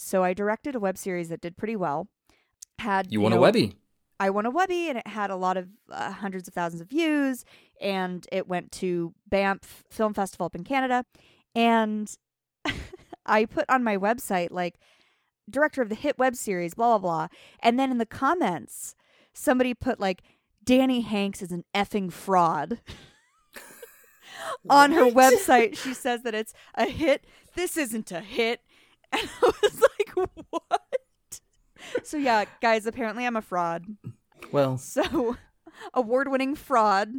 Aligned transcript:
so 0.00 0.24
I 0.24 0.34
directed 0.34 0.74
a 0.74 0.80
web 0.80 0.96
series 0.96 1.28
that 1.28 1.40
did 1.40 1.56
pretty 1.56 1.76
well. 1.76 2.08
Had 2.78 3.12
You 3.12 3.20
won 3.20 3.32
know, 3.32 3.38
a 3.38 3.40
Webby. 3.40 3.74
I 4.18 4.30
won 4.30 4.46
a 4.46 4.50
Webby, 4.50 4.88
and 4.88 4.98
it 4.98 5.06
had 5.06 5.30
a 5.30 5.36
lot 5.36 5.56
of 5.56 5.68
uh, 5.90 6.12
hundreds 6.12 6.48
of 6.48 6.54
thousands 6.54 6.80
of 6.80 6.88
views, 6.88 7.44
and 7.80 8.26
it 8.30 8.48
went 8.48 8.72
to 8.72 9.14
Banff 9.26 9.84
Film 9.90 10.12
Festival 10.14 10.46
up 10.46 10.54
in 10.54 10.64
Canada, 10.64 11.04
and 11.54 12.14
I 13.26 13.44
put 13.44 13.64
on 13.68 13.84
my 13.84 13.96
website 13.96 14.50
like 14.50 14.78
director 15.48 15.82
of 15.82 15.88
the 15.88 15.94
hit 15.94 16.18
web 16.18 16.36
series, 16.36 16.74
blah 16.74 16.98
blah 16.98 16.98
blah, 16.98 17.28
and 17.60 17.78
then 17.78 17.90
in 17.90 17.98
the 17.98 18.06
comments, 18.06 18.94
somebody 19.32 19.74
put 19.74 20.00
like 20.00 20.22
Danny 20.62 21.00
Hanks 21.00 21.42
is 21.42 21.52
an 21.52 21.64
effing 21.74 22.12
fraud. 22.12 22.80
on 24.70 24.92
her 24.92 25.06
website, 25.06 25.76
she 25.76 25.94
says 25.94 26.22
that 26.22 26.34
it's 26.34 26.52
a 26.74 26.86
hit. 26.86 27.24
This 27.54 27.76
isn't 27.76 28.12
a 28.12 28.20
hit. 28.20 28.60
And 29.18 29.28
I 29.42 29.52
was 29.62 29.82
like, 29.82 30.28
what? 30.50 31.40
So, 32.04 32.16
yeah, 32.16 32.44
guys, 32.60 32.86
apparently 32.86 33.26
I'm 33.26 33.36
a 33.36 33.42
fraud. 33.42 33.84
Well, 34.52 34.78
So, 34.78 35.36
award 35.94 36.28
winning 36.28 36.54
fraud. 36.54 37.12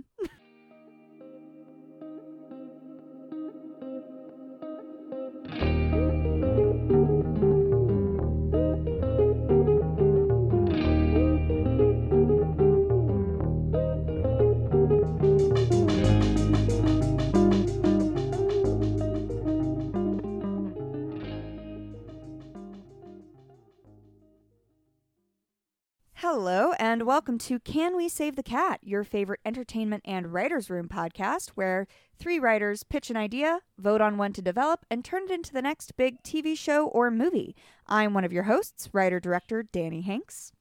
Hello, 26.34 26.72
and 26.80 27.06
welcome 27.06 27.38
to 27.40 27.60
Can 27.60 27.94
We 27.98 28.08
Save 28.08 28.38
the 28.38 28.42
Cat, 28.42 28.80
your 28.84 29.04
favorite 29.04 29.42
entertainment 29.44 30.02
and 30.06 30.32
writer's 30.32 30.70
room 30.70 30.88
podcast, 30.88 31.50
where 31.56 31.88
three 32.18 32.40
writers 32.40 32.84
pitch 32.84 33.10
an 33.10 33.18
idea, 33.18 33.60
vote 33.78 34.00
on 34.00 34.18
one 34.18 34.32
to 34.32 34.42
develop, 34.42 34.86
and 34.90 35.04
turn 35.04 35.24
it 35.24 35.30
into 35.30 35.52
the 35.52 35.62
next 35.62 35.98
big 35.98 36.24
TV 36.24 36.58
show 36.58 36.88
or 36.88 37.12
movie. 37.12 37.54
I'm 37.86 38.14
one 38.14 38.24
of 38.24 38.32
your 38.32 38.44
hosts, 38.44 38.88
writer 38.94 39.20
director 39.20 39.62
Danny 39.62 40.04
Hanks. 40.04 40.54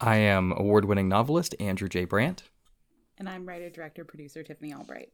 I 0.00 0.16
am 0.16 0.54
award 0.56 0.86
winning 0.86 1.10
novelist 1.10 1.54
Andrew 1.60 1.90
J. 1.90 2.06
Brandt. 2.06 2.44
And 3.18 3.28
I'm 3.28 3.44
writer, 3.44 3.68
director, 3.68 4.06
producer 4.06 4.42
Tiffany 4.42 4.72
Albright. 4.72 5.10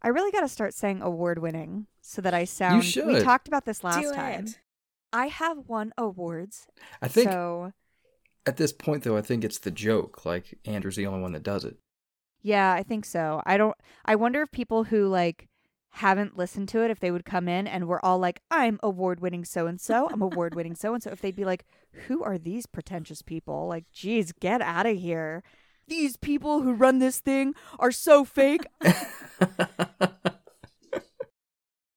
I 0.00 0.08
really 0.08 0.32
got 0.32 0.40
to 0.40 0.48
start 0.48 0.72
saying 0.72 1.02
award 1.02 1.38
winning 1.38 1.86
so 2.00 2.22
that 2.22 2.32
I 2.32 2.44
sound. 2.44 2.80
We 2.80 2.86
should. 2.86 3.06
We 3.08 3.20
talked 3.20 3.46
about 3.46 3.66
this 3.66 3.84
last 3.84 4.00
Do 4.00 4.14
time. 4.14 4.46
it. 4.46 4.58
I 5.12 5.26
have 5.26 5.68
won 5.68 5.92
awards. 5.98 6.66
I 7.02 7.08
think 7.08 7.30
so. 7.30 7.74
At 8.46 8.56
this 8.56 8.72
point, 8.72 9.04
though, 9.04 9.16
I 9.16 9.22
think 9.22 9.44
it's 9.44 9.58
the 9.58 9.70
joke. 9.70 10.24
Like, 10.24 10.58
Andrew's 10.64 10.96
the 10.96 11.06
only 11.06 11.20
one 11.20 11.32
that 11.32 11.42
does 11.42 11.64
it. 11.64 11.76
Yeah, 12.44 12.72
I 12.72 12.82
think 12.82 13.06
so. 13.06 13.42
I 13.46 13.56
don't 13.56 13.74
I 14.04 14.14
wonder 14.16 14.42
if 14.42 14.52
people 14.52 14.84
who 14.84 15.08
like 15.08 15.48
haven't 15.92 16.36
listened 16.36 16.68
to 16.68 16.84
it 16.84 16.90
if 16.90 17.00
they 17.00 17.10
would 17.10 17.24
come 17.24 17.48
in 17.48 17.66
and 17.66 17.88
we're 17.88 18.00
all 18.02 18.18
like 18.18 18.42
I'm 18.50 18.78
award-winning 18.82 19.46
so 19.46 19.66
and 19.66 19.80
so, 19.80 20.10
I'm 20.12 20.20
award-winning 20.30 20.74
so 20.76 20.92
and 20.92 21.02
so 21.02 21.10
if 21.10 21.22
they'd 21.22 21.34
be 21.34 21.46
like 21.46 21.64
who 22.06 22.22
are 22.22 22.36
these 22.36 22.66
pretentious 22.66 23.22
people? 23.22 23.66
Like 23.66 23.86
geez, 23.92 24.32
get 24.32 24.60
out 24.60 24.84
of 24.84 24.98
here. 24.98 25.42
These 25.88 26.18
people 26.18 26.60
who 26.60 26.74
run 26.74 26.98
this 26.98 27.18
thing 27.18 27.54
are 27.78 27.90
so 27.90 28.24
fake. 28.24 28.66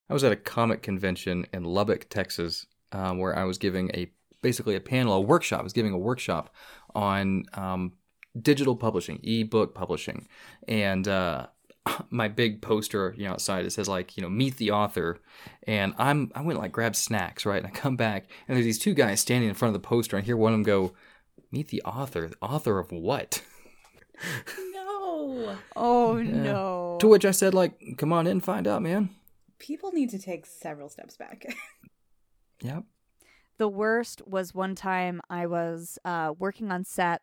I 0.10 0.14
was 0.14 0.24
at 0.24 0.32
a 0.32 0.38
comic 0.38 0.82
convention 0.82 1.46
in 1.52 1.66
Lubbock, 1.66 2.08
Texas, 2.08 2.66
um, 2.94 3.20
where 3.20 3.38
I 3.38 3.44
was 3.44 3.58
giving 3.58 3.92
a 3.94 4.10
basically 4.42 4.76
a 4.76 4.80
panel, 4.80 5.14
a 5.14 5.22
workshop. 5.22 5.60
I 5.60 5.64
was 5.64 5.74
giving 5.74 5.94
a 5.94 5.98
workshop 5.98 6.54
on 6.96 7.46
um, 7.54 7.94
digital 8.40 8.76
publishing, 8.76 9.20
ebook 9.24 9.74
publishing, 9.76 10.28
and 10.68 11.08
uh, 11.08 11.48
my 12.10 12.28
big 12.28 12.62
poster, 12.62 13.14
you 13.18 13.26
know, 13.26 13.32
outside 13.32 13.66
it 13.66 13.72
says 13.72 13.88
like, 13.88 14.18
you 14.18 14.24
know, 14.24 14.30
meet 14.30 14.58
the 14.58 14.72
author, 14.72 15.20
and 15.66 15.94
I'm 15.98 16.32
I 16.36 16.42
went 16.42 16.60
like 16.60 16.72
grab 16.72 16.96
snacks, 16.96 17.46
right, 17.46 17.58
and 17.64 17.68
I 17.68 17.70
come 17.72 17.96
back 17.96 18.30
and 18.48 18.56
there's 18.56 18.66
these 18.66 18.80
two 18.80 18.94
guys 18.94 19.20
standing 19.22 19.50
in 19.50 19.56
front 19.56 19.76
of 19.76 19.82
the 19.82 19.88
poster, 19.88 20.16
and 20.18 20.24
I 20.24 20.26
hear 20.26 20.38
one 20.38 20.54
of 20.54 20.58
them 20.58 20.64
go, 20.64 20.94
"Meet 21.52 21.70
the 21.70 21.82
author, 21.84 22.28
the 22.28 22.38
author 22.42 22.80
of 22.80 22.92
what?" 22.92 23.42
No. 24.74 25.56
Oh 25.76 26.18
Yeah. 26.18 26.32
no. 26.32 26.98
To 27.02 27.08
which 27.08 27.26
I 27.26 27.32
said 27.32 27.54
like, 27.54 27.80
"Come 27.98 28.12
on 28.14 28.28
in, 28.28 28.32
and 28.34 28.44
find 28.44 28.66
out, 28.68 28.82
man." 28.82 29.10
People 29.60 29.92
need 29.92 30.10
to 30.12 30.20
take 30.20 30.46
several 30.46 30.90
steps 30.90 31.18
back. 31.18 31.46
Yep. 32.62 32.86
The 33.58 33.68
worst 33.68 34.22
was 34.28 34.54
one 34.54 34.76
time 34.76 35.22
I 35.30 35.48
was 35.48 35.98
uh, 36.06 36.34
working 36.38 36.72
on 36.72 36.84
set, 36.84 37.22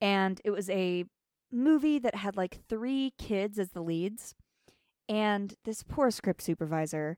and 0.00 0.40
it 0.44 0.50
was 0.50 0.70
a 0.70 1.04
movie 1.52 1.98
that 1.98 2.14
had 2.14 2.36
like 2.36 2.58
three 2.68 3.12
kids 3.18 3.58
as 3.58 3.70
the 3.70 3.82
leads. 3.82 4.34
And 5.08 5.54
this 5.64 5.82
poor 5.82 6.10
script 6.10 6.42
supervisor, 6.42 7.16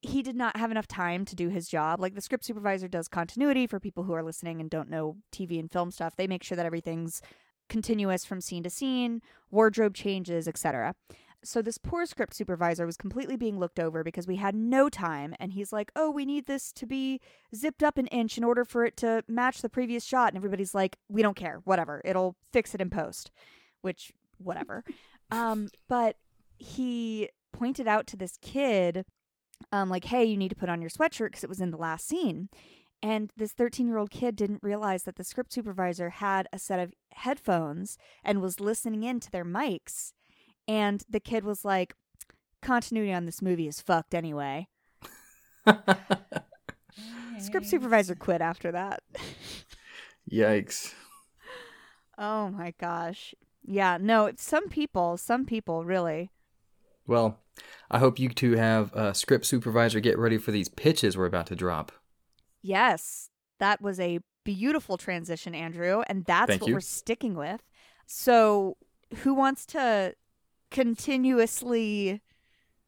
he 0.00 0.22
did 0.22 0.34
not 0.34 0.56
have 0.56 0.70
enough 0.70 0.88
time 0.88 1.24
to 1.26 1.36
do 1.36 1.48
his 1.48 1.68
job. 1.68 2.00
Like 2.00 2.14
the 2.14 2.20
script 2.20 2.44
supervisor 2.44 2.88
does 2.88 3.06
continuity 3.06 3.66
for 3.66 3.78
people 3.78 4.04
who 4.04 4.14
are 4.14 4.22
listening 4.22 4.60
and 4.60 4.70
don't 4.70 4.90
know 4.90 5.16
TV 5.32 5.60
and 5.60 5.70
film 5.70 5.90
stuff. 5.90 6.16
They 6.16 6.26
make 6.26 6.42
sure 6.42 6.56
that 6.56 6.66
everything's 6.66 7.22
continuous 7.68 8.24
from 8.24 8.40
scene 8.40 8.62
to 8.64 8.70
scene, 8.70 9.22
wardrobe 9.50 9.94
changes, 9.94 10.48
etc. 10.48 10.94
So 11.42 11.62
this 11.62 11.78
poor 11.78 12.04
script 12.06 12.34
supervisor 12.34 12.84
was 12.84 12.96
completely 12.96 13.36
being 13.36 13.58
looked 13.58 13.80
over 13.80 14.04
because 14.04 14.26
we 14.26 14.36
had 14.36 14.54
no 14.54 14.88
time 14.88 15.34
and 15.40 15.52
he's 15.52 15.72
like, 15.72 15.90
"Oh, 15.96 16.10
we 16.10 16.26
need 16.26 16.46
this 16.46 16.72
to 16.72 16.86
be 16.86 17.20
zipped 17.54 17.82
up 17.82 17.96
an 17.98 18.06
inch 18.08 18.36
in 18.36 18.44
order 18.44 18.64
for 18.64 18.84
it 18.84 18.96
to 18.98 19.24
match 19.26 19.62
the 19.62 19.68
previous 19.68 20.04
shot." 20.04 20.28
And 20.28 20.36
everybody's 20.36 20.74
like, 20.74 20.98
"We 21.08 21.22
don't 21.22 21.36
care. 21.36 21.60
Whatever. 21.64 22.02
It'll 22.04 22.36
fix 22.52 22.74
it 22.74 22.80
in 22.80 22.90
post." 22.90 23.30
Which 23.80 24.12
whatever. 24.38 24.84
um 25.30 25.68
but 25.88 26.16
he 26.58 27.30
pointed 27.52 27.88
out 27.88 28.06
to 28.08 28.16
this 28.16 28.36
kid 28.42 29.04
um 29.72 29.88
like, 29.88 30.04
"Hey, 30.04 30.24
you 30.24 30.36
need 30.36 30.50
to 30.50 30.56
put 30.56 30.68
on 30.68 30.80
your 30.80 30.90
sweatshirt 30.90 31.28
because 31.28 31.44
it 31.44 31.50
was 31.50 31.60
in 31.60 31.70
the 31.70 31.78
last 31.78 32.06
scene." 32.06 32.48
And 33.02 33.32
this 33.36 33.52
13 33.52 33.86
year 33.86 33.96
old 33.96 34.10
kid 34.10 34.36
didn't 34.36 34.62
realize 34.62 35.04
that 35.04 35.16
the 35.16 35.24
script 35.24 35.52
supervisor 35.52 36.10
had 36.10 36.48
a 36.52 36.58
set 36.58 36.80
of 36.80 36.92
headphones 37.12 37.96
and 38.22 38.42
was 38.42 38.60
listening 38.60 39.02
in 39.04 39.20
to 39.20 39.30
their 39.30 39.44
mics. 39.44 40.12
And 40.70 41.02
the 41.10 41.18
kid 41.18 41.42
was 41.42 41.64
like, 41.64 41.94
continuity 42.62 43.12
on 43.12 43.26
this 43.26 43.42
movie 43.42 43.66
is 43.66 43.80
fucked 43.80 44.14
anyway. 44.14 44.68
Script 47.40 47.66
supervisor 47.66 48.14
quit 48.14 48.40
after 48.40 48.70
that. 48.70 49.02
Yikes. 50.30 50.94
oh 52.16 52.50
my 52.50 52.72
gosh. 52.78 53.34
Yeah, 53.64 53.98
no, 54.00 54.30
some 54.36 54.68
people, 54.68 55.16
some 55.16 55.44
people 55.44 55.84
really. 55.84 56.30
Well, 57.04 57.40
I 57.90 57.98
hope 57.98 58.20
you 58.20 58.28
two 58.28 58.52
have 58.52 58.94
a 58.94 59.12
script 59.12 59.46
supervisor 59.46 59.98
get 59.98 60.18
ready 60.18 60.38
for 60.38 60.52
these 60.52 60.68
pitches 60.68 61.16
we're 61.16 61.26
about 61.26 61.46
to 61.48 61.56
drop. 61.56 61.90
Yes, 62.62 63.30
that 63.58 63.82
was 63.82 63.98
a 63.98 64.20
beautiful 64.44 64.96
transition, 64.96 65.52
Andrew, 65.52 66.04
and 66.06 66.24
that's 66.26 66.46
Thank 66.46 66.60
what 66.62 66.68
you. 66.68 66.74
we're 66.74 66.80
sticking 66.80 67.34
with. 67.34 67.60
So, 68.06 68.76
who 69.24 69.34
wants 69.34 69.66
to 69.66 70.14
continuously 70.70 72.20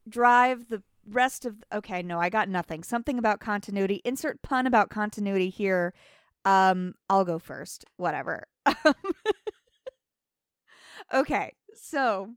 drive 0.07 0.69
the 0.69 0.83
rest 1.09 1.45
of 1.45 1.63
Okay, 1.73 2.01
no, 2.01 2.19
I 2.19 2.29
got 2.29 2.49
nothing. 2.49 2.83
Something 2.83 3.17
about 3.17 3.39
continuity. 3.39 4.01
Insert 4.03 4.41
pun 4.41 4.67
about 4.67 4.89
continuity 4.89 5.49
here. 5.49 5.93
Um, 6.45 6.95
I'll 7.09 7.25
go 7.25 7.39
first. 7.39 7.85
Whatever. 7.97 8.47
okay, 11.13 11.53
so 11.75 12.31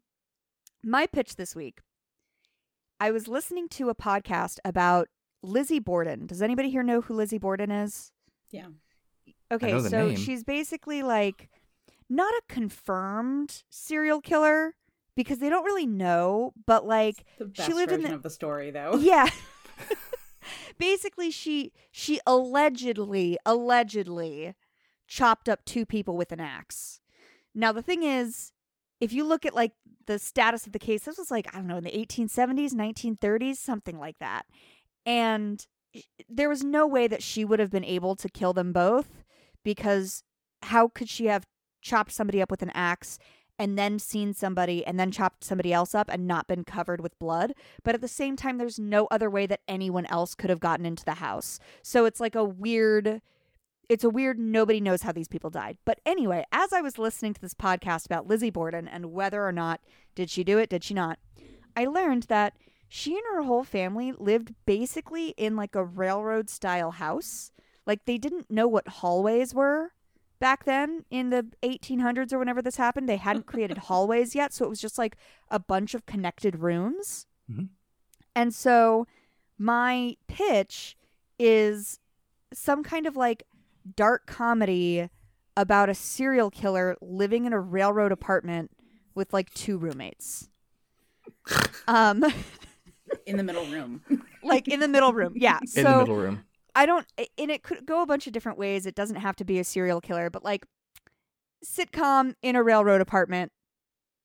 my 0.83 1.07
pitch 1.07 1.37
this 1.37 1.55
week. 1.55 1.81
I 2.99 3.11
was 3.11 3.28
listening 3.28 3.69
to 3.71 3.91
a 3.91 3.95
podcast 3.95 4.59
about 4.65 5.09
Lizzie 5.43 5.81
Borden. 5.81 6.27
Does 6.27 6.41
anybody 6.41 6.71
here 6.71 6.83
know 6.83 7.03
who 7.03 7.15
Lizzie 7.15 7.39
Borden 7.39 7.71
is? 7.71 8.13
yeah. 8.51 8.69
Okay, 9.53 9.78
so 9.81 10.09
name. 10.09 10.16
she's 10.16 10.42
basically 10.42 11.03
like 11.03 11.49
not 12.09 12.33
a 12.34 12.42
confirmed 12.53 13.63
serial 13.71 14.21
killer 14.21 14.75
because 15.16 15.39
they 15.39 15.48
don't 15.48 15.65
really 15.65 15.86
know, 15.86 16.53
but 16.66 16.86
like 16.86 17.24
she 17.54 17.72
lived 17.72 17.92
in 17.92 18.03
the 18.03 18.15
of 18.15 18.22
the 18.22 18.30
story, 18.30 18.71
though. 18.71 18.97
yeah. 19.01 19.28
basically 20.78 21.30
she 21.30 21.72
she 21.91 22.21
allegedly 22.27 23.39
allegedly 23.45 24.54
chopped 25.07 25.48
up 25.48 25.65
two 25.65 25.86
people 25.86 26.16
with 26.16 26.33
an 26.33 26.41
axe. 26.41 27.01
Now 27.54 27.72
the 27.72 27.83
thing 27.83 28.03
is 28.03 28.53
if 29.01 29.13
you 29.13 29.24
look 29.24 29.45
at 29.45 29.54
like 29.54 29.72
the 30.07 30.18
status 30.18 30.66
of 30.66 30.72
the 30.72 30.78
case 30.78 31.04
this 31.04 31.18
was 31.18 31.30
like 31.30 31.53
I 31.54 31.59
don't 31.59 31.66
know 31.66 31.78
in 31.78 31.84
the 31.84 31.91
1870s, 31.91 32.72
1930s, 32.72 33.57
something 33.57 33.98
like 33.98 34.18
that. 34.18 34.47
And 35.04 35.66
there 36.28 36.48
was 36.48 36.63
no 36.63 36.86
way 36.86 37.07
that 37.07 37.22
she 37.22 37.45
would 37.45 37.59
have 37.59 37.71
been 37.71 37.84
able 37.84 38.16
to 38.16 38.28
kill 38.28 38.53
them 38.53 38.72
both 38.72 39.24
because 39.65 40.22
how 40.63 40.89
could 40.89 41.09
she 41.09 41.27
have 41.27 41.47
chopped 41.80 42.13
somebody 42.13 42.42
up 42.42 42.51
with 42.51 42.63
an 42.63 42.72
axe 42.74 43.18
and 43.58 43.78
then 43.78 43.98
seen 43.98 44.34
somebody 44.34 44.84
and 44.84 44.98
then 44.98 45.10
chopped 45.10 45.44
somebody 45.44 45.72
else 45.72 45.94
up 45.94 46.08
and 46.10 46.26
not 46.26 46.47
been 46.47 46.64
covered 46.64 47.00
with 47.00 47.18
blood. 47.18 47.54
But 47.82 47.94
at 47.94 48.00
the 48.00 48.08
same 48.08 48.36
time, 48.36 48.58
there's 48.58 48.78
no 48.78 49.06
other 49.10 49.30
way 49.30 49.47
that 49.47 49.60
anyone 49.66 50.06
else 50.06 50.34
could 50.34 50.50
have 50.50 50.60
gotten 50.60 50.86
into 50.86 51.04
the 51.04 51.14
house. 51.14 51.58
So 51.82 52.04
it's 52.04 52.20
like 52.20 52.34
a 52.34 52.44
weird. 52.44 53.22
It's 53.88 54.03
a 54.03 54.10
weird, 54.10 54.36
nobody 54.36 54.80
knows 54.80 55.03
how 55.03 55.12
these 55.12 55.28
people 55.28 55.48
died. 55.48 55.78
But 55.84 56.00
anyway, 56.04 56.44
as 56.50 56.72
I 56.72 56.80
was 56.80 56.98
listening 56.98 57.34
to 57.34 57.41
this 57.41 57.54
podcast 57.54 58.04
about 58.04 58.26
Lizzie 58.26 58.50
Borden 58.50 58.88
and 58.88 59.12
whether 59.12 59.47
or 59.47 59.53
not 59.53 59.80
did 60.16 60.28
she 60.28 60.42
do 60.42 60.58
it, 60.58 60.68
did 60.68 60.82
she 60.82 60.92
not, 60.92 61.20
I 61.76 61.84
learned 61.84 62.24
that 62.24 62.54
she 62.88 63.12
and 63.14 63.22
her 63.32 63.42
whole 63.42 63.62
family 63.62 64.10
lived 64.10 64.54
basically 64.64 65.34
in 65.36 65.54
like 65.54 65.76
a 65.76 65.84
railroad 65.84 66.50
style 66.50 66.91
house. 66.91 67.53
Like 67.86 68.06
they 68.06 68.18
didn't 68.18 68.50
know 68.50 68.66
what 68.66 68.88
hallways 68.88 69.54
were 69.54 69.92
back 70.38 70.65
then 70.65 71.04
in 71.10 71.30
the 71.30 71.47
1800s 71.62 72.33
or 72.33 72.38
whenever 72.38 72.60
this 72.62 72.77
happened. 72.77 73.09
They 73.09 73.16
hadn't 73.16 73.47
created 73.47 73.78
hallways 73.88 74.34
yet. 74.34 74.53
So 74.53 74.65
it 74.65 74.68
was 74.68 74.80
just 74.80 74.98
like 74.98 75.16
a 75.50 75.59
bunch 75.59 75.94
of 75.94 76.06
connected 76.06 76.56
rooms. 76.60 77.27
Mhm. 77.50 77.68
And 78.34 78.54
so 78.54 79.06
my 79.59 80.16
pitch 80.28 80.97
is 81.38 81.98
some 82.53 82.83
kind 82.83 83.06
of 83.06 83.16
like 83.16 83.44
dark 83.94 84.27
comedy 84.27 85.09
about 85.56 85.88
a 85.88 85.94
serial 85.94 86.50
killer 86.50 86.97
living 87.00 87.47
in 87.47 87.53
a 87.53 87.60
railroad 87.60 88.12
apartment 88.12 88.71
with 89.15 89.32
like 89.32 89.53
two 89.54 89.78
roommates. 89.78 90.48
Um 91.89 92.24
in 93.27 93.36
the 93.36 93.42
middle 93.42 93.65
room. 93.66 94.03
like 94.42 94.66
in 94.68 94.80
the 94.80 94.89
middle 94.89 95.12
room. 95.12 95.32
Yeah. 95.36 95.60
So 95.66 95.80
in 95.80 95.84
the 95.86 95.98
middle 95.98 96.16
room. 96.16 96.44
I 96.77 96.84
don't, 96.87 97.07
and 97.39 97.51
it 97.51 97.63
could 97.63 97.87
go 97.87 98.03
a 98.03 98.07
bunch 98.07 98.27
of 98.27 98.33
different 98.33 98.59
ways. 98.59 98.84
It 98.87 98.95
doesn't 98.95 99.17
have 99.17 99.34
to 99.37 99.45
be 99.45 99.59
a 99.59 99.65
serial 99.65 100.01
killer, 100.01 100.28
but 100.31 100.45
like 100.45 100.67
sitcom 101.65 102.34
in 102.43 102.55
a 102.55 102.63
railroad 102.63 103.01
apartment, 103.01 103.51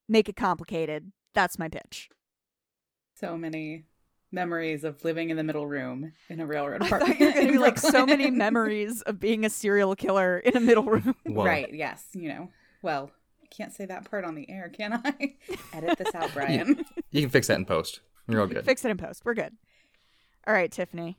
make 0.10 0.28
it 0.30 0.36
complicated. 0.36 1.12
That's 1.34 1.58
my 1.58 1.70
pitch. 1.70 2.10
So 3.16 3.38
many 3.38 3.86
memories 4.32 4.84
of 4.84 5.04
living 5.04 5.30
in 5.30 5.38
the 5.38 5.44
middle 5.44 5.66
room 5.68 6.12
in 6.30 6.40
a 6.40 6.46
railroad 6.46 6.82
I 6.84 6.88
apartment. 6.88 7.20
thought 7.20 7.20
you 7.20 7.26
were 7.28 7.32
going 7.34 7.46
to 7.48 7.48
in 7.50 7.54
be 7.54 7.60
like 7.60 7.78
so 7.78 8.06
many 8.06 8.30
memories 8.32 9.02
of 9.04 9.20
being 9.20 9.46
a 9.46 9.50
serial 9.50 9.96
killer 9.96 10.40
in 10.40 10.56
a 10.58 10.60
middle 10.60 10.84
room. 10.84 11.16
Well, 11.26 11.46
Right, 11.46 11.74
yes, 11.74 12.06
you 12.14 12.30
know. 12.30 12.50
Well, 12.82 13.12
I 13.44 13.48
can't 13.48 13.74
say 13.74 13.86
that 13.86 14.10
part 14.10 14.26
on 14.26 14.36
the 14.36 14.50
air, 14.50 14.70
can 14.70 15.02
I? 15.06 15.36
Edit 15.74 15.98
this 15.98 16.14
out, 16.16 16.32
Brian. 16.34 16.84
You 17.12 17.22
can 17.22 17.30
fix 17.30 17.48
that 17.48 17.58
in 17.58 17.66
post. 17.66 18.02
You're 18.28 18.42
all 18.42 18.48
good. 18.48 18.66
Fix 18.66 18.84
it 18.86 18.92
in 18.92 18.98
post. 18.98 19.24
We're 19.24 19.34
good. 19.36 19.54
All 20.48 20.54
right, 20.54 20.72
Tiffany. 20.72 21.18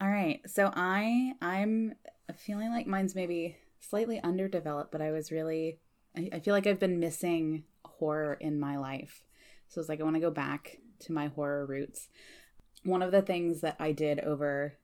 All 0.00 0.08
right. 0.08 0.40
So 0.46 0.70
I 0.74 1.32
I'm 1.40 1.94
feeling 2.36 2.70
like 2.70 2.86
mine's 2.86 3.14
maybe 3.14 3.56
slightly 3.80 4.20
underdeveloped, 4.22 4.92
but 4.92 5.00
I 5.00 5.10
was 5.10 5.32
really 5.32 5.78
I, 6.16 6.28
I 6.34 6.40
feel 6.40 6.54
like 6.54 6.66
I've 6.66 6.78
been 6.78 7.00
missing 7.00 7.64
horror 7.84 8.34
in 8.34 8.60
my 8.60 8.76
life. 8.76 9.24
So 9.68 9.80
it's 9.80 9.88
like 9.88 10.00
I 10.00 10.04
want 10.04 10.16
to 10.16 10.20
go 10.20 10.30
back 10.30 10.78
to 11.00 11.12
my 11.12 11.28
horror 11.28 11.66
roots. 11.66 12.08
One 12.84 13.02
of 13.02 13.12
the 13.12 13.22
things 13.22 13.60
that 13.60 13.76
I 13.80 13.92
did 13.92 14.20
over 14.20 14.78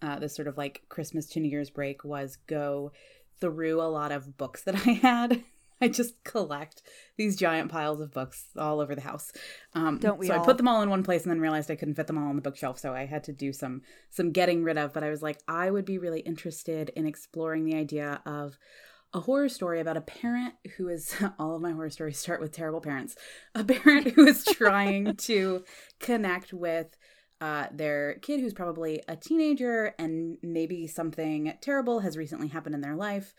uh, 0.00 0.18
this 0.18 0.34
sort 0.34 0.48
of 0.48 0.56
like 0.56 0.82
Christmas 0.88 1.26
to 1.30 1.40
New 1.40 1.48
Year's 1.48 1.70
break 1.70 2.04
was 2.04 2.36
go 2.46 2.92
through 3.40 3.80
a 3.80 3.84
lot 3.84 4.12
of 4.12 4.36
books 4.36 4.62
that 4.64 4.74
I 4.86 4.92
had. 4.92 5.42
I 5.80 5.88
just 5.88 6.22
collect 6.24 6.82
these 7.16 7.36
giant 7.36 7.70
piles 7.70 8.00
of 8.00 8.12
books 8.12 8.46
all 8.56 8.80
over 8.80 8.94
the 8.94 9.00
house. 9.00 9.32
Um, 9.74 9.98
Don't 9.98 10.18
we 10.18 10.26
so 10.26 10.34
I 10.34 10.44
put 10.44 10.56
them 10.56 10.68
all 10.68 10.82
in 10.82 10.90
one 10.90 11.02
place 11.02 11.22
and 11.22 11.30
then 11.30 11.40
realized 11.40 11.70
I 11.70 11.76
couldn't 11.76 11.94
fit 11.94 12.06
them 12.06 12.18
all 12.18 12.28
on 12.28 12.36
the 12.36 12.42
bookshelf, 12.42 12.78
so 12.78 12.94
I 12.94 13.06
had 13.06 13.24
to 13.24 13.32
do 13.32 13.52
some 13.52 13.82
some 14.10 14.32
getting 14.32 14.64
rid 14.64 14.78
of. 14.78 14.92
But 14.92 15.04
I 15.04 15.10
was 15.10 15.22
like, 15.22 15.40
I 15.46 15.70
would 15.70 15.84
be 15.84 15.98
really 15.98 16.20
interested 16.20 16.90
in 16.96 17.06
exploring 17.06 17.64
the 17.64 17.76
idea 17.76 18.20
of 18.26 18.58
a 19.14 19.20
horror 19.20 19.48
story 19.48 19.80
about 19.80 19.96
a 19.96 20.02
parent 20.02 20.54
who 20.76 20.88
is 20.88 21.14
all 21.38 21.54
of 21.54 21.62
my 21.62 21.72
horror 21.72 21.90
stories 21.90 22.18
start 22.18 22.40
with 22.40 22.52
terrible 22.52 22.80
parents. 22.80 23.16
A 23.54 23.64
parent 23.64 24.08
who 24.08 24.26
is 24.26 24.44
trying 24.52 25.16
to 25.16 25.64
connect 26.00 26.52
with 26.52 26.96
uh, 27.40 27.66
their 27.72 28.14
kid 28.14 28.40
who's 28.40 28.52
probably 28.52 29.00
a 29.06 29.14
teenager 29.14 29.94
and 29.98 30.38
maybe 30.42 30.88
something 30.88 31.52
terrible 31.60 32.00
has 32.00 32.16
recently 32.16 32.48
happened 32.48 32.74
in 32.74 32.80
their 32.80 32.96
life, 32.96 33.32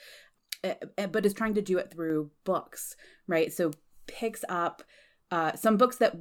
but 0.62 1.26
is 1.26 1.34
trying 1.34 1.54
to 1.56 1.62
do 1.62 1.78
it 1.78 1.92
through 1.92 2.32
books, 2.44 2.96
right? 3.28 3.52
So 3.52 3.72
picks 4.08 4.44
up 4.50 4.84
uh, 5.32 5.56
some 5.56 5.78
books 5.78 5.98
that 5.98 6.16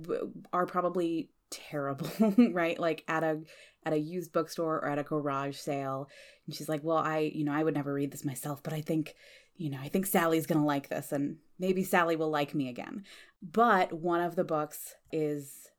are 0.52 0.66
probably 0.66 1.30
terrible, 1.50 2.10
right? 2.52 2.78
Like 2.78 3.04
at 3.08 3.24
a 3.24 3.40
at 3.84 3.92
a 3.92 3.98
used 3.98 4.32
bookstore 4.32 4.76
or 4.76 4.88
at 4.88 4.98
a 4.98 5.02
garage 5.02 5.56
sale, 5.56 6.08
and 6.46 6.54
she's 6.54 6.68
like, 6.68 6.84
"Well, 6.84 6.98
I, 6.98 7.30
you 7.34 7.44
know, 7.44 7.52
I 7.52 7.62
would 7.62 7.74
never 7.74 7.92
read 7.92 8.10
this 8.10 8.24
myself, 8.24 8.62
but 8.62 8.72
I 8.72 8.80
think, 8.80 9.14
you 9.56 9.70
know, 9.70 9.78
I 9.80 9.88
think 9.88 10.06
Sally's 10.06 10.46
gonna 10.46 10.66
like 10.66 10.88
this, 10.88 11.12
and 11.12 11.36
maybe 11.58 11.84
Sally 11.84 12.16
will 12.16 12.30
like 12.30 12.54
me 12.54 12.68
again." 12.68 13.04
But 13.40 13.92
one 13.92 14.20
of 14.20 14.36
the 14.36 14.44
books 14.44 14.94
is 15.12 15.70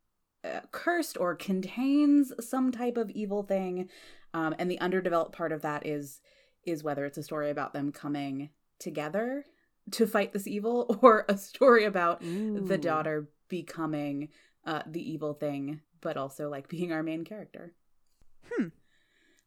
uh, 0.43 0.61
cursed 0.71 1.17
or 1.19 1.35
contains 1.35 2.33
some 2.39 2.71
type 2.71 2.97
of 2.97 3.09
evil 3.11 3.43
thing, 3.43 3.89
um, 4.33 4.55
and 4.57 4.71
the 4.71 4.79
underdeveloped 4.79 5.33
part 5.33 5.51
of 5.51 5.61
that 5.61 5.85
is 5.85 6.21
is 6.69 6.83
whether 6.83 7.05
it's 7.05 7.17
a 7.17 7.23
story 7.23 7.49
about 7.49 7.73
them 7.73 7.91
coming 7.91 8.49
together 8.79 9.45
to 9.91 10.05
fight 10.07 10.33
this 10.33 10.47
evil 10.47 10.97
or 11.01 11.25
a 11.27 11.37
story 11.37 11.85
about 11.85 12.21
the 12.21 12.77
daughter 12.77 13.29
becoming 13.47 14.29
uh, 14.65 14.83
the 14.85 15.11
evil 15.11 15.33
thing, 15.33 15.81
but 16.01 16.17
also 16.17 16.49
like 16.49 16.67
being 16.69 16.91
our 16.91 17.01
main 17.03 17.23
character. 17.23 17.73
Hmm. 18.51 18.67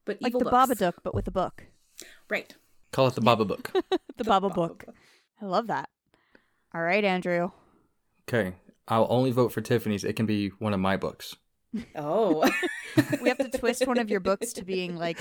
But 0.05 0.21
Like 0.21 0.33
the 0.33 0.41
books. 0.41 0.53
Babadook, 0.53 0.95
but 1.05 1.15
with 1.15 1.29
a 1.29 1.31
book. 1.31 1.67
right? 2.29 2.55
Call 2.91 3.07
it 3.07 3.15
the 3.15 3.21
Baba 3.21 3.45
Book. 3.45 3.73
The 4.19 4.25
Baba 4.25 4.51
book. 4.51 4.85
I 5.41 5.47
love 5.47 5.69
that. 5.69 5.89
All 6.75 6.83
right, 6.83 7.03
Andrew. 7.03 7.51
Okay. 8.29 8.55
I'll 8.87 9.07
only 9.09 9.31
vote 9.31 9.53
for 9.53 9.63
Tiffany's. 9.63 10.05
It 10.05 10.17
can 10.17 10.27
be 10.27 10.49
one 10.59 10.75
of 10.75 10.81
my 10.81 10.97
books. 10.99 11.35
Oh, 11.97 12.49
We 13.23 13.31
have 13.31 13.39
to 13.39 13.49
twist 13.59 13.87
one 13.87 13.99
of 13.99 14.11
your 14.11 14.21
books 14.21 14.53
to 14.55 14.65
being 14.65 14.97
like 14.97 15.19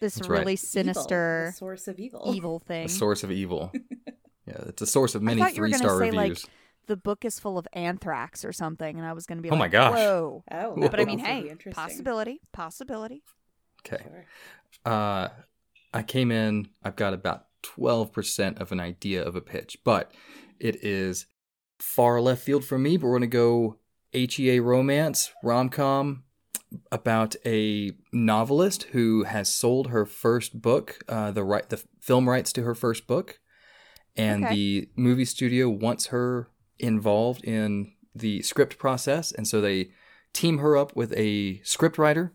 this 0.00 0.14
That's 0.16 0.28
really 0.28 0.52
Evil, 0.54 0.56
sinister, 0.56 1.46
the 1.52 1.56
source 1.56 1.88
of 1.88 1.98
evil. 1.98 2.32
evil, 2.34 2.58
thing. 2.60 2.86
A 2.86 2.88
source 2.88 3.22
of 3.24 3.30
evil. 3.30 3.72
Yeah, 4.48 4.58
it's 4.68 4.80
a 4.80 4.86
source 4.86 5.16
of 5.16 5.22
I 5.22 5.24
many 5.24 5.40
you 5.40 5.46
were 5.46 5.50
three 5.50 5.72
star 5.72 5.98
say, 5.98 6.12
like, 6.12 6.28
reviews. 6.28 6.46
the 6.86 6.96
book 6.96 7.24
is 7.24 7.40
full 7.40 7.58
of 7.58 7.66
anthrax 7.72 8.44
or 8.44 8.52
something, 8.52 8.96
and 8.96 9.04
I 9.04 9.12
was 9.12 9.26
going 9.26 9.38
to 9.38 9.42
be 9.42 9.50
Oh 9.50 9.54
like, 9.54 9.58
my 9.58 9.66
gosh. 9.66 9.96
whoa. 9.98 10.44
Oh, 10.52 10.74
But 10.76 10.80
that 10.82 10.90
But 10.92 11.00
I 11.00 11.04
mean, 11.04 11.18
hey, 11.18 11.52
possibility, 11.72 12.40
possibility. 12.52 13.24
Okay. 13.84 14.04
Sure. 14.04 14.24
Uh, 14.84 15.28
I 15.92 16.02
came 16.04 16.30
in, 16.30 16.68
I've 16.84 16.94
got 16.94 17.12
about 17.12 17.46
12% 17.64 18.60
of 18.60 18.70
an 18.70 18.78
idea 18.78 19.20
of 19.24 19.34
a 19.34 19.40
pitch, 19.40 19.78
but 19.84 20.12
it 20.60 20.76
is 20.84 21.26
far 21.80 22.20
left 22.20 22.42
field 22.42 22.64
for 22.64 22.78
me. 22.78 22.96
But 22.96 23.06
we're 23.08 23.18
going 23.18 23.22
to 23.22 23.26
go 23.26 23.78
HEA 24.12 24.60
romance, 24.60 25.32
rom 25.42 25.70
com 25.70 26.22
about 26.90 27.36
a 27.44 27.92
novelist 28.12 28.84
who 28.92 29.24
has 29.24 29.48
sold 29.48 29.88
her 29.88 30.04
first 30.04 30.60
book, 30.60 30.98
uh, 31.08 31.30
the 31.30 31.44
right, 31.44 31.68
the 31.68 31.82
film 32.00 32.28
rights 32.28 32.52
to 32.54 32.62
her 32.62 32.74
first 32.74 33.06
book, 33.06 33.38
and 34.16 34.44
Okay. 34.44 34.54
the 34.54 34.88
movie 34.96 35.24
studio 35.24 35.68
wants 35.68 36.06
her 36.06 36.48
involved 36.78 37.44
in 37.44 37.92
the 38.14 38.42
script 38.42 38.78
process, 38.78 39.32
and 39.32 39.46
so 39.46 39.60
they 39.60 39.90
team 40.32 40.58
her 40.58 40.76
up 40.76 40.94
with 40.96 41.12
a 41.16 41.60
script 41.62 41.98
writer, 41.98 42.32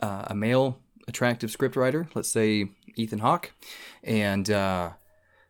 uh, 0.00 0.24
a 0.26 0.34
male 0.34 0.80
attractive 1.06 1.50
script 1.50 1.76
writer, 1.76 2.08
let's 2.14 2.30
say 2.30 2.70
Ethan 2.96 3.20
Hawke, 3.20 3.52
and 4.02 4.50
uh, 4.50 4.90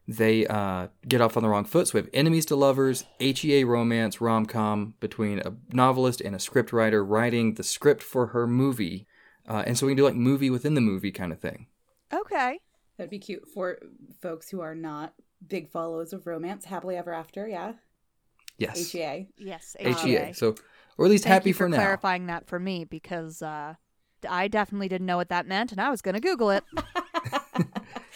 they 0.08 0.46
uh, 0.46 0.88
get 1.06 1.20
off 1.20 1.36
on 1.36 1.42
the 1.42 1.48
wrong 1.50 1.66
foot. 1.66 1.88
So 1.88 1.98
we 1.98 2.00
have 2.00 2.10
enemies 2.14 2.46
to 2.46 2.56
lovers, 2.56 3.04
HEA 3.20 3.64
romance, 3.64 4.22
rom 4.22 4.46
com 4.46 4.94
between 5.00 5.38
a 5.40 5.52
novelist 5.70 6.22
and 6.22 6.34
a 6.34 6.38
script 6.38 6.72
writer 6.72 7.04
writing 7.04 7.54
the 7.54 7.62
script 7.62 8.02
for 8.02 8.28
her 8.28 8.46
movie. 8.46 9.06
Uh, 9.46 9.62
and 9.66 9.76
so 9.76 9.86
we 9.86 9.92
can 9.92 9.98
do 9.98 10.04
like 10.04 10.14
movie 10.14 10.48
within 10.48 10.72
the 10.72 10.80
movie 10.80 11.12
kind 11.12 11.30
of 11.30 11.38
thing. 11.38 11.66
Okay. 12.12 12.58
That'd 12.96 13.10
be 13.10 13.18
cute 13.18 13.46
for 13.46 13.78
folks 14.22 14.48
who 14.48 14.62
are 14.62 14.74
not 14.74 15.12
big 15.46 15.68
followers 15.68 16.14
of 16.14 16.26
romance. 16.26 16.64
Happily 16.64 16.96
ever 16.96 17.12
after, 17.12 17.46
yeah. 17.46 17.74
Yes. 18.56 18.90
HEA. 18.90 19.28
Yes. 19.36 19.76
HEA. 19.78 20.32
So, 20.32 20.54
or 20.96 21.04
at 21.04 21.10
least 21.10 21.24
Thank 21.24 21.34
happy 21.34 21.50
you 21.50 21.54
for, 21.54 21.64
for 21.64 21.68
now. 21.68 21.76
clarifying 21.76 22.26
that 22.26 22.48
for 22.48 22.58
me 22.58 22.84
because 22.84 23.42
uh, 23.42 23.74
I 24.28 24.48
definitely 24.48 24.88
didn't 24.88 25.06
know 25.06 25.18
what 25.18 25.28
that 25.28 25.46
meant, 25.46 25.70
and 25.70 25.80
I 25.80 25.90
was 25.90 26.00
going 26.00 26.14
to 26.14 26.20
Google 26.20 26.50
it. 26.50 26.64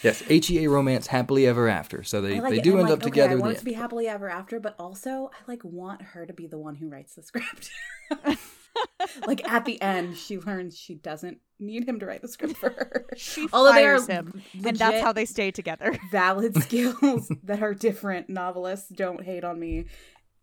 Yes, 0.03 0.19
HEA 0.21 0.67
romance, 0.67 1.07
happily 1.07 1.47
ever 1.47 1.69
after. 1.69 2.03
So 2.03 2.21
they, 2.21 2.41
like 2.41 2.51
they 2.51 2.57
it. 2.57 2.63
do 2.63 2.73
I'm 2.73 2.79
end 2.79 2.89
like, 2.89 2.97
up 2.97 3.03
together. 3.03 3.27
Okay, 3.27 3.31
I 3.31 3.35
in 3.35 3.39
want 3.39 3.53
the 3.53 3.57
it 3.57 3.59
to 3.59 3.65
be 3.65 3.73
happily 3.73 4.07
ever 4.07 4.29
after, 4.29 4.59
but 4.59 4.75
also 4.77 5.31
I 5.33 5.49
like 5.49 5.63
want 5.63 6.01
her 6.01 6.25
to 6.25 6.33
be 6.33 6.45
the 6.47 6.57
one 6.57 6.75
who 6.75 6.89
writes 6.89 7.15
the 7.15 7.23
script. 7.23 7.71
like 9.27 9.47
at 9.49 9.65
the 9.65 9.81
end, 9.81 10.17
she 10.17 10.37
learns 10.37 10.77
she 10.77 10.95
doesn't 10.95 11.39
need 11.57 11.87
him 11.87 11.99
to 11.99 12.05
write 12.05 12.21
the 12.21 12.27
script 12.27 12.57
for 12.57 12.69
her. 12.69 13.05
She 13.15 13.47
Although 13.53 13.73
they 13.73 13.85
are 13.85 13.97
fires 13.97 14.07
him, 14.07 14.41
and 14.65 14.77
that's 14.77 15.01
how 15.01 15.13
they 15.13 15.25
stay 15.25 15.51
together. 15.51 15.97
valid 16.11 16.61
skills 16.63 17.31
that 17.43 17.63
are 17.63 17.73
different. 17.73 18.29
Novelists 18.29 18.89
don't 18.89 19.23
hate 19.23 19.43
on 19.43 19.59
me. 19.59 19.85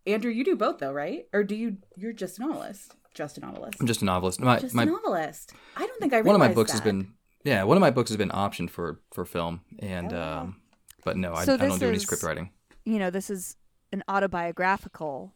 Andrew, 0.07 0.31
you 0.31 0.43
do 0.43 0.55
both 0.55 0.79
though, 0.79 0.91
right? 0.91 1.27
Or 1.33 1.43
do 1.43 1.55
you? 1.55 1.77
You're 1.95 2.13
just 2.13 2.39
a 2.39 2.41
novelist. 2.41 2.95
Just 3.13 3.37
a 3.37 3.41
novelist. 3.41 3.77
I'm 3.79 3.87
just 3.87 4.01
a 4.01 4.05
novelist. 4.05 4.39
My, 4.39 4.57
Just 4.59 4.73
my 4.73 4.83
a 4.83 4.85
novelist. 4.85 5.53
I 5.75 5.85
don't 5.85 5.99
think 5.99 6.13
I. 6.13 6.21
one 6.21 6.33
of 6.33 6.39
my 6.39 6.45
realized 6.47 6.55
books 6.55 6.71
has 6.71 6.81
been 6.81 7.13
yeah 7.43 7.63
one 7.63 7.77
of 7.77 7.81
my 7.81 7.91
books 7.91 8.09
has 8.09 8.17
been 8.17 8.29
optioned 8.29 8.69
for 8.69 8.99
for 9.13 9.25
film 9.25 9.61
and 9.79 10.13
Oh. 10.13 10.21
um 10.21 10.61
but 11.03 11.17
no 11.17 11.33
I, 11.33 11.45
So 11.45 11.53
I 11.53 11.57
don't 11.57 11.69
this 11.69 11.79
do 11.79 11.87
any 11.87 11.97
is- 11.97 12.03
script 12.03 12.23
writing 12.23 12.51
You 12.85 12.99
know, 12.99 13.09
this 13.09 13.29
is 13.29 13.57
an 13.93 14.03
autobiographical 14.07 15.33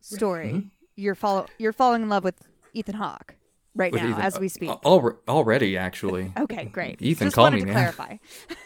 story. 0.00 0.52
Mhm. 0.52 0.70
You're 0.96 1.14
follow 1.14 1.46
you're 1.58 1.72
falling 1.72 2.02
in 2.02 2.08
love 2.08 2.24
with 2.24 2.40
Ethan 2.72 2.94
Hawke 2.96 3.34
right 3.74 3.92
With 3.92 4.02
now 4.02 4.10
Ethan- 4.10 4.22
as 4.22 4.38
we 4.38 4.48
speak. 4.48 4.70
Al- 4.70 5.18
already, 5.28 5.76
actually. 5.76 6.32
okay, 6.38 6.64
great. 6.66 7.02
Ethan, 7.02 7.26
Just 7.26 7.34
call 7.34 7.44
wanted 7.44 7.56
me, 7.56 7.60
to 7.62 7.66
man. 7.66 7.74
clarify. 7.74 8.16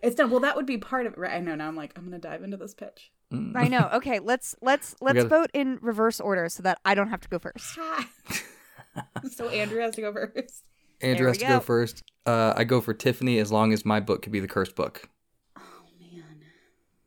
It's 0.00 0.14
done. 0.14 0.30
Well, 0.30 0.40
that 0.40 0.54
would 0.54 0.66
be 0.66 0.78
part 0.78 1.06
of 1.06 1.14
it. 1.14 1.18
Right? 1.18 1.32
I 1.32 1.40
know. 1.40 1.56
Now 1.56 1.66
I'm 1.66 1.74
like, 1.74 1.92
I'm 1.96 2.04
gonna 2.04 2.18
dive 2.20 2.44
into 2.44 2.56
this 2.56 2.72
pitch. 2.72 3.10
Mm. 3.32 3.56
I 3.56 3.66
know. 3.66 3.88
Okay, 3.94 4.20
let's 4.20 4.54
let's 4.62 4.94
let's 5.00 5.16
gotta- 5.16 5.28
vote 5.28 5.50
in 5.54 5.78
reverse 5.82 6.20
order 6.20 6.48
so 6.48 6.62
that 6.62 6.78
I 6.84 6.94
don't 6.94 7.08
have 7.08 7.20
to 7.22 7.28
go 7.28 7.38
first. 7.40 7.76
so 9.32 9.48
Andrew 9.48 9.80
has 9.80 9.94
to 9.96 10.00
go 10.02 10.12
first. 10.12 10.64
Andrew 11.00 11.28
has 11.28 11.38
to 11.38 11.44
go 11.44 11.54
go. 11.54 11.60
first. 11.60 12.02
Uh, 12.26 12.54
I 12.56 12.64
go 12.64 12.80
for 12.80 12.92
Tiffany 12.92 13.38
as 13.38 13.50
long 13.50 13.72
as 13.72 13.84
my 13.84 14.00
book 14.00 14.22
could 14.22 14.32
be 14.32 14.40
the 14.40 14.48
cursed 14.48 14.74
book. 14.74 15.08
Oh 15.56 15.62
man. 16.00 16.42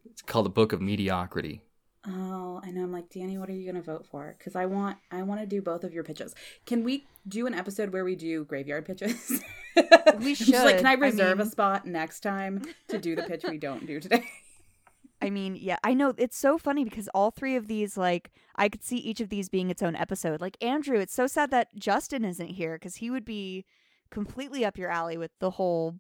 It's 0.05 0.21
called 0.21 0.45
the 0.45 0.51
Book 0.51 0.74
of 0.74 0.81
Mediocrity. 0.81 1.62
Oh, 2.07 2.60
I 2.63 2.71
know. 2.71 2.83
I'm 2.83 2.91
like, 2.91 3.10
Danny, 3.10 3.38
what 3.38 3.48
are 3.50 3.53
you 3.53 3.65
gonna 3.65 3.83
vote 3.83 4.07
for? 4.10 4.36
Because 4.38 4.55
I 4.55 4.65
want, 4.65 4.98
I 5.12 5.21
want 5.21 5.41
to 5.41 5.45
do 5.45 5.62
both 5.62 5.83
of 5.83 5.93
your 5.93 6.03
pitches. 6.03 6.33
Can 6.65 6.83
we 6.83 7.05
do 7.27 7.45
an 7.45 7.53
episode 7.53 7.93
where 7.93 8.03
we 8.03 8.15
do 8.15 8.45
graveyard 8.45 8.86
pitches? 8.86 9.41
We 9.75 9.81
I'm 10.53 10.65
like, 10.65 10.77
can 10.77 10.88
I 10.88 10.91
I 10.91 10.95
reserve 10.95 11.39
a 11.39 11.45
spot 11.45 11.86
next 11.86 12.21
time 12.21 12.63
to 12.88 12.98
do 12.98 13.15
the 13.15 13.24
pitch 13.24 13.43
we 13.48 13.57
don't 13.57 13.86
do 13.86 14.00
today? 14.00 14.25
I 15.21 15.29
mean, 15.29 15.55
yeah, 15.55 15.77
I 15.83 15.93
know 15.93 16.15
it's 16.17 16.38
so 16.38 16.57
funny 16.57 16.83
because 16.83 17.07
all 17.13 17.29
three 17.29 17.55
of 17.55 17.67
these, 17.67 17.95
like, 17.95 18.31
I 18.55 18.69
could 18.69 18.83
see 18.83 18.98
each 18.98 19.21
of 19.21 19.29
these 19.29 19.50
being 19.50 19.69
its 19.69 19.83
own 19.83 19.95
episode. 19.95 20.41
Like 20.41 20.57
Andrew, 20.62 20.98
it's 20.98 21.13
so 21.13 21.27
sad 21.27 21.51
that 21.51 21.75
Justin 21.75 22.25
isn't 22.25 22.48
here 22.50 22.74
because 22.74 22.95
he 22.95 23.12
would 23.12 23.24
be 23.25 23.65
completely 24.11 24.63
up 24.63 24.77
your 24.77 24.89
alley 24.89 25.17
with 25.17 25.31
the 25.39 25.51
whole 25.51 25.95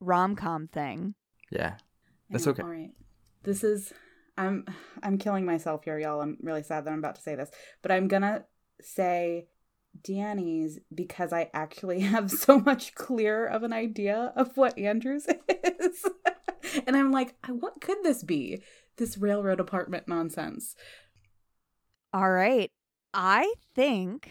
rom 0.00 0.36
com 0.36 0.68
thing. 0.68 1.14
Yeah. 1.50 1.74
That's 2.30 2.46
okay. 2.46 2.62
All 2.62 2.68
right. 2.68 2.92
This 3.42 3.64
is 3.64 3.92
I'm 4.38 4.64
I'm 5.02 5.18
killing 5.18 5.44
myself 5.44 5.84
here, 5.84 5.98
y'all. 5.98 6.20
I'm 6.20 6.38
really 6.42 6.62
sad 6.62 6.84
that 6.84 6.92
I'm 6.92 7.00
about 7.00 7.16
to 7.16 7.22
say 7.22 7.34
this. 7.34 7.50
But 7.82 7.90
I'm 7.90 8.06
gonna 8.06 8.44
say 8.80 9.48
Danny's 10.02 10.78
because 10.94 11.32
I 11.32 11.50
actually 11.52 12.00
have 12.14 12.30
so 12.30 12.60
much 12.60 12.94
clearer 12.94 13.46
of 13.46 13.62
an 13.62 13.72
idea 13.72 14.32
of 14.36 14.56
what 14.56 14.78
Andrew's 14.78 15.26
is. 15.48 16.04
and 16.86 16.96
I'm 16.96 17.10
like, 17.10 17.34
uh, 17.48 17.52
what 17.52 17.80
could 17.80 17.98
this 18.02 18.22
be? 18.22 18.62
This 18.96 19.18
railroad 19.18 19.60
apartment 19.60 20.06
nonsense. 20.06 20.76
All 22.12 22.30
right. 22.30 22.70
I 23.14 23.54
think 23.74 24.28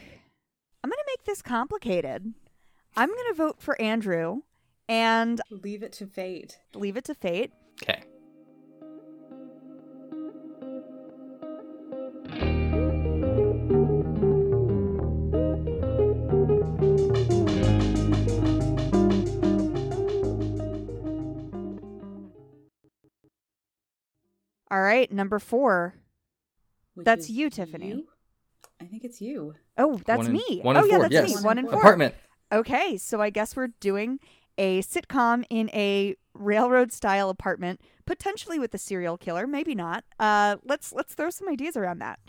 I'm 0.84 0.90
going 0.90 0.98
to 0.98 1.12
make 1.12 1.26
this 1.26 1.42
complicated. 1.42 2.34
I'm 2.96 3.10
going 3.10 3.28
to 3.30 3.34
vote 3.34 3.62
for 3.62 3.80
Andrew 3.82 4.42
and 4.88 5.42
Leave 5.50 5.84
it 5.84 5.94
to 5.94 6.08
fate. 6.08 6.60
leave 6.74 6.98
it 6.98 7.06
to 7.06 7.16
fate. 7.16 7.52
Okay. 7.84 8.04
All 24.72 24.82
right. 24.82 25.12
Number 25.12 25.40
four. 25.40 25.96
which 26.94 27.06
That's 27.06 27.30
you, 27.30 27.50
Tiffany. 27.50 27.90
you? 27.90 28.08
I 28.82 28.86
think 28.86 29.04
it's 29.04 29.20
you. 29.22 29.56
Oh, 29.78 30.00
that's 30.06 30.20
One 30.20 30.28
in- 30.28 30.34
me. 30.34 30.60
one 30.62 30.78
oh, 30.78 30.86
yeah, 30.86 30.96
four, 30.98 31.10
that's 31.10 31.14
yes. 31.14 31.36
me. 31.38 31.42
One 31.46 31.58
in 31.58 31.68
four. 31.68 31.80
Apartment. 31.80 32.16
Okay, 32.52 32.98
so 32.98 33.22
I 33.22 33.30
guess 33.30 33.56
we're 33.56 33.70
doing 33.80 34.20
a 34.58 34.82
sitcom 34.82 35.46
in 35.50 35.70
a 35.74 36.16
railroad 36.34 36.92
style 36.92 37.30
apartment, 37.30 37.82
potentially 38.06 38.60
with 38.60 38.74
a 38.74 38.78
serial 38.78 39.18
killer, 39.18 39.46
maybe 39.46 39.76
not. 39.76 40.04
Uh, 40.20 40.58
let's 40.66 40.92
let's 40.92 41.14
throw 41.14 41.30
some 41.30 41.48
ideas 41.48 41.78
around 41.78 42.00
that. 42.00 42.20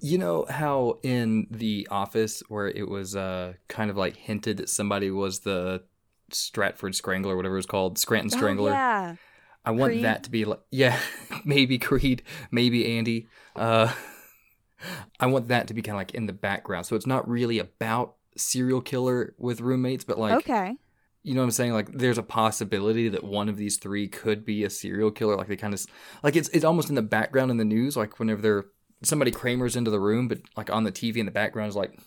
You 0.00 0.18
know 0.18 0.46
how 0.48 0.98
in 1.02 1.46
The 1.50 1.86
Office, 1.90 2.42
where 2.48 2.68
it 2.68 2.88
was 2.88 3.14
uh, 3.14 3.54
kind 3.68 3.90
of 3.90 3.96
like 3.96 4.16
hinted 4.16 4.56
that 4.56 4.68
somebody 4.68 5.10
was 5.10 5.40
the 5.40 5.84
Stratford 6.32 6.94
Strangler, 6.94 7.36
whatever 7.36 7.54
it 7.54 7.58
was 7.58 7.66
called, 7.66 7.98
Scranton 7.98 8.30
Strangler. 8.30 8.70
Oh, 8.70 8.74
yeah. 8.74 9.16
I 9.64 9.70
want 9.70 9.92
Creed? 9.92 10.04
that 10.04 10.24
to 10.24 10.30
be 10.30 10.44
like, 10.44 10.60
yeah, 10.72 10.98
maybe 11.44 11.78
Creed, 11.78 12.22
maybe 12.50 12.98
Andy. 12.98 13.28
Uh, 13.54 13.92
I 15.20 15.26
want 15.26 15.48
that 15.48 15.68
to 15.68 15.74
be 15.74 15.82
kind 15.82 15.94
of 15.94 16.00
like 16.00 16.14
in 16.14 16.26
the 16.26 16.32
background. 16.32 16.86
So 16.86 16.96
it's 16.96 17.06
not 17.06 17.28
really 17.28 17.60
about 17.60 18.16
serial 18.36 18.80
killer 18.80 19.34
with 19.38 19.60
roommates, 19.60 20.04
but 20.04 20.18
like, 20.18 20.34
okay. 20.38 20.76
you 21.22 21.34
know 21.34 21.40
what 21.40 21.46
I'm 21.46 21.50
saying? 21.52 21.72
Like, 21.72 21.92
there's 21.92 22.18
a 22.18 22.22
possibility 22.22 23.08
that 23.08 23.24
one 23.24 23.48
of 23.48 23.56
these 23.56 23.76
three 23.76 24.08
could 24.08 24.44
be 24.44 24.64
a 24.64 24.70
serial 24.70 25.10
killer. 25.10 25.36
Like, 25.36 25.48
they 25.48 25.56
kind 25.56 25.74
of, 25.74 25.84
like, 26.22 26.36
it's 26.36 26.48
it's 26.50 26.64
almost 26.64 26.88
in 26.88 26.94
the 26.94 27.02
background 27.02 27.50
in 27.50 27.56
the 27.56 27.64
news. 27.64 27.96
Like, 27.96 28.18
whenever 28.18 28.42
they're 28.42 28.64
somebody 29.02 29.30
Kramer's 29.30 29.76
into 29.76 29.90
the 29.90 30.00
room, 30.00 30.28
but 30.28 30.40
like 30.56 30.70
on 30.70 30.84
the 30.84 30.92
TV 30.92 31.16
in 31.16 31.26
the 31.26 31.32
background 31.32 31.68
is 31.68 31.76
like, 31.76 31.98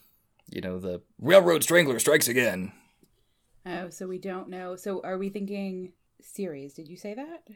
you 0.49 0.61
know, 0.61 0.79
the 0.79 1.01
railroad 1.19 1.63
strangler 1.63 1.99
strikes 1.99 2.27
again. 2.27 2.71
Oh, 3.65 3.89
so 3.89 4.07
we 4.07 4.17
don't 4.17 4.49
know. 4.49 4.75
So 4.75 5.01
are 5.03 5.17
we 5.17 5.29
thinking 5.29 5.93
series? 6.21 6.73
Did 6.73 6.87
you 6.87 6.97
say 6.97 7.13
that? 7.13 7.47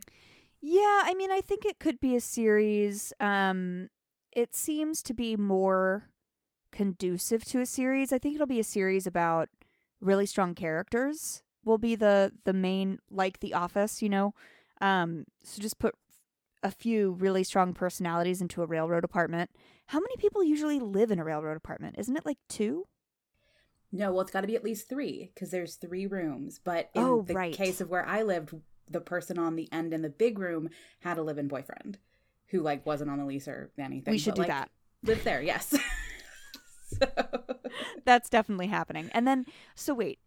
Yeah, 0.61 1.03
I 1.05 1.13
mean, 1.15 1.31
I 1.31 1.41
think 1.41 1.65
it 1.65 1.79
could 1.79 1.99
be 1.99 2.15
a 2.15 2.21
series. 2.21 3.13
Um, 3.19 3.89
it 4.31 4.55
seems 4.55 5.01
to 5.03 5.13
be 5.13 5.35
more 5.35 6.09
conducive 6.71 7.43
to 7.45 7.59
a 7.61 7.65
series. 7.65 8.11
I 8.13 8.19
think 8.19 8.35
it'll 8.35 8.47
be 8.47 8.59
a 8.59 8.63
series 8.63 9.07
about 9.07 9.49
really 10.01 10.25
strong 10.25 10.55
characters. 10.55 11.43
Will 11.65 11.77
be 11.77 11.95
the 11.95 12.31
the 12.45 12.53
main, 12.53 12.99
like 13.11 13.39
The 13.39 13.53
Office, 13.53 14.01
you 14.01 14.09
know. 14.09 14.33
Um, 14.81 15.25
so 15.43 15.61
just 15.61 15.77
put 15.79 15.95
a 16.63 16.71
few 16.71 17.11
really 17.13 17.43
strong 17.43 17.73
personalities 17.73 18.41
into 18.41 18.61
a 18.61 18.65
railroad 18.65 19.03
apartment. 19.03 19.49
How 19.87 19.99
many 19.99 20.15
people 20.17 20.43
usually 20.43 20.79
live 20.79 21.11
in 21.11 21.19
a 21.19 21.23
railroad 21.23 21.57
apartment? 21.57 21.95
Isn't 21.97 22.15
it 22.17 22.25
like 22.25 22.37
two? 22.47 22.85
No, 23.91 24.11
well, 24.11 24.21
it's 24.21 24.31
got 24.31 24.41
to 24.41 24.47
be 24.47 24.55
at 24.55 24.63
least 24.63 24.87
three 24.87 25.31
because 25.33 25.51
there's 25.51 25.75
three 25.75 26.05
rooms. 26.05 26.59
But 26.63 26.89
in 26.93 27.03
Oh, 27.03 27.21
the 27.23 27.33
right. 27.33 27.53
case 27.53 27.81
of 27.81 27.89
where 27.89 28.05
I 28.05 28.21
lived, 28.21 28.53
the 28.89 29.01
person 29.01 29.39
on 29.39 29.55
the 29.55 29.67
end 29.71 29.93
in 29.93 30.01
the 30.01 30.09
big 30.09 30.37
room 30.37 30.69
had 30.99 31.17
a 31.17 31.23
live-in 31.23 31.47
boyfriend 31.47 31.97
who 32.47 32.61
like 32.61 32.85
wasn't 32.85 33.09
on 33.09 33.17
the 33.19 33.25
lease 33.25 33.47
or 33.47 33.71
anything. 33.77 34.11
we 34.11 34.17
should 34.17 34.31
but, 34.31 34.35
do 34.35 34.41
like, 34.43 34.47
that. 34.49 34.69
Lived 35.03 35.23
there, 35.23 35.41
yes. 35.41 35.75
so, 36.99 37.07
That's 38.05 38.29
definitely 38.29 38.67
happening. 38.67 39.09
And 39.13 39.27
then, 39.27 39.45
so 39.75 39.93
wait. 39.93 40.19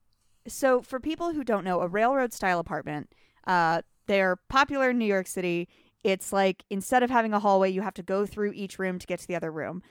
So 0.47 0.83
for 0.83 0.99
people 0.99 1.33
who 1.33 1.45
don't 1.45 1.65
know, 1.65 1.81
a 1.81 1.87
railroad 1.87 2.33
style 2.33 2.59
apartment, 2.59 3.13
uh, 3.47 3.83
they're 4.07 4.37
popular 4.49 4.91
in 4.91 4.99
New 4.99 5.07
York 5.07 5.27
City. 5.27 5.69
It's 6.03 6.33
like 6.33 6.65
instead 6.69 7.03
of 7.03 7.11
having 7.11 7.33
a 7.33 7.39
hallway, 7.39 7.71
you 7.71 7.83
have 7.83 7.95
to 7.95 8.03
go 8.03 8.27
through 8.27 8.53
each 8.53 8.79
room 8.79 8.99
to 8.99 9.07
get 9.07 9.21
to 9.21 9.29
the 9.29 9.37
other 9.37 9.53
room. 9.53 9.83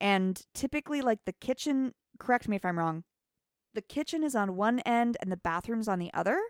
And 0.00 0.40
typically, 0.54 1.00
like 1.00 1.20
the 1.26 1.32
kitchen, 1.32 1.94
correct 2.18 2.48
me 2.48 2.56
if 2.56 2.64
I'm 2.64 2.78
wrong, 2.78 3.04
the 3.74 3.82
kitchen 3.82 4.24
is 4.24 4.34
on 4.34 4.56
one 4.56 4.80
end 4.80 5.16
and 5.20 5.30
the 5.30 5.36
bathroom's 5.36 5.88
on 5.88 5.98
the 5.98 6.12
other. 6.12 6.40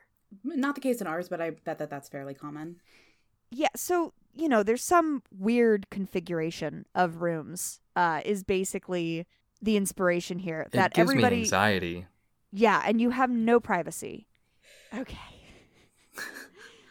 not 0.45 0.75
the 0.75 0.81
case 0.81 1.01
in 1.01 1.07
ours, 1.07 1.29
but 1.29 1.41
I 1.41 1.51
bet 1.51 1.79
that 1.79 1.91
that's 1.91 2.09
fairly 2.09 2.35
common. 2.35 2.77
Yeah, 3.51 3.69
so 3.77 4.15
you 4.33 4.49
know, 4.49 4.63
there's 4.63 4.83
some 4.83 5.23
weird 5.37 5.91
configuration 5.91 6.87
of 6.95 7.21
rooms. 7.21 7.81
Uh, 7.97 8.21
is 8.25 8.45
basically 8.45 9.27
the 9.63 9.77
inspiration 9.77 10.39
here 10.39 10.63
It 10.63 10.73
that 10.73 10.95
gives 10.95 11.11
everybody 11.11 11.37
me 11.37 11.43
anxiety. 11.43 12.07
Yeah, 12.53 12.83
and 12.85 13.01
you 13.01 13.11
have 13.11 13.31
no 13.31 13.61
privacy. 13.61 14.27
Okay. 14.95 15.17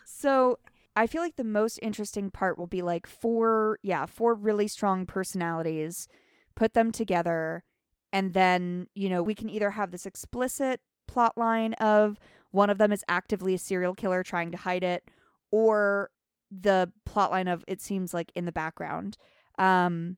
so 0.05 0.59
I 0.95 1.07
feel 1.07 1.21
like 1.21 1.35
the 1.35 1.43
most 1.43 1.79
interesting 1.81 2.31
part 2.31 2.57
will 2.57 2.67
be 2.67 2.81
like 2.81 3.07
four, 3.07 3.79
yeah, 3.81 4.05
four 4.05 4.33
really 4.33 4.67
strong 4.67 5.05
personalities, 5.05 6.07
put 6.55 6.73
them 6.73 6.91
together, 6.91 7.63
and 8.11 8.33
then, 8.33 8.87
you 8.95 9.09
know, 9.09 9.21
we 9.21 9.35
can 9.35 9.49
either 9.49 9.71
have 9.71 9.91
this 9.91 10.05
explicit 10.05 10.81
plot 11.07 11.37
line 11.37 11.73
of 11.73 12.19
one 12.51 12.69
of 12.69 12.77
them 12.77 12.91
is 12.91 13.03
actively 13.07 13.53
a 13.53 13.59
serial 13.59 13.93
killer 13.93 14.23
trying 14.23 14.51
to 14.51 14.57
hide 14.57 14.83
it, 14.83 15.03
or 15.51 16.09
the 16.51 16.91
plot 17.05 17.31
line 17.31 17.47
of 17.47 17.63
it 17.67 17.81
seems 17.81 18.13
like 18.13 18.31
in 18.35 18.45
the 18.45 18.51
background. 18.51 19.17
Um, 19.57 20.17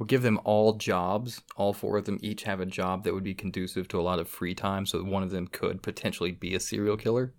We'll 0.00 0.06
give 0.06 0.22
them 0.22 0.40
all 0.44 0.72
jobs. 0.72 1.42
All 1.56 1.74
four 1.74 1.98
of 1.98 2.06
them 2.06 2.18
each 2.22 2.44
have 2.44 2.58
a 2.58 2.64
job 2.64 3.04
that 3.04 3.12
would 3.12 3.22
be 3.22 3.34
conducive 3.34 3.86
to 3.88 4.00
a 4.00 4.02
lot 4.02 4.18
of 4.18 4.28
free 4.28 4.54
time, 4.54 4.86
so 4.86 5.02
one 5.04 5.22
of 5.22 5.30
them 5.30 5.46
could 5.46 5.82
potentially 5.82 6.32
be 6.32 6.54
a 6.54 6.60
serial 6.60 6.96
killer. 6.96 7.34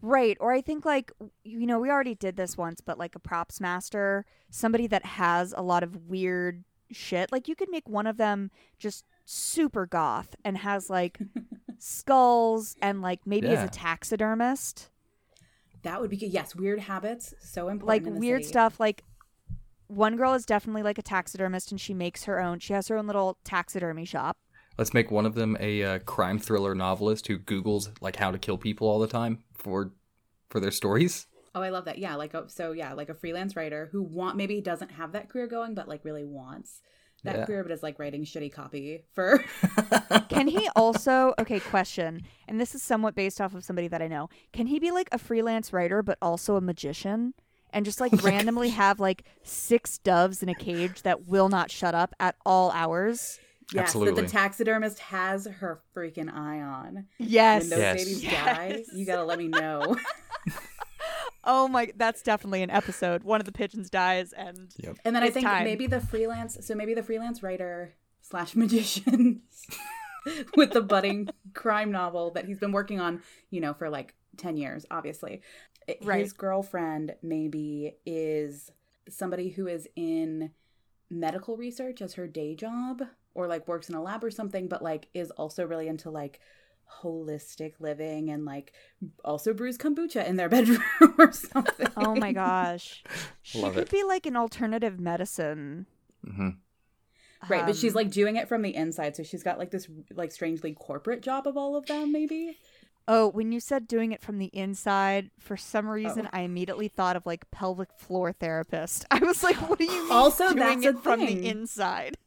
Right. 0.00 0.36
Or 0.38 0.52
I 0.52 0.60
think 0.60 0.84
like 0.84 1.10
you 1.42 1.66
know, 1.66 1.80
we 1.80 1.90
already 1.90 2.14
did 2.14 2.36
this 2.36 2.56
once, 2.56 2.80
but 2.80 2.96
like 2.96 3.16
a 3.16 3.18
props 3.18 3.60
master, 3.60 4.24
somebody 4.50 4.86
that 4.86 5.04
has 5.04 5.52
a 5.56 5.62
lot 5.62 5.82
of 5.82 6.06
weird 6.08 6.62
shit. 6.92 7.32
Like 7.32 7.48
you 7.48 7.56
could 7.56 7.68
make 7.70 7.88
one 7.88 8.06
of 8.06 8.16
them 8.18 8.52
just 8.78 9.04
super 9.24 9.84
goth 9.84 10.36
and 10.44 10.56
has 10.58 10.88
like 10.90 11.18
skulls 11.78 12.76
and 12.80 13.02
like 13.02 13.26
maybe 13.26 13.48
Yeah. 13.48 13.64
is 13.64 13.68
a 13.68 13.72
taxidermist. 13.72 14.90
That 15.82 16.00
would 16.00 16.10
be 16.10 16.16
good. 16.16 16.30
Yes, 16.30 16.54
weird 16.54 16.78
habits 16.78 17.34
so 17.40 17.68
important. 17.68 17.88
Like 17.88 18.06
in 18.06 18.14
the 18.14 18.20
weird 18.20 18.42
city. 18.42 18.48
stuff 18.52 18.78
like 18.78 19.02
one 19.90 20.16
girl 20.16 20.34
is 20.34 20.46
definitely 20.46 20.82
like 20.82 20.98
a 20.98 21.02
taxidermist 21.02 21.70
and 21.72 21.80
she 21.80 21.92
makes 21.92 22.24
her 22.24 22.40
own. 22.40 22.60
She 22.60 22.72
has 22.72 22.88
her 22.88 22.96
own 22.96 23.06
little 23.06 23.38
taxidermy 23.44 24.04
shop. 24.04 24.38
Let's 24.78 24.94
make 24.94 25.10
one 25.10 25.26
of 25.26 25.34
them 25.34 25.56
a 25.60 25.82
uh, 25.82 25.98
crime 26.00 26.38
thriller 26.38 26.74
novelist 26.74 27.26
who 27.26 27.38
Googles 27.38 27.90
like 28.00 28.16
how 28.16 28.30
to 28.30 28.38
kill 28.38 28.56
people 28.56 28.88
all 28.88 28.98
the 29.00 29.08
time 29.08 29.42
for 29.52 29.92
for 30.48 30.60
their 30.60 30.70
stories. 30.70 31.26
Oh, 31.54 31.62
I 31.62 31.70
love 31.70 31.84
that. 31.86 31.98
Yeah, 31.98 32.14
like 32.14 32.34
a, 32.34 32.48
so 32.48 32.72
yeah, 32.72 32.92
like 32.92 33.08
a 33.08 33.14
freelance 33.14 33.56
writer 33.56 33.88
who 33.90 34.02
want 34.02 34.36
maybe 34.36 34.60
doesn't 34.60 34.92
have 34.92 35.12
that 35.12 35.28
career 35.28 35.48
going, 35.48 35.74
but 35.74 35.88
like 35.88 36.04
really 36.04 36.24
wants 36.24 36.80
that 37.24 37.36
Yeah. 37.36 37.44
career, 37.44 37.62
but 37.64 37.72
is 37.72 37.82
like 37.82 37.98
writing 37.98 38.24
shitty 38.24 38.52
copy 38.52 39.04
for. 39.12 39.44
Can 40.28 40.46
he 40.46 40.68
also, 40.76 41.34
okay, 41.40 41.58
question, 41.58 42.22
and 42.46 42.60
this 42.60 42.74
is 42.74 42.82
somewhat 42.82 43.16
based 43.16 43.40
off 43.40 43.54
of 43.54 43.64
somebody 43.64 43.88
that 43.88 44.00
I 44.00 44.06
know. 44.06 44.28
Can 44.52 44.68
he 44.68 44.78
be 44.78 44.92
like 44.92 45.08
a 45.10 45.18
freelance 45.18 45.72
writer, 45.72 46.02
but 46.02 46.18
also 46.22 46.54
a 46.54 46.60
magician? 46.60 47.34
And 47.72 47.84
just 47.84 48.00
like 48.00 48.22
randomly 48.22 48.70
have 48.70 49.00
like 49.00 49.24
six 49.42 49.98
doves 49.98 50.42
in 50.42 50.48
a 50.48 50.54
cage 50.54 51.02
that 51.02 51.26
will 51.26 51.48
not 51.48 51.70
shut 51.70 51.94
up 51.94 52.14
at 52.20 52.36
all 52.44 52.70
hours? 52.72 53.38
yes, 53.72 53.82
Absolutely. 53.84 54.14
that 54.14 54.22
the 54.26 54.32
taxidermist 54.32 54.98
has 54.98 55.46
her 55.46 55.80
freaking 55.94 56.28
eye 56.32 56.60
on. 56.60 57.06
Yes. 57.18 57.62
When 57.62 57.70
those 57.70 57.78
Yes. 57.78 57.96
babies 58.04 58.22
Yes. 58.24 58.44
die, 58.56 58.82
you 58.94 59.06
gotta 59.06 59.24
let 59.24 59.38
me 59.38 59.48
know. 59.48 59.96
Oh 61.42 61.68
my, 61.68 61.90
that's 61.96 62.20
definitely 62.22 62.62
an 62.62 62.68
episode. 62.68 63.24
One 63.24 63.40
of 63.40 63.46
the 63.46 63.52
pigeons 63.52 63.88
dies, 63.88 64.34
and 64.34 64.74
And 65.06 65.16
then 65.16 65.22
I 65.22 65.30
think 65.30 65.46
time. 65.46 65.64
maybe 65.64 65.86
the 65.86 66.00
freelance, 66.00 66.58
so 66.60 66.74
maybe 66.74 66.92
the 66.92 67.02
freelance 67.02 67.42
writer 67.42 67.94
slash 68.20 68.54
magician 68.54 69.40
with 70.56 70.72
the 70.72 70.82
budding 70.82 71.28
crime 71.54 71.90
novel 71.90 72.30
that 72.32 72.44
he's 72.44 72.58
been 72.58 72.72
working 72.72 73.00
on, 73.00 73.22
you 73.48 73.62
know, 73.62 73.72
for 73.72 73.88
like 73.88 74.14
10 74.36 74.58
years, 74.58 74.84
obviously. 74.90 75.40
I- 75.90 76.04
Right. 76.04 76.20
His 76.20 76.32
girlfriend 76.32 77.14
maybe 77.22 77.96
is 78.06 78.70
somebody 79.08 79.48
who 79.50 79.66
is 79.66 79.88
in 79.96 80.52
medical 81.10 81.56
research 81.56 82.00
as 82.00 82.14
her 82.14 82.26
day 82.28 82.54
job 82.54 83.02
or 83.34 83.46
like 83.48 83.66
works 83.68 83.88
in 83.88 83.94
a 83.94 84.02
lab 84.02 84.22
or 84.24 84.30
something, 84.30 84.68
but 84.68 84.82
like 84.82 85.08
is 85.14 85.30
also 85.32 85.66
really 85.66 85.88
into 85.88 86.10
like 86.10 86.40
holistic 87.02 87.74
living 87.80 88.30
and 88.30 88.44
like 88.44 88.72
also 89.24 89.52
brews 89.52 89.78
kombucha 89.78 90.26
in 90.26 90.36
their 90.36 90.48
bedroom 90.56 90.82
or 91.18 91.32
something. 91.32 91.86
oh 91.96 92.14
my 92.14 92.32
gosh, 92.32 93.02
she 93.42 93.60
Love 93.60 93.74
could 93.74 93.82
it. 93.84 93.90
be 93.90 94.02
like 94.04 94.26
an 94.26 94.36
alternative 94.36 94.98
medicine. 95.00 95.86
hmm 96.24 96.50
Right, 97.48 97.64
but 97.64 97.74
she's 97.74 97.92
um, 97.92 97.96
like 98.02 98.10
doing 98.10 98.36
it 98.36 98.48
from 98.48 98.60
the 98.60 98.74
inside, 98.74 99.16
so 99.16 99.22
she's 99.22 99.42
got 99.42 99.58
like 99.58 99.70
this 99.70 99.88
like 100.14 100.30
strangely 100.30 100.74
corporate 100.74 101.22
job 101.22 101.46
of 101.46 101.56
all 101.56 101.74
of 101.74 101.86
them, 101.86 102.12
maybe. 102.12 102.58
Oh, 103.12 103.26
when 103.28 103.50
you 103.50 103.58
said 103.58 103.88
doing 103.88 104.12
it 104.12 104.22
from 104.22 104.38
the 104.38 104.50
inside, 104.52 105.30
for 105.40 105.56
some 105.56 105.88
Oh. 105.88 105.92
reason 105.92 106.28
I 106.32 106.42
immediately 106.42 106.86
thought 106.86 107.16
of 107.16 107.26
like 107.26 107.50
pelvic 107.50 107.88
floor 107.98 108.32
therapist. 108.32 109.04
I 109.10 109.18
was 109.18 109.42
like, 109.42 109.56
what 109.68 109.78
do 109.80 109.84
you 109.84 110.04
mean 110.04 110.12
Also, 110.12 110.54
doing 110.54 110.84
it 110.84 111.02
from 111.02 111.18
the 111.20 111.44
inside? 111.48 112.16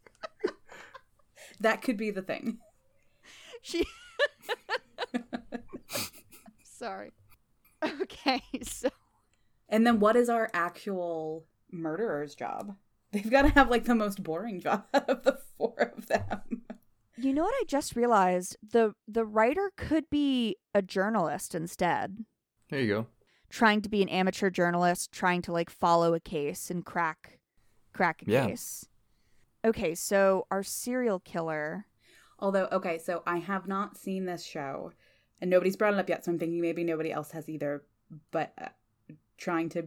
That 1.59 1.81
could 1.81 1.95
be 1.95 2.11
the 2.11 2.21
thing. 2.21 2.57
She 3.61 3.85
Sorry. 6.63 7.11
Okay, 8.01 8.41
so 8.63 8.89
And 9.69 9.87
then 9.87 9.99
what 10.01 10.17
is 10.17 10.27
our 10.27 10.49
actual 10.53 11.45
murderer's 11.71 12.35
job? 12.35 12.75
They've 13.13 13.29
got 13.29 13.43
to 13.43 13.49
have 13.49 13.69
like 13.69 13.85
the 13.85 13.95
most 13.95 14.21
boring 14.23 14.59
job 14.59 14.83
out 14.93 15.09
of 15.09 15.23
the 15.23 15.37
four 15.57 15.93
of 15.95 16.07
them. 16.07 16.63
You 17.17 17.33
know 17.33 17.43
what 17.43 17.53
I 17.55 17.63
just 17.67 17.95
realized? 17.95 18.57
The 18.67 18.93
the 19.07 19.25
writer 19.25 19.71
could 19.77 20.09
be 20.09 20.57
a 20.73 20.81
journalist 20.81 21.53
instead. 21.55 22.25
There 22.69 22.79
you 22.81 22.87
go. 22.87 23.07
Trying 23.49 23.81
to 23.83 23.89
be 23.89 24.01
an 24.01 24.09
amateur 24.09 24.49
journalist, 24.49 25.11
trying 25.11 25.41
to 25.43 25.51
like 25.51 25.69
follow 25.69 26.13
a 26.13 26.19
case 26.19 26.71
and 26.71 26.83
crack 26.85 27.39
crack 27.93 28.23
a 28.27 28.31
Yeah. 28.31 28.47
case. 28.47 28.85
Okay, 29.65 29.95
so 29.95 30.45
our 30.51 30.63
serial 30.63 31.19
killer 31.19 31.85
Although, 32.39 32.67
okay, 32.73 32.97
so 32.97 33.23
I 33.25 33.37
have 33.37 33.67
not 33.69 33.95
seen 33.95 34.25
this 34.25 34.43
show, 34.43 34.91
and 35.39 35.49
nobody's 35.49 35.77
brought 35.77 35.93
it 35.93 35.99
up 35.99 36.09
yet, 36.09 36.25
so 36.25 36.31
I'm 36.31 36.39
thinking 36.39 36.59
maybe 36.59 36.83
nobody 36.83 37.09
else 37.09 37.31
has 37.31 37.47
either. 37.47 37.83
But 38.31 38.51
uh, 38.59 38.67
trying 39.37 39.69
to 39.69 39.85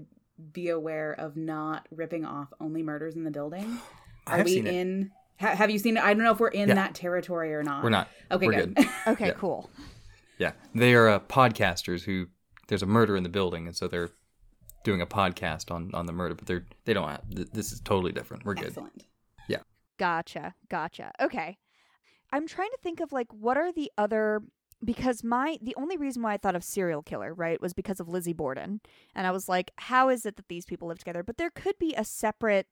be 0.53 0.71
aware 0.71 1.13
of 1.19 1.37
not 1.37 1.87
ripping 1.91 2.25
off 2.25 2.49
only 2.59 2.83
murders 2.83 3.15
in 3.15 3.25
the 3.25 3.31
building. 3.31 3.79
I 4.27 4.35
Are 4.35 4.37
have 4.39 4.47
we 4.47 4.55
seen 4.55 4.67
it. 4.69 4.75
in? 4.75 5.11
Ha- 5.41 5.55
have 5.55 5.71
you 5.71 5.79
seen 5.79 5.97
it? 5.97 6.03
I 6.03 6.15
don't 6.15 6.23
know 6.25 6.33
if 6.33 6.41
we're 6.41 6.49
in 6.49 6.69
Yeah. 6.69 6.75
that 6.77 6.95
territory 6.95 7.53
or 7.55 7.63
not. 7.63 7.83
We're 7.85 7.91
not. 7.91 8.09
Okay, 8.31 8.47
We're 8.47 8.67
good. 8.67 8.79
Okay, 9.07 9.27
Yeah. 9.29 9.33
cool. 9.35 9.71
Yeah, 10.39 10.53
they 10.75 10.95
are 10.95 11.09
uh, 11.09 11.19
podcasters 11.21 12.05
who 12.05 12.27
there's 12.69 12.83
a 12.83 12.87
murder 12.87 13.17
in 13.17 13.23
the 13.23 13.29
building, 13.29 13.67
and 13.67 13.75
so 13.77 13.89
they're 13.89 14.11
doing 14.85 15.01
a 15.01 15.07
podcast 15.07 15.71
on 15.71 15.91
on 15.95 16.07
the 16.07 16.13
murder. 16.13 16.35
But 16.35 16.47
they're 16.47 16.65
they 16.85 16.93
don't 16.95 17.09
have 17.09 17.23
th- 17.35 17.49
this 17.53 17.73
is 17.73 17.81
totally 17.81 18.13
different. 18.13 18.45
We're 18.45 18.55
good. 18.55 18.67
Excellent. 18.67 19.05
Yeah. 19.49 19.61
Gotcha. 19.99 20.55
Gotcha. 20.69 21.13
Okay. 21.21 21.59
I'm 22.33 22.47
trying 22.47 22.71
to 22.71 22.79
think 22.83 23.01
of 23.01 23.13
like 23.13 23.33
what 23.33 23.57
are 23.57 23.73
the 23.73 23.91
other 23.97 24.43
because 24.85 25.25
my 25.25 25.59
the 25.63 25.75
only 25.77 25.97
reason 25.97 26.23
why 26.23 26.35
I 26.35 26.37
thought 26.37 26.55
of 26.57 26.63
serial 26.65 27.03
killer, 27.03 27.33
right, 27.33 27.61
was 27.63 27.73
because 27.73 27.99
of 27.99 28.09
Lizzie 28.09 28.35
Borden. 28.35 28.81
And 29.15 29.27
I 29.27 29.31
was 29.31 29.49
like, 29.49 29.71
how 29.77 30.11
is 30.11 30.27
it 30.27 30.37
that 30.37 30.49
these 30.49 30.67
people 30.67 30.89
live 30.89 30.99
together? 30.99 31.23
But 31.23 31.39
there 31.39 31.51
could 31.51 31.79
be 31.79 31.95
a 31.97 32.05
separate 32.05 32.67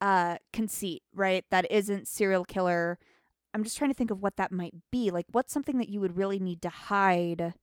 uh 0.00 0.36
conceit, 0.52 1.02
right? 1.14 1.44
That 1.50 1.70
isn't 1.70 2.08
serial 2.08 2.44
killer. 2.44 2.98
I'm 3.54 3.64
just 3.64 3.78
trying 3.78 3.90
to 3.90 3.94
think 3.96 4.10
of 4.10 4.22
what 4.22 4.36
that 4.36 4.52
might 4.52 4.74
be. 4.90 5.10
Like 5.10 5.26
what's 5.32 5.52
something 5.52 5.78
that 5.78 5.88
you 5.88 6.00
would 6.00 6.16
really 6.16 6.38
need 6.38 6.60
to 6.62 6.68
hide 6.68 7.54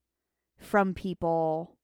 from 0.58 0.94
people 0.94 1.78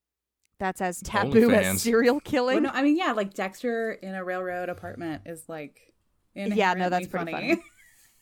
that's 0.59 0.81
as 0.81 1.01
taboo 1.01 1.51
as 1.51 1.81
serial 1.81 2.15
Well, 2.15 2.21
killing? 2.21 2.63
no, 2.63 2.69
I 2.73 2.81
mean, 2.81 2.97
yeah, 2.97 3.11
like 3.13 3.33
Dexter 3.33 3.91
in 3.91 4.15
a 4.15 4.23
railroad 4.23 4.69
apartment 4.69 5.23
is 5.25 5.47
like. 5.47 5.93
Yeah, 6.35 6.73
no, 6.73 6.89
that's 6.89 7.05
inherently 7.05 7.07
pretty 7.07 7.31
funny. 7.31 7.63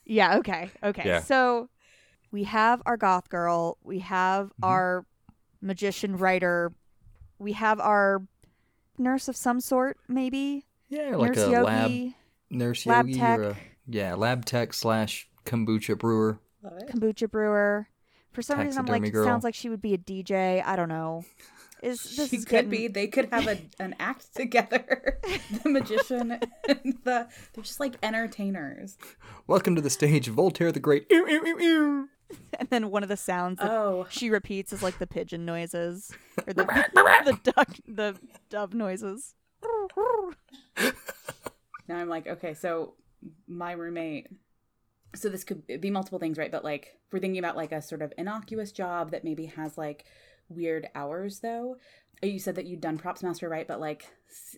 Yeah, 0.05 0.37
okay. 0.37 0.69
Okay. 0.83 1.03
Yeah. 1.05 1.19
So 1.21 1.69
we 2.31 2.43
have 2.45 2.81
our 2.85 2.95
goth 2.97 3.29
girl, 3.29 3.77
we 3.83 3.99
have 3.99 4.47
Mhm. 4.47 4.63
our 4.63 5.05
magician 5.61 6.15
writer, 6.17 6.71
we 7.39 7.53
have 7.53 7.79
our 7.79 8.23
nurse 8.97 9.27
of 9.27 9.35
some 9.35 9.59
sort, 9.59 9.97
maybe. 10.07 10.65
Yeah, 10.89 11.15
like 11.15 11.36
nurse 11.36 11.38
a 11.47 11.52
yogi, 11.52 11.63
lab 11.65 12.13
nurse 12.50 12.86
lab 12.86 13.08
yogi 13.08 13.19
tech, 13.19 13.39
or 13.39 13.43
a 13.50 13.58
yeah 13.88 14.13
lab 14.15 14.45
tech 14.45 14.73
slash 14.73 15.28
kombucha 15.45 15.97
brewer. 15.97 16.39
Kombucha 16.63 17.30
brewer. 17.30 17.88
For 18.34 18.41
some 18.41 18.60
reason 18.60 18.80
I'm 18.80 18.86
like 18.86 19.12
girl. 19.12 19.26
sounds 19.26 19.43
like 19.43 19.56
she 19.56 19.69
would 19.69 19.82
be 19.82 19.93
a 19.93 19.97
DJ. 19.97 20.63
I 20.65 20.76
don't 20.76 20.89
know. 20.89 21.23
Is 21.84 22.15
this 22.15 22.30
she 22.30 22.38
is 22.38 22.45
could 22.45 22.52
getting- 22.52 22.69
be. 22.69 22.88
They 22.88 23.08
could 23.08 23.30
have 23.32 23.47
a, 23.47 23.58
an 23.80 23.95
act 24.00 24.34
together. 24.36 25.19
the 25.63 25.69
magician 25.69 26.32
and 26.67 26.97
the 27.04 27.28
they're 27.54 27.63
just 27.63 27.80
like 27.80 27.95
entertainers. 28.04 28.97
Welcome 29.45 29.76
to 29.76 29.82
the 29.82 29.89
stage, 29.89 30.28
Voltaire 30.28 30.71
the 30.71 30.80
Great. 30.80 31.06
Ew, 31.10 31.28
ew, 31.28 31.45
ew, 31.45 31.60
ew. 31.60 32.10
and 32.60 32.69
then 32.69 32.89
one 32.91 33.04
of 33.04 33.10
the 33.10 33.17
sounds 33.17 33.60
that 33.60 33.69
Oh, 33.71 34.06
she 34.10 34.30
repeats 34.30 34.73
is 34.73 34.82
like 34.84 34.97
the 35.00 35.08
pigeon 35.08 35.45
noises 35.45 36.12
or 36.45 36.54
the 36.54 36.65
the 37.26 37.39
duck 37.43 37.69
the 37.88 38.15
dove 38.50 38.73
noises. 38.73 39.34
now 41.88 41.95
I'm 41.95 42.10
like, 42.10 42.27
okay, 42.27 42.53
so 42.53 42.93
my 43.47 43.71
roommate. 43.71 44.27
So 45.15 45.29
this 45.29 45.43
could 45.43 45.81
be 45.81 45.89
multiple 45.89 46.19
things, 46.19 46.38
right? 46.38 46.51
But 46.51 46.63
like, 46.63 46.97
we're 47.12 47.19
thinking 47.19 47.39
about 47.39 47.55
like 47.55 47.71
a 47.71 47.81
sort 47.81 48.01
of 48.01 48.13
innocuous 48.17 48.71
job 48.71 49.12
that 49.12 49.23
maybe 49.23 49.47
has 49.47 49.77
like 49.77 50.05
weird 50.49 50.89
hours, 50.93 51.39
though. 51.39 51.77
You 52.21 52.39
said 52.39 52.55
that 52.55 52.65
you'd 52.65 52.81
done 52.81 52.97
props 52.97 53.23
master, 53.23 53.47
right? 53.47 53.67
But 53.67 53.79
like 53.79 54.07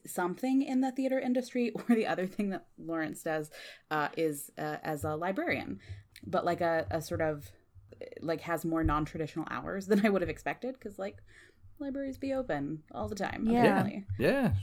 something 0.06 0.62
in 0.62 0.82
the 0.82 0.92
theater 0.92 1.20
industry, 1.20 1.72
or 1.90 1.96
the 1.96 2.08
other 2.08 2.28
thing 2.28 2.50
that 2.50 2.66
Lawrence 2.78 3.24
does 3.24 3.52
uh, 3.92 4.10
is 4.18 4.52
uh, 4.58 4.78
as 4.84 5.04
a 5.04 5.16
librarian, 5.16 5.80
but 6.26 6.46
like 6.46 6.62
a, 6.62 6.88
a 6.92 7.02
sort 7.02 7.22
of 7.22 7.50
like 8.22 8.42
has 8.42 8.66
more 8.66 8.84
non-traditional 8.84 9.46
hours 9.50 9.88
than 9.88 10.06
I 10.06 10.10
would 10.10 10.22
have 10.22 10.30
expected 10.30 10.76
because 10.76 11.00
like 11.00 11.18
libraries 11.80 12.18
be 12.18 12.34
open 12.34 12.84
all 12.92 13.08
the 13.08 13.16
time. 13.16 13.46
Yeah. 13.48 13.60
apparently. 13.60 14.06
Yeah, 14.18 14.54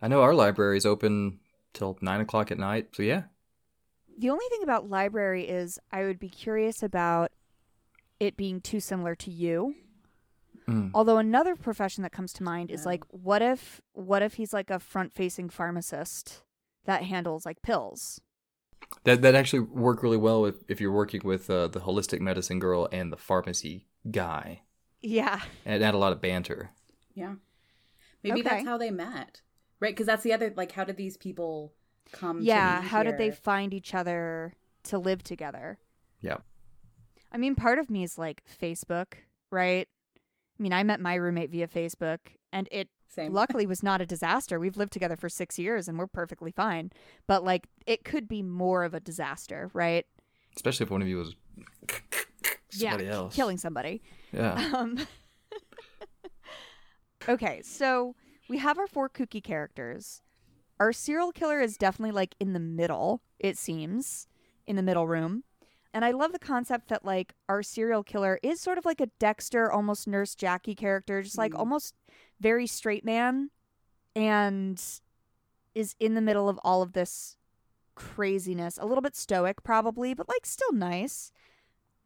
I 0.00 0.08
know 0.08 0.22
our 0.22 0.34
library 0.34 0.76
is 0.78 0.86
open 0.86 1.40
till 1.72 1.98
nine 2.00 2.20
o'clock 2.20 2.50
at 2.50 2.58
night. 2.58 2.88
So 2.94 3.02
yeah, 3.02 3.24
The 4.18 4.30
only 4.30 4.44
thing 4.50 4.62
about 4.62 4.88
library 4.88 5.48
is 5.48 5.78
I 5.92 6.04
would 6.04 6.18
be 6.18 6.28
curious 6.28 6.82
about 6.82 7.32
it 8.20 8.36
being 8.36 8.60
too 8.60 8.80
similar 8.80 9.14
to 9.16 9.30
you. 9.30 9.74
Mm. 10.68 10.90
Although 10.94 11.18
another 11.18 11.56
profession 11.56 12.02
that 12.02 12.12
comes 12.12 12.32
to 12.34 12.42
mind 12.42 12.70
is 12.70 12.84
like 12.84 13.02
what 13.10 13.42
if 13.42 13.80
what 13.92 14.22
if 14.22 14.34
he's 14.34 14.52
like 14.52 14.70
a 14.70 14.78
front-facing 14.78 15.48
pharmacist 15.48 16.42
that 16.84 17.02
handles 17.04 17.46
like 17.46 17.62
pills? 17.62 18.20
that 19.04 19.22
that 19.22 19.34
actually 19.34 19.60
work 19.60 20.02
really 20.02 20.16
well 20.16 20.44
if 20.46 20.56
if 20.68 20.80
you're 20.80 20.92
working 20.92 21.20
with 21.24 21.48
uh, 21.50 21.68
the 21.68 21.80
holistic 21.80 22.20
medicine 22.20 22.58
girl 22.58 22.88
and 22.92 23.12
the 23.12 23.16
pharmacy 23.16 23.86
guy, 24.10 24.62
Yeah. 25.02 25.40
and 25.64 25.82
add 25.82 25.94
a 25.94 25.98
lot 25.98 26.12
of 26.12 26.20
banter. 26.20 26.70
Yeah. 27.14 27.34
Maybe 28.22 28.40
Okay. 28.40 28.48
that's 28.48 28.66
how 28.66 28.78
they 28.78 28.90
met. 28.90 29.42
Right? 29.80 29.94
Because 29.94 30.06
that's 30.06 30.22
the 30.22 30.32
other, 30.32 30.52
like, 30.56 30.72
how 30.72 30.84
did 30.84 30.96
these 30.96 31.16
people 31.16 31.72
come 32.12 32.40
yeah, 32.40 32.76
to 32.76 32.82
be 32.82 32.88
how 32.88 33.02
did 33.02 33.18
they 33.18 33.30
find 33.30 33.72
each 33.74 33.94
other 33.94 34.54
to 34.84 34.98
live 34.98 35.22
together? 35.22 35.78
Yeah. 36.20 36.38
I 37.30 37.36
mean, 37.36 37.54
part 37.54 37.78
of 37.78 37.90
me 37.90 38.02
is 38.02 38.18
like 38.18 38.42
Facebook, 38.60 39.14
right? 39.50 39.86
I 40.58 40.62
mean, 40.62 40.72
I 40.72 40.82
met 40.82 41.00
my 41.00 41.14
roommate 41.14 41.50
via 41.50 41.68
Facebook 41.68 42.18
and 42.52 42.68
it 42.72 42.88
Same. 43.08 43.32
luckily 43.32 43.66
was 43.66 43.82
not 43.82 44.00
a 44.00 44.06
disaster. 44.06 44.58
We've 44.58 44.76
lived 44.76 44.92
together 44.92 45.16
for 45.16 45.28
6 45.28 45.58
years 45.58 45.88
and 45.88 45.98
we're 45.98 46.06
perfectly 46.06 46.50
fine. 46.50 46.90
But 47.26 47.44
like 47.44 47.66
it 47.86 48.04
could 48.04 48.28
be 48.28 48.42
more 48.42 48.84
of 48.84 48.94
a 48.94 49.00
disaster, 49.00 49.70
right? 49.74 50.06
Especially 50.56 50.84
if 50.84 50.90
one 50.90 51.02
of 51.02 51.08
you 51.08 51.18
was 51.18 51.36
somebody 52.70 53.04
yeah, 53.04 53.12
else. 53.12 53.34
killing 53.34 53.58
somebody. 53.58 54.02
Yeah. 54.32 54.70
Um 54.74 54.98
Okay, 57.28 57.60
so 57.62 58.14
we 58.48 58.58
have 58.58 58.78
our 58.78 58.86
four 58.86 59.08
kooky 59.08 59.42
characters. 59.42 60.22
Our 60.80 60.92
serial 60.92 61.32
killer 61.32 61.60
is 61.60 61.76
definitely 61.76 62.12
like 62.12 62.34
in 62.40 62.52
the 62.52 62.60
middle, 62.60 63.22
it 63.38 63.56
seems, 63.58 64.26
in 64.66 64.76
the 64.76 64.82
middle 64.82 65.06
room. 65.06 65.44
And 65.92 66.04
I 66.04 66.10
love 66.12 66.32
the 66.32 66.38
concept 66.38 66.88
that 66.88 67.04
like 67.04 67.34
our 67.48 67.62
serial 67.62 68.04
killer 68.04 68.38
is 68.42 68.60
sort 68.60 68.78
of 68.78 68.84
like 68.84 69.00
a 69.00 69.06
Dexter, 69.18 69.72
almost 69.72 70.06
Nurse 70.06 70.34
Jackie 70.34 70.74
character, 70.74 71.22
just 71.22 71.38
like 71.38 71.52
Mhm. 71.52 71.58
almost 71.58 71.94
very 72.38 72.66
straight 72.66 73.04
man 73.04 73.50
and 74.14 74.82
is 75.74 75.96
in 75.98 76.14
the 76.14 76.20
middle 76.20 76.48
of 76.48 76.58
all 76.62 76.82
of 76.82 76.92
this 76.92 77.36
craziness. 77.94 78.78
A 78.78 78.86
little 78.86 79.02
bit 79.02 79.16
stoic 79.16 79.62
probably, 79.64 80.14
but 80.14 80.28
like 80.28 80.46
still 80.46 80.72
nice. 80.72 81.32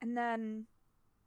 And 0.01 0.17
then 0.17 0.67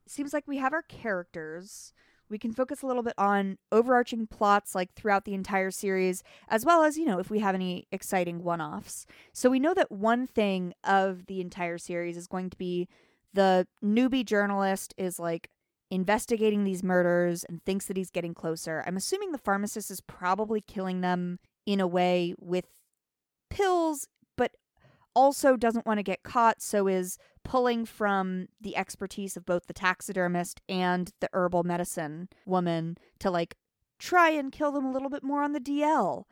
seems 0.08 0.34
like 0.34 0.48
we 0.48 0.58
have 0.58 0.74
our 0.74 0.82
characters. 0.84 1.94
We 2.30 2.38
can 2.38 2.52
focus 2.54 2.82
a 2.82 2.88
little 2.88 3.04
bit 3.04 3.14
on 3.18 3.58
overarching 3.72 4.28
plots 4.28 4.74
like 4.74 4.94
throughout 4.94 5.26
the 5.26 5.34
entire 5.34 5.72
series, 5.72 6.24
as 6.48 6.66
well 6.66 6.84
as, 6.84 6.98
you 6.98 7.06
know, 7.06 7.20
if 7.20 7.30
we 7.30 7.40
have 7.40 7.56
any 7.56 7.88
exciting 7.92 8.44
one 8.44 8.62
offs. 8.62 9.06
So 9.34 9.50
we 9.50 9.60
know 9.60 9.74
that 9.74 9.92
one 9.92 10.28
thing 10.28 10.74
of 10.84 11.28
the 11.28 11.42
entire 11.42 11.78
series 11.78 12.18
is 12.18 12.28
going 12.28 12.50
to 12.50 12.58
be 12.58 12.88
the 13.34 13.68
newbie 13.84 14.26
journalist 14.26 14.94
is 14.98 15.20
like 15.20 15.50
investigating 15.92 16.64
these 16.64 16.84
murders 16.84 17.44
and 17.44 17.64
thinks 17.64 17.86
that 17.86 17.98
he's 17.98 18.10
getting 18.10 18.34
closer. 18.34 18.84
I'm 18.88 18.98
assuming 18.98 19.32
the 19.32 19.38
pharmacist 19.38 19.92
is 19.92 20.02
probably 20.02 20.62
killing 20.62 21.02
them 21.02 21.40
in 21.66 21.80
a 21.80 21.88
way 21.88 22.34
with 22.40 22.66
pills, 23.50 24.08
also 25.16 25.56
doesn't 25.56 25.86
want 25.86 25.98
to 25.98 26.04
get 26.04 26.24
caught, 26.24 26.62
so 26.62 26.88
is 26.88 27.18
pulling 27.44 27.86
from 27.86 28.48
the 28.60 28.76
expertise 28.76 29.38
of 29.38 29.46
both 29.46 29.68
the 29.68 29.74
taxidermist 29.74 30.62
and 30.68 31.12
the 31.22 31.30
herbal 31.34 31.64
medicine 31.64 32.28
woman 32.46 32.98
to 33.20 33.32
like 33.32 33.56
try 34.00 34.30
and 34.30 34.52
kill 34.52 34.72
them 34.72 34.86
a 34.86 34.92
little 34.92 35.10
bit 35.10 35.24
more 35.24 35.44
on 35.44 35.54
the 35.54 35.60
DL. 35.60 36.26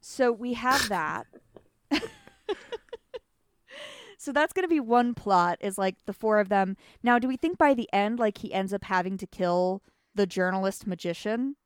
So 0.00 0.30
we 0.30 0.54
have 0.54 0.88
that. 0.88 1.26
so 4.18 4.32
that's 4.32 4.52
going 4.52 4.64
to 4.64 4.68
be 4.68 4.80
one 4.80 5.14
plot 5.14 5.58
is 5.60 5.78
like 5.78 5.96
the 6.06 6.12
four 6.12 6.38
of 6.38 6.48
them. 6.48 6.76
Now, 7.02 7.18
do 7.18 7.26
we 7.26 7.36
think 7.36 7.58
by 7.58 7.74
the 7.74 7.88
end 7.92 8.18
like 8.18 8.38
he 8.38 8.52
ends 8.52 8.72
up 8.72 8.84
having 8.84 9.16
to 9.18 9.26
kill 9.26 9.82
the 10.14 10.26
journalist 10.26 10.86
magician? 10.86 11.56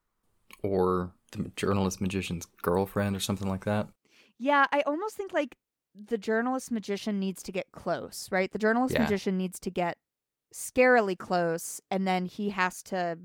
Or 0.62 1.12
the 1.32 1.50
journalist 1.56 2.00
magician's 2.00 2.46
girlfriend 2.62 3.16
or 3.16 3.20
something 3.20 3.48
like 3.48 3.64
that. 3.64 3.88
Yeah, 4.38 4.66
I 4.72 4.82
almost 4.82 5.16
think 5.16 5.32
like 5.32 5.56
the 5.94 6.18
journalist 6.18 6.70
magician 6.70 7.18
needs 7.20 7.42
to 7.42 7.52
get 7.52 7.70
close, 7.72 8.28
right? 8.30 8.50
The 8.50 8.58
journalist 8.58 8.94
Yeah. 8.94 9.02
magician 9.02 9.36
needs 9.36 9.58
to 9.60 9.70
get 9.70 9.98
scarily 10.54 11.16
close 11.16 11.80
and 11.90 12.06
then 12.06 12.26
he 12.26 12.50
has 12.50 12.82
to 12.84 13.18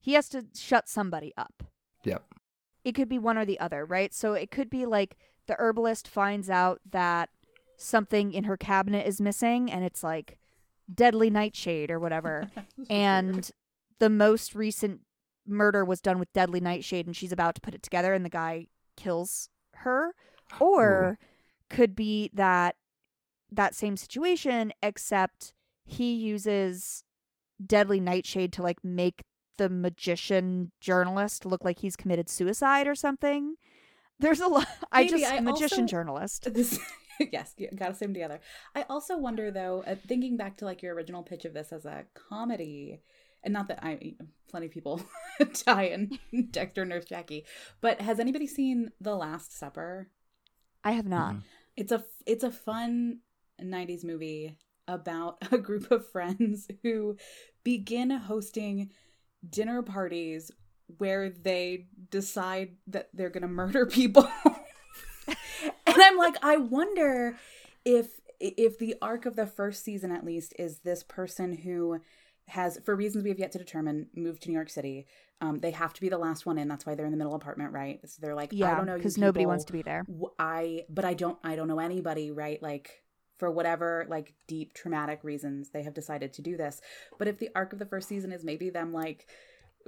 he 0.00 0.12
has 0.14 0.28
to 0.28 0.44
shut 0.54 0.88
somebody 0.88 1.32
up. 1.36 1.62
Yep. 2.04 2.22
It 2.84 2.92
could 2.94 3.08
be 3.08 3.18
one 3.18 3.38
or 3.38 3.46
the 3.46 3.58
other, 3.58 3.86
right? 3.86 4.12
So 4.12 4.34
it 4.34 4.50
could 4.50 4.68
be 4.68 4.84
like 4.84 5.16
the 5.46 5.56
herbalist 5.58 6.06
finds 6.06 6.50
out 6.50 6.80
that 6.90 7.30
something 7.78 8.32
in 8.32 8.44
her 8.44 8.56
cabinet 8.58 9.06
is 9.06 9.20
missing 9.20 9.70
and 9.72 9.82
it's 9.84 10.02
like 10.02 10.38
deadly 10.92 11.30
nightshade 11.30 11.90
or 11.90 11.98
whatever. 11.98 12.50
and 12.90 13.50
the 13.98 14.10
most 14.10 14.54
recent 14.54 15.00
murder 15.46 15.84
was 15.84 16.00
done 16.02 16.18
with 16.18 16.32
deadly 16.34 16.60
nightshade 16.60 17.06
and 17.06 17.16
she's 17.16 17.32
about 17.32 17.54
to 17.54 17.60
put 17.60 17.74
it 17.74 17.82
together 17.82 18.12
and 18.12 18.24
the 18.24 18.30
guy 18.30 18.66
kills 18.96 19.48
her 19.76 20.14
or 20.60 21.18
could 21.74 21.94
be 21.96 22.30
that 22.34 22.76
that 23.50 23.74
same 23.74 23.96
situation 23.96 24.72
except 24.82 25.52
he 25.84 26.14
uses 26.14 27.04
deadly 27.64 28.00
nightshade 28.00 28.52
to 28.52 28.62
like 28.62 28.82
make 28.84 29.22
the 29.58 29.68
magician 29.68 30.72
journalist 30.80 31.46
look 31.46 31.64
like 31.64 31.78
he's 31.78 31.94
committed 31.96 32.28
suicide 32.28 32.86
or 32.88 32.94
something. 32.94 33.54
There's 34.18 34.40
a 34.40 34.46
lot 34.48 34.66
i 34.92 35.06
just 35.06 35.24
I 35.24 35.40
magician 35.40 35.82
also- 35.82 35.86
journalist. 35.90 36.52
this 36.54 36.78
yes 37.32 37.54
you 37.56 37.68
gotta 37.76 37.94
say 37.94 38.06
them 38.06 38.14
together. 38.14 38.40
I 38.74 38.84
also 38.88 39.16
wonder 39.18 39.50
though 39.50 39.84
uh, 39.86 39.94
thinking 40.08 40.36
back 40.36 40.56
to 40.58 40.64
like 40.64 40.82
your 40.82 40.94
original 40.94 41.22
pitch 41.22 41.44
of 41.44 41.54
this 41.54 41.72
as 41.72 41.84
a 41.84 42.04
comedy 42.14 43.00
and 43.44 43.52
not 43.52 43.68
that 43.68 43.78
i 43.84 44.14
plenty 44.48 44.66
of 44.66 44.72
people 44.72 45.00
die 45.66 45.84
in 45.84 46.18
dexter 46.50 46.84
nurse 46.84 47.04
jackie 47.04 47.44
but 47.80 48.00
has 48.00 48.18
anybody 48.18 48.46
seen 48.46 48.90
the 49.00 49.14
last 49.14 49.56
supper? 49.56 50.08
I 50.82 50.92
have 50.92 51.06
not. 51.06 51.36
Mhm. 51.36 51.42
It's 51.76 51.92
a 51.92 52.04
it's 52.26 52.44
a 52.44 52.50
fun 52.50 53.20
90s 53.60 54.04
movie 54.04 54.56
about 54.86 55.38
a 55.52 55.58
group 55.58 55.90
of 55.90 56.08
friends 56.10 56.68
who 56.82 57.16
begin 57.62 58.10
hosting 58.10 58.90
dinner 59.48 59.82
parties 59.82 60.50
where 60.98 61.30
they 61.30 61.86
decide 62.10 62.76
that 62.86 63.08
they're 63.14 63.30
going 63.30 63.42
to 63.42 63.48
murder 63.48 63.86
people. 63.90 64.28
and 65.26 65.36
I'm 65.86 66.18
like 66.18 66.36
I 66.42 66.56
wonder 66.56 67.36
if 67.84 68.20
if 68.40 68.78
the 68.78 68.94
arc 69.00 69.26
of 69.26 69.36
the 69.36 69.46
first 69.46 69.84
season 69.84 70.10
at 70.12 70.24
least 70.24 70.54
is 70.58 70.80
this 70.80 71.02
person 71.02 71.56
who 71.58 72.00
has 72.48 72.78
for 72.84 72.94
reasons 72.94 73.24
we 73.24 73.30
have 73.30 73.38
yet 73.38 73.52
to 73.52 73.58
determine 73.58 74.08
moved 74.14 74.42
to 74.42 74.48
New 74.48 74.54
York 74.54 74.70
City. 74.70 75.06
Um, 75.40 75.60
they 75.60 75.72
have 75.72 75.92
to 75.94 76.00
be 76.00 76.08
the 76.08 76.18
last 76.18 76.46
one 76.46 76.58
in. 76.58 76.68
That's 76.68 76.86
why 76.86 76.94
they're 76.94 77.06
in 77.06 77.12
the 77.12 77.18
middle 77.18 77.34
apartment, 77.34 77.72
right? 77.72 78.00
So 78.06 78.18
they're 78.20 78.34
like, 78.34 78.50
yeah, 78.52 78.72
I 78.72 78.76
don't 78.76 78.86
know, 78.86 78.96
because 78.96 79.18
nobody 79.18 79.46
wants 79.46 79.64
to 79.64 79.72
be 79.72 79.82
there 79.82 80.06
I, 80.38 80.84
but 80.88 81.04
I 81.04 81.14
don't 81.14 81.38
I 81.42 81.56
don't 81.56 81.68
know 81.68 81.80
anybody, 81.80 82.30
right? 82.30 82.62
Like 82.62 83.02
for 83.38 83.50
whatever 83.50 84.06
like 84.08 84.34
deep 84.46 84.74
traumatic 84.74 85.24
reasons 85.24 85.70
they 85.70 85.82
have 85.82 85.94
decided 85.94 86.32
to 86.34 86.42
do 86.42 86.56
this. 86.56 86.80
But 87.18 87.28
if 87.28 87.38
the 87.38 87.50
arc 87.54 87.72
of 87.72 87.78
the 87.78 87.86
first 87.86 88.08
season 88.08 88.32
is 88.32 88.44
maybe 88.44 88.70
them 88.70 88.92
like 88.92 89.26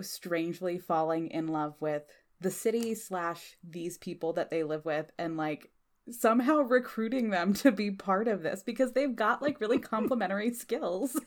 strangely 0.01 0.79
falling 0.79 1.29
in 1.29 1.49
love 1.49 1.75
with 1.81 2.03
the 2.41 2.51
city 2.51 2.95
slash 2.95 3.57
these 3.63 3.99
people 3.99 4.35
that 4.35 4.51
they 4.51 4.63
live 4.63 4.85
with 4.85 5.11
and 5.19 5.37
like 5.37 5.71
somehow 6.11 6.59
recruiting 6.59 7.31
them 7.31 7.55
to 7.55 7.73
be 7.73 7.91
part 7.91 8.29
of 8.29 8.43
this 8.43 8.63
because 8.63 8.93
they've 8.93 9.17
got 9.17 9.43
like 9.43 9.61
really 9.61 9.79
complementary 9.95 10.53
skills. 10.53 11.19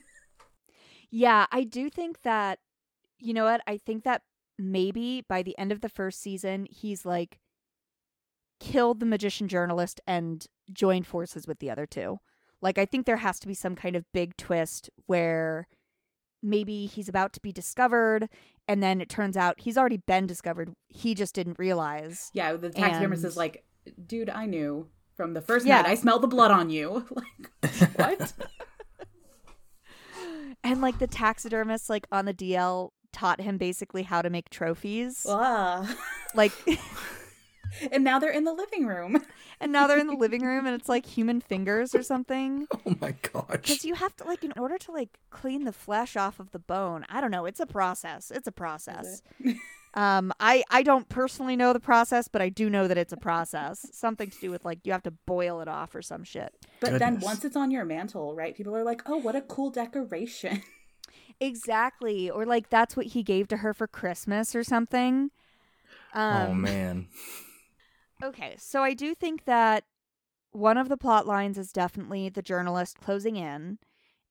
Yeah, 1.12 1.45
I 1.52 1.63
do 1.63 1.89
think 1.89 2.22
that, 2.24 2.60
you 3.19 3.34
know 3.34 3.45
what? 3.45 3.62
I 3.67 3.78
think 3.78 4.04
that 4.04 4.22
maybe 4.58 5.24
by 5.28 5.41
the 5.43 5.58
end 5.58 5.72
of 5.72 5.82
the 5.82 5.89
first 5.89 6.22
season, 6.22 6.67
he's 6.69 7.06
like 7.06 7.39
killed 8.60 9.00
the 9.00 9.06
magician 9.06 9.48
journalist 9.48 10.02
and 10.06 10.45
joined 10.72 11.08
forces 11.08 11.48
with 11.48 11.60
the 11.60 11.72
other 11.72 11.86
two. 11.86 12.19
Like, 12.62 12.78
I 12.78 12.86
think 12.86 13.06
there 13.06 13.17
has 13.17 13.39
to 13.39 13.48
be 13.48 13.54
some 13.54 13.76
kind 13.76 13.95
of 13.95 14.04
big 14.13 14.36
twist 14.38 14.89
where 15.06 15.67
maybe 16.43 16.86
he's 16.86 17.10
about 17.10 17.34
to 17.34 17.39
be 17.41 17.52
discovered 17.52 18.28
and 18.67 18.84
then 18.84 19.02
it 19.02 19.10
turns 19.10 19.36
out 19.38 19.62
he's 19.62 19.78
already 19.78 19.98
been 19.98 20.28
discovered. 20.28 20.74
He 20.89 21.15
just 21.15 21.34
didn't 21.34 21.58
realize. 21.58 22.30
Yeah, 22.34 22.54
the 22.54 22.69
taxidermist 22.69 23.24
And- 23.24 23.30
is 23.32 23.38
like, 23.38 23.63
dude, 24.06 24.30
I 24.30 24.45
knew 24.45 24.88
from 25.15 25.34
the 25.34 25.41
first 25.41 25.65
Yeah. 25.65 25.82
night 25.82 25.89
I 25.89 25.95
smelled 25.95 26.22
the 26.22 26.28
blood 26.28 26.52
on 26.52 26.69
you. 26.69 27.06
like 27.63 27.98
what? 27.98 28.34
And 30.63 30.82
like 30.82 31.00
the 31.00 31.08
taxidermist, 31.08 31.89
like 31.89 32.08
on 32.12 32.26
the 32.26 32.34
DL, 32.34 32.91
taught 33.12 33.41
him 33.41 33.58
basically 33.58 34.04
how 34.04 34.22
to 34.22 34.30
make 34.30 34.50
trophies. 34.50 35.26
Ah. 35.28 35.95
like, 36.36 36.52
and 37.91 38.04
now 38.04 38.19
they're 38.19 38.32
in 38.32 38.43
the 38.43 38.54
living 38.54 38.86
room. 38.86 39.24
and 39.60 39.72
now 39.72 39.88
they're 39.88 40.00
in 40.00 40.08
the 40.08 40.13
living 40.15 40.43
room 40.43 40.65
and 40.65 40.76
it's 40.76 40.89
like 40.89 41.06
human 41.06 41.41
fingers 41.41 41.95
or 41.95 42.04
something. 42.04 42.67
Oh 42.86 42.95
my 43.00 43.15
gosh. 43.34 43.45
Because 43.50 43.86
you 43.86 43.95
have 43.95 44.15
to 44.17 44.24
like 44.26 44.43
in 44.43 44.54
order 44.58 44.78
to 44.78 44.91
like 44.91 45.19
clean 45.30 45.63
the 45.63 45.74
flesh 45.74 46.15
off 46.15 46.39
of 46.39 46.52
the 46.52 46.60
bone. 46.60 47.06
I 47.10 47.22
don't 47.22 47.32
know. 47.32 47.45
It's 47.45 47.60
a 47.60 47.65
process. 47.65 48.32
It's 48.32 48.48
a 48.48 48.52
process. 48.52 49.22
Um, 49.95 50.32
I 50.39 50.63
I 50.69 50.84
don't 50.84 51.10
personally 51.10 51.56
know 51.56 51.73
the 51.73 51.80
process, 51.80 52.28
but 52.28 52.41
I 52.41 52.49
do 52.49 52.69
know 52.69 52.88
that 52.88 52.97
it's 52.97 53.13
a 53.13 53.17
process. 53.17 53.86
Something 53.91 54.30
to 54.30 54.39
do 54.39 54.52
with 54.52 54.63
like 54.63 54.80
you 54.86 54.91
have 54.91 55.04
to 55.04 55.12
boil 55.25 55.62
it 55.62 55.67
off 55.67 55.95
or 55.95 56.02
some 56.02 56.23
shit. 56.23 56.54
But 56.80 56.99
then 56.99 57.19
once 57.19 57.43
it's 57.43 57.56
on 57.56 57.71
your 57.71 57.86
mantle, 57.86 58.36
right? 58.36 58.56
People 58.56 58.75
are 58.75 58.84
like, 58.84 59.02
"Oh, 59.08 59.17
what 59.17 59.36
a 59.36 59.41
cool 59.41 59.71
decoration." 59.71 60.63
Exactly. 61.41 62.30
Or 62.30 62.45
like 62.45 62.69
that's 62.69 62.97
what 62.97 63.08
he 63.08 63.23
gave 63.23 63.47
to 63.47 63.58
her 63.58 63.73
for 63.73 63.88
Christmas 63.88 64.54
or 64.56 64.63
something. 64.63 65.32
Um, 66.13 66.49
oh 66.49 66.54
man. 66.54 67.08
Okay, 68.21 68.56
so 68.58 68.84
I 68.84 68.93
do 68.93 69.15
think 69.15 69.45
that 69.45 69.86
one 70.52 70.78
of 70.78 70.89
the 70.89 70.97
plot 70.97 71.25
lines 71.25 71.58
is 71.58 71.71
definitely 71.71 72.28
the 72.28 72.41
journalist 72.41 72.99
closing 72.99 73.38
in, 73.38 73.80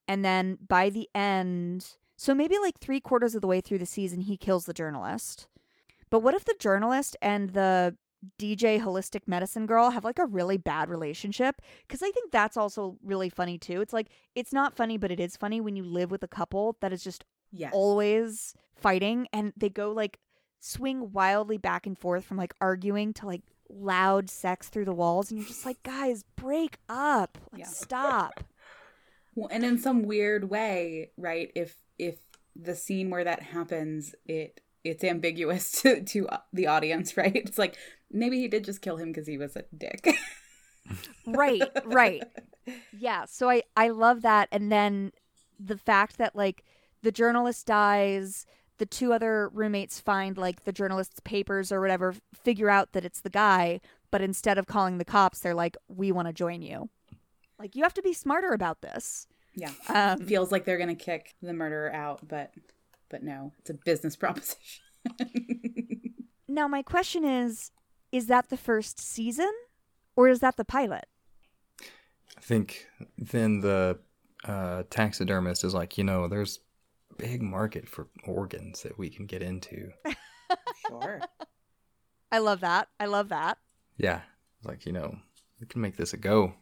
and 0.06 0.22
then 0.22 0.58
by 0.68 0.90
the 0.90 1.08
end, 1.14 1.96
so 2.20 2.34
maybe 2.34 2.58
like 2.58 2.78
three 2.80 2.98
quarters 3.00 3.34
of 3.36 3.40
the 3.42 3.46
way 3.46 3.60
through 3.60 3.78
the 3.78 3.86
season, 3.86 4.22
he 4.22 4.36
kills 4.36 4.66
the 4.66 4.74
journalist. 4.74 5.46
But 6.10 6.18
what 6.20 6.34
if 6.34 6.44
the 6.44 6.56
journalist 6.58 7.16
and 7.22 7.50
the 7.50 7.96
DJ 8.36 8.80
holistic 8.80 9.28
medicine 9.28 9.66
girl 9.66 9.90
have 9.90 10.04
like 10.04 10.18
a 10.18 10.26
really 10.26 10.56
bad 10.56 10.88
relationship? 10.90 11.62
Because 11.86 12.02
I 12.02 12.10
think 12.10 12.32
that's 12.32 12.56
also 12.56 12.96
really 13.04 13.28
funny 13.28 13.56
too. 13.56 13.80
It's 13.80 13.92
like, 13.92 14.08
it's 14.34 14.52
not 14.52 14.74
funny, 14.76 14.98
but 14.98 15.12
it 15.12 15.20
is 15.20 15.36
funny 15.36 15.60
when 15.60 15.76
you 15.76 15.84
live 15.84 16.10
with 16.10 16.24
a 16.24 16.28
couple 16.28 16.76
that 16.80 16.92
is 16.92 17.04
just 17.04 17.24
Yes. 17.52 17.72
always 17.72 18.54
fighting 18.74 19.28
and 19.32 19.52
they 19.56 19.68
go 19.70 19.92
like 19.92 20.18
swing 20.60 21.12
wildly 21.12 21.56
back 21.56 21.86
and 21.86 21.96
forth 21.96 22.24
from 22.24 22.36
like 22.36 22.52
arguing 22.60 23.12
to 23.14 23.26
like 23.26 23.42
loud 23.70 24.28
sex 24.28 24.68
through 24.68 24.84
the 24.86 24.92
walls 24.92 25.30
and 25.30 25.38
you're 25.38 25.46
just 25.48 25.64
like 25.64 25.80
guys 25.82 26.24
break 26.36 26.78
up 26.88 27.38
like 27.52 27.60
Yeah. 27.60 27.66
stop 27.68 28.44
Well, 29.34 29.48
and 29.52 29.64
in 29.64 29.78
some 29.78 30.02
weird 30.02 30.50
way, 30.50 31.10
right? 31.16 31.50
If 31.54 31.76
if 31.98 32.18
the 32.54 32.74
scene 32.74 33.10
where 33.10 33.24
that 33.24 33.42
happens, 33.42 34.14
it 34.26 34.60
it's 34.84 35.04
ambiguous 35.04 35.70
to 35.82 36.02
to 36.02 36.28
uh, 36.28 36.38
the 36.52 36.66
audience, 36.66 37.16
right? 37.16 37.34
It's 37.34 37.58
like 37.58 37.76
maybe 38.10 38.38
he 38.38 38.48
did 38.48 38.64
just 38.64 38.82
kill 38.82 38.96
him 38.96 39.12
because 39.12 39.26
he 39.26 39.38
was 39.38 39.56
a 39.56 39.64
dick. 39.76 40.08
right, 41.26 41.62
right. 41.84 42.22
Yeah, 42.96 43.24
so 43.26 43.48
I 43.50 43.62
I 43.76 43.88
love 43.88 44.22
that 44.22 44.48
and 44.52 44.70
then 44.70 45.12
the 45.58 45.76
fact 45.76 46.18
that 46.18 46.36
like 46.36 46.64
the 47.02 47.12
journalist 47.12 47.66
dies, 47.66 48.46
the 48.78 48.86
two 48.86 49.12
other 49.12 49.48
roommates 49.52 50.00
find 50.00 50.36
like 50.36 50.64
the 50.64 50.72
journalist's 50.72 51.20
papers 51.20 51.72
or 51.72 51.80
whatever, 51.80 52.14
figure 52.34 52.70
out 52.70 52.92
that 52.92 53.04
it's 53.04 53.20
the 53.20 53.30
guy, 53.30 53.80
but 54.10 54.20
instead 54.20 54.58
of 54.58 54.66
calling 54.66 54.98
the 54.98 55.04
cops, 55.04 55.40
they're 55.40 55.54
like 55.54 55.76
we 55.88 56.12
want 56.12 56.28
to 56.28 56.32
join 56.32 56.62
you. 56.62 56.88
Like 57.58 57.74
you 57.74 57.82
have 57.82 57.94
to 57.94 58.02
be 58.02 58.12
smarter 58.12 58.52
about 58.52 58.80
this. 58.80 59.26
Yeah. 59.58 59.72
Um, 59.88 60.24
Feels 60.24 60.52
like 60.52 60.64
they're 60.64 60.78
gonna 60.78 60.94
kick 60.94 61.34
the 61.42 61.52
murderer 61.52 61.92
out, 61.92 62.26
but 62.26 62.52
but 63.10 63.22
no, 63.22 63.52
it's 63.58 63.70
a 63.70 63.74
business 63.74 64.14
proposition. 64.22 64.82
now 66.46 66.68
my 66.68 66.82
question 66.82 67.24
is 67.24 67.72
is 68.12 68.26
that 68.26 68.48
the 68.48 68.56
first 68.56 69.00
season 69.00 69.50
or 70.16 70.28
is 70.28 70.40
that 70.40 70.56
the 70.56 70.64
pilot? 70.64 71.06
I 72.36 72.40
think 72.40 72.86
then 73.16 73.60
the 73.60 73.98
uh, 74.44 74.84
taxidermist 74.90 75.64
is 75.64 75.74
like, 75.74 75.98
you 75.98 76.04
know, 76.04 76.28
there's 76.28 76.60
a 77.10 77.14
big 77.14 77.42
market 77.42 77.88
for 77.88 78.06
organs 78.24 78.82
that 78.82 78.96
we 78.96 79.10
can 79.10 79.26
get 79.26 79.42
into. 79.42 79.90
sure. 80.88 81.20
I 82.30 82.38
love 82.38 82.60
that. 82.60 82.88
I 83.00 83.06
love 83.06 83.28
that. 83.30 83.58
Yeah. 83.96 84.20
Like, 84.64 84.86
you 84.86 84.92
know, 84.92 85.18
we 85.60 85.66
can 85.66 85.80
make 85.80 85.96
this 85.96 86.12
a 86.12 86.16
go. 86.16 86.54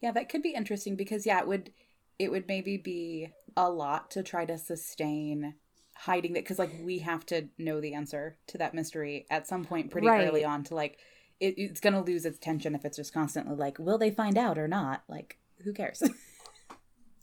Yeah, 0.00 0.12
that 0.12 0.28
could 0.28 0.42
be 0.42 0.54
interesting 0.54 0.94
because 0.94 1.26
yeah, 1.26 1.40
it 1.40 1.48
would 1.48 1.72
it 2.18 2.30
would 2.30 2.46
maybe 2.48 2.76
be 2.76 3.30
a 3.56 3.70
lot 3.70 4.10
to 4.12 4.22
try 4.22 4.44
to 4.44 4.58
sustain 4.58 5.54
hiding 5.96 6.32
that 6.34 6.44
because 6.44 6.58
like 6.58 6.70
we 6.82 6.98
have 7.00 7.26
to 7.26 7.48
know 7.58 7.80
the 7.80 7.94
answer 7.94 8.36
to 8.46 8.58
that 8.58 8.72
mystery 8.74 9.26
at 9.30 9.46
some 9.48 9.64
point 9.64 9.90
pretty 9.90 10.06
Right. 10.06 10.28
early 10.28 10.44
on 10.44 10.62
to 10.64 10.74
like 10.74 10.98
it, 11.40 11.54
it's 11.56 11.80
gonna 11.80 12.02
lose 12.02 12.24
its 12.24 12.38
tension 12.38 12.74
if 12.74 12.84
it's 12.84 12.96
just 12.96 13.12
constantly 13.12 13.56
like 13.56 13.78
will 13.78 13.98
they 13.98 14.10
find 14.10 14.38
out 14.38 14.58
or 14.58 14.68
not 14.68 15.02
like 15.08 15.38
who 15.64 15.72
cares 15.72 16.02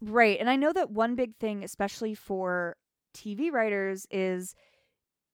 Right. 0.02 0.38
And 0.40 0.50
I 0.50 0.56
know 0.56 0.74
that 0.74 0.92
one 0.92 1.16
big 1.16 1.36
thing, 1.38 1.64
especially 1.64 2.14
for 2.14 2.76
TV 3.16 3.52
writers, 3.52 4.06
is 4.12 4.54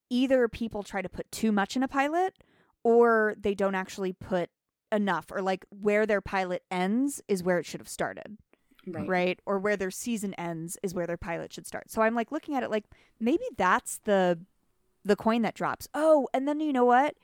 either 0.10 0.48
people 0.48 0.84
try 0.84 1.02
to 1.02 1.10
put 1.10 1.30
too 1.32 1.52
much 1.52 1.76
in 1.76 1.84
a 1.84 1.88
pilot 1.88 2.36
or 2.84 3.34
they 3.40 3.56
don't 3.56 3.76
actually 3.76 4.14
put 4.14 4.50
enough, 4.92 5.26
or 5.32 5.42
like 5.42 5.66
where 5.70 6.06
their 6.06 6.22
pilot 6.22 6.64
ends 6.70 7.22
is 7.28 7.44
where 7.44 7.58
it 7.58 7.66
should 7.66 7.80
have 7.82 7.90
started. 7.90 8.38
Right. 8.88 9.40
Or 9.46 9.60
where 9.60 9.78
their 9.78 9.92
season 9.92 10.34
ends 10.36 10.78
is 10.82 10.94
where 10.94 11.08
their 11.08 11.18
pilot 11.18 11.54
should 11.54 11.68
start. 11.68 11.92
So 11.92 12.02
I'm 12.02 12.16
like 12.16 12.32
looking 12.32 12.56
at 12.56 12.64
it 12.64 12.72
like 12.72 12.86
maybe 13.20 13.44
that's 13.58 14.00
the 14.04 14.40
the 15.04 15.16
coin 15.16 15.42
that 15.42 15.56
drops. 15.56 15.88
Oh, 15.94 16.28
and 16.34 16.48
then 16.48 16.60
you 16.60 16.74
know 16.74 16.86
what? 16.86 17.16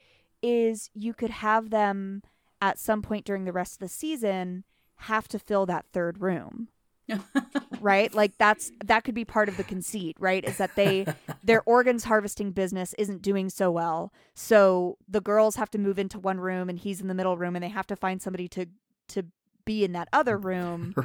Is 0.41 0.89
you 0.93 1.13
could 1.13 1.29
have 1.29 1.69
them 1.69 2.21
at 2.61 2.79
some 2.79 3.01
point 3.01 3.25
during 3.25 3.45
the 3.45 3.51
rest 3.53 3.73
of 3.73 3.79
the 3.79 3.87
season 3.87 4.63
have 5.01 5.27
to 5.27 5.39
fill 5.39 5.65
that 5.65 5.85
third 5.93 6.21
room 6.21 6.69
right 7.79 8.13
like 8.13 8.37
that's 8.37 8.71
that 8.83 9.03
could 9.03 9.15
be 9.15 9.23
part 9.23 9.47
of 9.47 9.55
the 9.55 9.63
conceit 9.63 10.17
right 10.19 10.43
is 10.43 10.57
that 10.57 10.75
they 10.75 11.05
their 11.43 11.61
organs 11.63 12.03
harvesting 12.03 12.51
business 12.51 12.93
isn't 12.97 13.21
doing 13.21 13.49
so 13.49 13.71
well 13.71 14.11
so 14.33 14.97
the 15.07 15.21
girls 15.21 15.55
have 15.55 15.69
to 15.69 15.77
move 15.77 15.97
into 15.97 16.19
one 16.19 16.39
room 16.39 16.67
and 16.67 16.79
he's 16.79 16.99
in 16.99 17.07
the 17.07 17.13
middle 17.13 17.37
room 17.37 17.55
and 17.55 17.63
they 17.63 17.69
have 17.69 17.87
to 17.87 17.95
find 17.95 18.21
somebody 18.21 18.47
to 18.47 18.65
to 19.07 19.23
be 19.67 19.83
in 19.83 19.91
that 19.91 20.09
other 20.11 20.37
room 20.49 20.95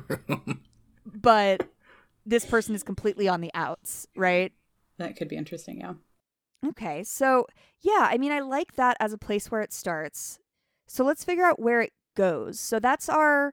but 1.05 1.68
this 2.25 2.46
person 2.46 2.75
is 2.75 2.83
completely 2.83 3.29
on 3.29 3.40
the 3.42 3.51
outs 3.53 4.07
right? 4.16 4.53
That 4.98 5.16
could 5.16 5.29
be 5.29 5.37
interesting 5.37 5.81
yeah. 5.81 5.94
Okay 6.66 7.03
so 7.05 7.46
yeah 7.81 8.09
i 8.11 8.16
mean 8.16 8.33
i 8.33 8.40
like 8.40 8.77
that 8.77 8.96
as 9.01 9.12
a 9.12 9.18
place 9.18 9.51
where 9.51 9.61
it 9.61 9.72
starts. 9.72 10.38
So 10.87 11.05
let's 11.05 11.25
figure 11.25 11.44
out 11.44 11.61
where 11.61 11.81
it 11.81 11.92
goes. 12.16 12.61
So 12.61 12.79
that's 12.79 13.09
our 13.09 13.53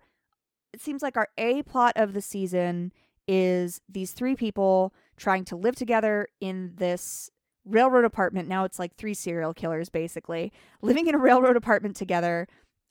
it 0.73 0.81
seems 0.81 1.01
like 1.01 1.17
our 1.17 1.29
A 1.37 1.63
plot 1.63 1.93
of 1.95 2.13
the 2.13 2.21
season 2.21 2.91
is 3.27 3.81
these 3.89 4.11
three 4.11 4.35
people 4.35 4.93
trying 5.17 5.45
to 5.45 5.55
live 5.55 5.75
together 5.75 6.27
in 6.39 6.73
this 6.77 7.29
railroad 7.65 8.05
apartment. 8.05 8.47
Now 8.47 8.63
it's 8.63 8.79
like 8.79 8.95
three 8.95 9.13
serial 9.13 9.53
killers 9.53 9.89
basically 9.89 10.51
living 10.81 11.07
in 11.07 11.15
a 11.15 11.19
railroad 11.19 11.55
apartment 11.55 11.95
together 11.95 12.47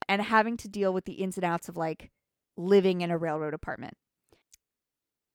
and 0.09 0.23
having 0.23 0.57
to 0.59 0.69
deal 0.69 0.93
with 0.93 1.05
the 1.05 1.15
ins 1.15 1.37
and 1.37 1.45
outs 1.45 1.69
of 1.69 1.77
like 1.77 2.11
living 2.57 3.01
in 3.03 3.11
a 3.11 3.19
railroad 3.19 3.55
apartment. 3.55 3.97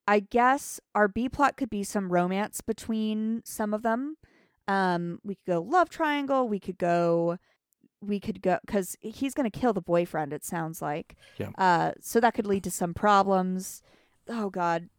I 0.06 0.20
guess 0.20 0.80
our 0.94 1.08
B 1.08 1.28
plot 1.28 1.56
could 1.56 1.70
be 1.70 1.82
some 1.82 2.12
romance 2.12 2.60
between 2.60 3.42
some 3.44 3.72
of 3.72 3.82
them. 3.82 4.16
Um, 4.68 5.18
we 5.24 5.36
could 5.36 5.46
go 5.46 5.60
love 5.62 5.88
triangle. 5.88 6.48
We 6.48 6.60
could 6.60 6.78
go 6.78 7.38
we 8.02 8.20
could 8.20 8.42
go 8.42 8.58
because 8.66 8.96
he's 9.00 9.32
going 9.32 9.50
to 9.50 9.58
kill 9.58 9.72
the 9.72 9.80
boyfriend 9.80 10.34
it 10.34 10.44
sounds 10.44 10.82
like 10.82 11.16
Yeah. 11.38 11.48
uh 11.56 11.92
so 12.02 12.20
that 12.20 12.34
could 12.34 12.46
lead 12.46 12.62
to 12.64 12.70
some 12.70 12.92
problems 12.92 13.80
oh 14.28 14.50
god 14.50 14.90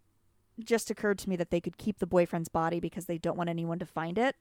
just 0.59 0.89
occurred 0.89 1.19
to 1.19 1.29
me 1.29 1.35
that 1.35 1.51
they 1.51 1.61
could 1.61 1.77
keep 1.77 1.99
the 1.99 2.07
boyfriend's 2.07 2.49
body 2.49 2.79
because 2.79 3.05
they 3.05 3.19
don't 3.19 3.37
want 3.37 3.47
anyone 3.51 3.77
to 3.77 3.85
find 3.85 4.17
it 4.17 4.35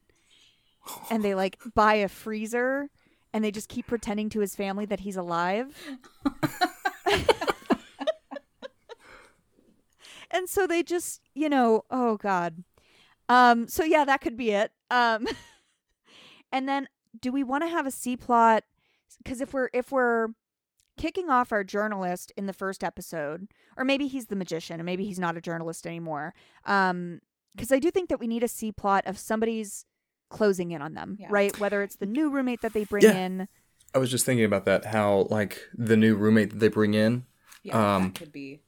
and 1.11 1.23
they 1.23 1.35
like 1.35 1.59
buy 1.75 1.94
a 1.97 2.09
freezer 2.09 2.88
and 3.35 3.44
they 3.44 3.51
just 3.51 3.68
keep 3.68 3.87
pretending 3.87 4.31
to 4.31 4.40
his 4.40 4.55
family 4.57 4.87
that 4.87 5.01
he's 5.01 5.16
alive 5.16 5.77
and 10.31 10.49
so 10.49 10.66
they 10.66 10.83
just 10.83 11.20
you 11.35 11.51
know 11.51 11.85
oh 11.90 12.16
god 12.16 12.64
um 13.29 13.68
so 13.68 13.85
yeah 13.85 14.07
that 14.07 14.23
could 14.23 14.37
be 14.37 14.53
it 14.53 14.73
um 14.90 15.27
and 16.53 16.66
then 16.66 16.88
do 17.20 17.33
we 17.33 17.42
want 17.42 17.64
to 17.64 17.68
have 17.68 17.87
a 17.87 17.90
C 17.90 18.16
plot? 18.16 18.64
Because 19.18 19.40
if 19.40 19.53
we're 19.53 19.68
if 19.73 19.92
we're 19.92 20.29
kicking 20.97 21.29
off 21.29 21.53
our 21.53 21.64
journalist 21.64 22.33
in 22.37 22.47
the 22.47 22.53
first 22.53 22.85
episode, 22.85 23.49
or 23.77 23.85
maybe 23.85 24.07
he's 24.07 24.27
the 24.27 24.37
magician, 24.37 24.81
and 24.81 24.87
maybe 24.87 25.05
he's 25.05 25.18
not 25.18 25.37
a 25.37 25.40
journalist 25.40 25.87
anymore. 25.87 26.35
Um, 26.64 27.20
because 27.55 27.70
I 27.70 27.79
do 27.79 27.90
think 27.90 28.09
that 28.09 28.18
we 28.18 28.27
need 28.27 28.42
a 28.42 28.49
C 28.49 28.73
plot 28.73 29.05
of 29.07 29.18
somebody's 29.18 29.87
closing 30.35 30.73
in 30.73 30.83
on 30.83 30.94
them, 30.94 31.16
Yeah. 31.20 31.29
right? 31.31 31.59
Whether 31.59 31.83
it's 31.83 31.97
the 31.97 32.07
new 32.07 32.31
roommate 32.31 32.61
that 32.62 32.73
they 32.73 32.85
bring 32.85 33.03
Yeah. 33.05 33.16
in, 33.16 33.49
I 33.94 33.99
was 33.99 34.11
just 34.11 34.27
thinking 34.27 34.44
about 34.44 34.64
that. 34.64 34.85
How 34.87 35.27
like 35.31 35.61
the 35.73 35.97
new 35.97 36.16
roommate 36.16 36.51
that 36.51 36.59
they 36.59 36.68
bring 36.68 36.94
in, 36.94 37.25
yeah 37.62 37.97
Um, 37.97 38.03
that 38.05 38.14
could 38.14 38.33
be 38.33 38.61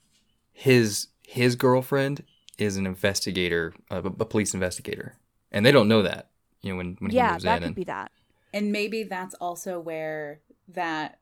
his 0.52 1.09
his 1.22 1.57
girlfriend 1.57 2.22
is 2.59 2.76
an 2.76 2.87
investigator, 2.87 3.74
a, 3.90 3.98
a 3.98 4.24
police 4.24 4.55
investigator, 4.55 5.16
and 5.52 5.66
they 5.66 5.72
don't 5.72 5.88
know 5.88 6.02
that. 6.02 6.31
You 6.62 6.72
know 6.72 6.76
when 6.79 6.96
when 7.00 7.11
he 7.11 7.16
yeah, 7.16 7.33
moves 7.33 7.44
that 7.44 7.57
in, 7.57 7.61
could 7.62 7.66
and 7.66 7.74
be 7.76 7.85
that. 7.85 8.11
and 8.55 8.72
maybe 8.72 9.02
that's 9.05 9.35
also 9.35 9.79
where 9.81 10.40
that 10.68 11.18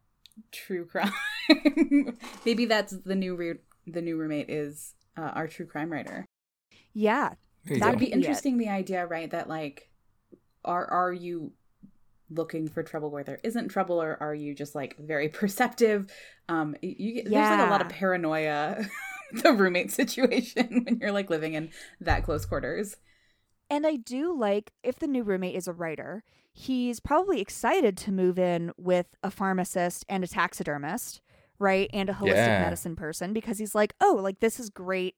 true 0.53 0.85
crime 0.93 1.13
maybe 2.45 2.65
that's 2.67 2.93
the 3.05 3.15
new 3.15 3.35
re- 3.37 3.59
the 3.87 4.01
new 4.03 4.17
roommate 4.17 4.49
is 4.51 4.95
uh, 5.17 5.31
our 5.35 5.47
true 5.47 5.67
crime 5.67 5.91
writer 5.93 6.25
Yeah, 6.93 7.35
that'd 7.65 7.83
That'd 7.83 8.01
go. 8.01 8.05
be 8.07 8.11
Yeah. 8.11 8.17
interesting. 8.17 8.59
The 8.59 8.69
idea, 8.69 9.07
right? 9.07 9.31
That 9.31 9.49
like, 9.49 9.91
are 10.65 10.87
are 10.91 11.13
you 11.13 11.53
looking 12.31 12.69
for 12.69 12.83
trouble 12.83 13.11
where 13.11 13.25
there 13.25 13.41
isn't 13.45 13.69
trouble, 13.69 14.03
or 14.03 14.17
are 14.21 14.35
you 14.35 14.55
just 14.55 14.75
like 14.75 14.97
very 14.99 15.29
perceptive? 15.41 16.11
Um, 16.49 16.77
you, 16.83 16.95
you 16.99 17.15
get- 17.15 17.31
there's 17.31 17.51
like 17.51 17.61
a 17.61 17.65
lot 17.65 17.81
of 17.81 17.89
paranoia. 17.89 18.87
the 19.43 19.53
roommate 19.53 19.91
situation 19.91 20.83
when 20.85 20.99
you're 21.01 21.11
like 21.11 21.29
living 21.29 21.55
in 21.55 21.71
that 22.01 22.23
close 22.23 22.45
quarters. 22.47 22.97
And 23.69 23.85
I 23.87 23.97
do 23.97 24.37
like 24.39 24.71
if 24.85 24.99
the 25.01 25.09
new 25.09 25.25
roommate 25.25 25.57
is 25.57 25.67
a 25.67 25.73
writer, 25.73 26.23
he's 26.53 27.01
probably 27.01 27.41
excited 27.41 27.97
to 27.97 28.13
move 28.13 28.39
in 28.39 28.71
with 28.77 29.07
a 29.25 29.31
pharmacist 29.33 30.05
and 30.09 30.23
a 30.23 30.29
taxidermist, 30.29 31.21
right? 31.59 31.91
And 31.93 32.09
a 32.11 32.13
holistic 32.13 32.29
Yeah. 32.29 32.61
medicine 32.61 32.95
person 32.95 33.33
because 33.33 33.59
he's 33.59 33.75
like, 33.75 33.95
"Oh, 34.01 34.19
like 34.23 34.39
this 34.39 34.61
is 34.61 34.71
great 34.71 35.17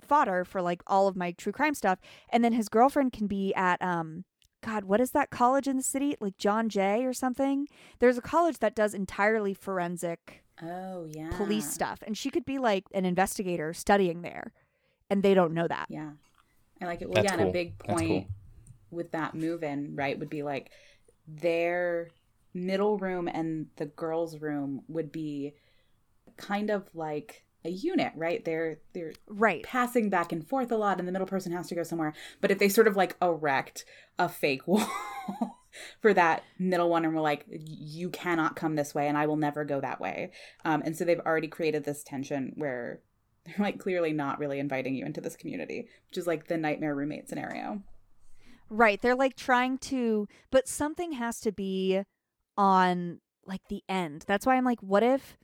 fodder 0.00 0.44
for 0.44 0.60
like 0.62 0.82
all 0.88 1.06
of 1.06 1.14
my 1.16 1.32
true 1.32 1.52
crime 1.52 1.74
stuff." 1.74 2.00
And 2.30 2.42
then 2.42 2.54
his 2.54 2.68
girlfriend 2.68 3.12
can 3.12 3.26
be 3.28 3.54
at 3.54 3.80
um 3.82 4.24
God, 4.64 4.84
what 4.84 5.00
is 5.00 5.10
that 5.10 5.30
college 5.30 5.68
in 5.68 5.76
the 5.76 5.82
city? 5.82 6.16
Like 6.20 6.38
John 6.38 6.68
Jay 6.68 7.04
or 7.04 7.12
something? 7.12 7.68
There's 7.98 8.16
a 8.16 8.22
college 8.22 8.58
that 8.58 8.74
does 8.74 8.94
entirely 8.94 9.54
forensic 9.54 10.42
Oh 10.62 11.04
yeah, 11.10 11.30
police 11.36 11.68
stuff 11.68 11.98
and 12.06 12.16
she 12.16 12.30
could 12.30 12.44
be 12.44 12.58
like 12.58 12.84
an 12.94 13.04
investigator 13.04 13.74
studying 13.74 14.22
there 14.22 14.52
and 15.10 15.22
they 15.22 15.34
don't 15.34 15.52
know 15.52 15.66
that. 15.68 15.86
Yeah, 15.88 16.12
I 16.80 16.86
like 16.86 17.02
it. 17.02 17.08
Well, 17.08 17.22
That's 17.22 17.34
yeah, 17.34 17.40
and 17.40 17.48
a 17.48 17.52
big 17.52 17.78
point 17.78 18.08
cool. 18.08 18.26
with 18.90 19.12
that 19.12 19.34
move 19.34 19.62
in, 19.62 19.96
right, 19.96 20.18
would 20.18 20.30
be 20.30 20.42
like 20.42 20.70
their 21.26 22.08
middle 22.54 22.98
room 22.98 23.28
and 23.28 23.66
the 23.76 23.86
girls' 23.86 24.40
room 24.40 24.82
would 24.88 25.10
be 25.12 25.54
kind 26.36 26.70
of 26.70 26.88
like 26.94 27.44
a 27.64 27.70
unit, 27.70 28.12
right? 28.14 28.44
They're 28.44 28.78
they're 28.92 29.12
Right. 29.26 29.62
passing 29.62 30.10
back 30.10 30.32
and 30.32 30.46
forth 30.46 30.70
a 30.70 30.76
lot 30.76 30.98
and 30.98 31.08
the 31.08 31.12
middle 31.12 31.26
person 31.26 31.52
has 31.52 31.68
to 31.68 31.74
go 31.74 31.82
somewhere. 31.82 32.12
But 32.40 32.50
if 32.50 32.58
they 32.58 32.68
sort 32.68 32.86
of 32.88 32.96
like 32.96 33.16
erect 33.22 33.84
a 34.18 34.28
fake 34.28 34.66
wall 34.68 34.86
for 36.00 36.12
that 36.14 36.44
middle 36.58 36.90
one 36.90 37.04
and 37.04 37.14
we're 37.14 37.20
like, 37.22 37.46
you 37.48 38.10
cannot 38.10 38.54
come 38.56 38.74
this 38.76 38.94
way 38.94 39.08
and 39.08 39.16
I 39.16 39.26
will 39.26 39.36
never 39.36 39.64
go 39.64 39.80
that 39.80 40.00
way. 40.00 40.32
Um, 40.64 40.82
and 40.84 40.96
so 40.96 41.04
they've 41.04 41.20
already 41.20 41.48
created 41.48 41.84
this 41.84 42.04
tension 42.04 42.52
where 42.56 43.00
they're 43.46 43.54
like 43.58 43.78
clearly 43.78 44.12
not 44.12 44.38
really 44.38 44.58
inviting 44.58 44.94
you 44.94 45.04
into 45.06 45.20
this 45.20 45.36
community, 45.36 45.88
which 46.08 46.18
is 46.18 46.26
like 46.26 46.48
the 46.48 46.56
nightmare 46.56 46.94
roommate 46.94 47.28
scenario. 47.28 47.82
Right. 48.70 49.00
They're 49.00 49.14
like 49.14 49.36
trying 49.36 49.78
to, 49.78 50.26
but 50.50 50.68
something 50.68 51.12
has 51.12 51.40
to 51.40 51.52
be 51.52 52.02
on 52.56 53.20
like 53.46 53.60
the 53.68 53.82
end. 53.88 54.24
That's 54.26 54.46
why 54.46 54.56
I'm 54.56 54.64
like, 54.64 54.80
what 54.82 55.02
if, 55.02 55.36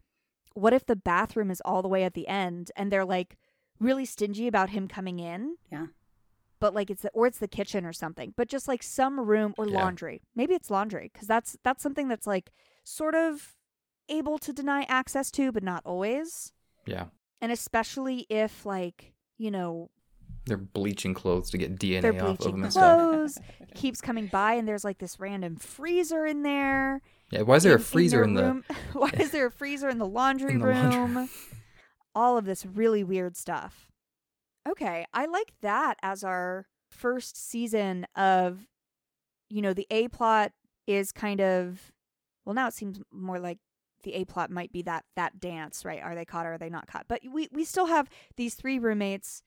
what 0.54 0.72
if 0.72 0.84
the 0.86 0.96
bathroom 0.96 1.50
is 1.50 1.60
all 1.64 1.82
the 1.82 1.88
way 1.88 2.04
at 2.04 2.14
the 2.14 2.26
end 2.28 2.70
and 2.76 2.90
they're 2.90 3.04
like 3.04 3.36
really 3.78 4.04
stingy 4.04 4.46
about 4.46 4.70
him 4.70 4.88
coming 4.88 5.18
in? 5.18 5.56
Yeah. 5.70 5.86
But 6.60 6.74
like 6.74 6.90
it's 6.90 7.02
the, 7.02 7.10
or 7.14 7.26
it's 7.26 7.38
the 7.38 7.48
kitchen 7.48 7.86
or 7.86 7.92
something, 7.92 8.34
but 8.36 8.48
just 8.48 8.68
like 8.68 8.82
some 8.82 9.18
room 9.20 9.54
or 9.56 9.66
Yeah. 9.66 9.78
laundry. 9.78 10.22
Maybe 10.34 10.54
it's 10.54 10.70
laundry 10.70 11.10
because 11.12 11.26
that's 11.26 11.56
that's 11.64 11.82
something 11.82 12.08
that's 12.08 12.26
like 12.26 12.50
sort 12.84 13.14
of 13.14 13.56
able 14.08 14.38
to 14.38 14.52
deny 14.52 14.82
access 14.88 15.30
to, 15.32 15.52
but 15.52 15.62
not 15.62 15.82
always. 15.86 16.52
Yeah. 16.86 17.06
And 17.40 17.50
especially 17.52 18.26
if 18.28 18.66
like 18.66 19.14
you 19.38 19.50
know 19.50 19.88
They're 20.44 20.58
bleaching 20.58 21.14
clothes 21.14 21.48
to 21.50 21.58
get 21.58 21.78
DNA 21.78 22.02
they're 22.02 22.12
off 22.14 22.20
of 22.20 22.36
bleaching 22.38 22.52
them 22.56 22.62
and 22.64 22.72
stuff. 22.72 22.98
clothes, 22.98 23.38
keeps 23.74 24.00
coming 24.02 24.26
by, 24.26 24.54
and 24.54 24.68
there's 24.68 24.84
like 24.84 24.98
this 24.98 25.18
random 25.18 25.56
freezer 25.56 26.26
in 26.26 26.42
there. 26.42 27.00
Yeah. 27.30 27.42
Why 27.42 27.56
is 27.56 27.62
there 27.62 27.72
a 27.72 27.76
in- 27.76 27.80
in 27.80 27.84
freezer 27.86 28.16
their 28.18 28.24
in 28.24 28.34
the? 28.34 28.42
room. 28.42 28.64
Why 28.92 29.10
is 29.18 29.30
there 29.30 29.46
a 29.46 29.50
freezer 29.50 29.88
in 29.88 29.98
the 29.98 30.06
laundry 30.06 30.52
In 30.54 30.60
the 30.60 30.66
room? 30.66 31.14
laundry. 31.14 31.28
All 32.14 32.36
of 32.36 32.44
this 32.44 32.66
really 32.66 33.04
weird 33.04 33.36
stuff. 33.36 33.88
Okay, 34.68 35.06
I 35.14 35.26
like 35.26 35.52
that 35.62 35.96
as 36.02 36.22
our 36.24 36.66
first 36.90 37.36
season 37.50 38.06
of, 38.16 38.66
you 39.48 39.62
know, 39.62 39.72
the 39.72 39.86
A 39.90 40.08
plot 40.08 40.52
is 40.86 41.12
kind 41.12 41.40
of, 41.40 41.92
well, 42.44 42.54
now 42.54 42.66
it 42.66 42.74
seems 42.74 43.00
more 43.12 43.38
like 43.38 43.58
the 44.02 44.14
A 44.14 44.24
plot 44.24 44.50
might 44.50 44.72
be 44.72 44.82
that 44.82 45.04
that 45.16 45.38
dance, 45.40 45.84
right? 45.84 46.02
Are 46.02 46.14
they 46.14 46.24
caught 46.24 46.46
or 46.46 46.54
are 46.54 46.58
they 46.58 46.68
not 46.70 46.86
caught? 46.88 47.06
But 47.08 47.20
we 47.32 47.48
we 47.52 47.64
still 47.64 47.86
have 47.86 48.08
these 48.36 48.54
three 48.54 48.78
roommates 48.78 49.42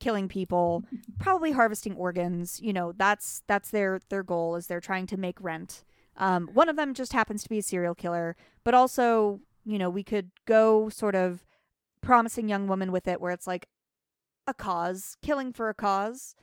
killing 0.00 0.28
people, 0.28 0.84
probably 1.20 1.52
harvesting 1.52 1.94
organs. 1.94 2.60
You 2.60 2.72
know, 2.72 2.92
that's 2.92 3.42
that's 3.46 3.70
their 3.70 4.00
their 4.10 4.22
goal 4.22 4.56
is 4.56 4.66
they're 4.66 4.80
trying 4.80 5.06
to 5.06 5.16
make 5.16 5.40
rent. 5.40 5.84
Um, 6.16 6.48
one 6.52 6.68
of 6.68 6.76
them 6.76 6.94
just 6.94 7.12
happens 7.12 7.42
to 7.42 7.48
be 7.48 7.58
a 7.58 7.62
serial 7.62 7.94
killer, 7.94 8.36
but 8.64 8.74
also, 8.74 9.40
you 9.64 9.78
know, 9.78 9.90
we 9.90 10.04
could 10.04 10.30
go 10.46 10.88
sort 10.88 11.14
of 11.14 11.44
promising 12.00 12.48
young 12.48 12.66
woman 12.66 12.92
with 12.92 13.08
it 13.08 13.20
where 13.20 13.32
it's 13.32 13.46
like 13.46 13.66
a 14.46 14.54
cause, 14.54 15.16
killing 15.22 15.52
for 15.52 15.68
a 15.68 15.74
cause. 15.74 16.34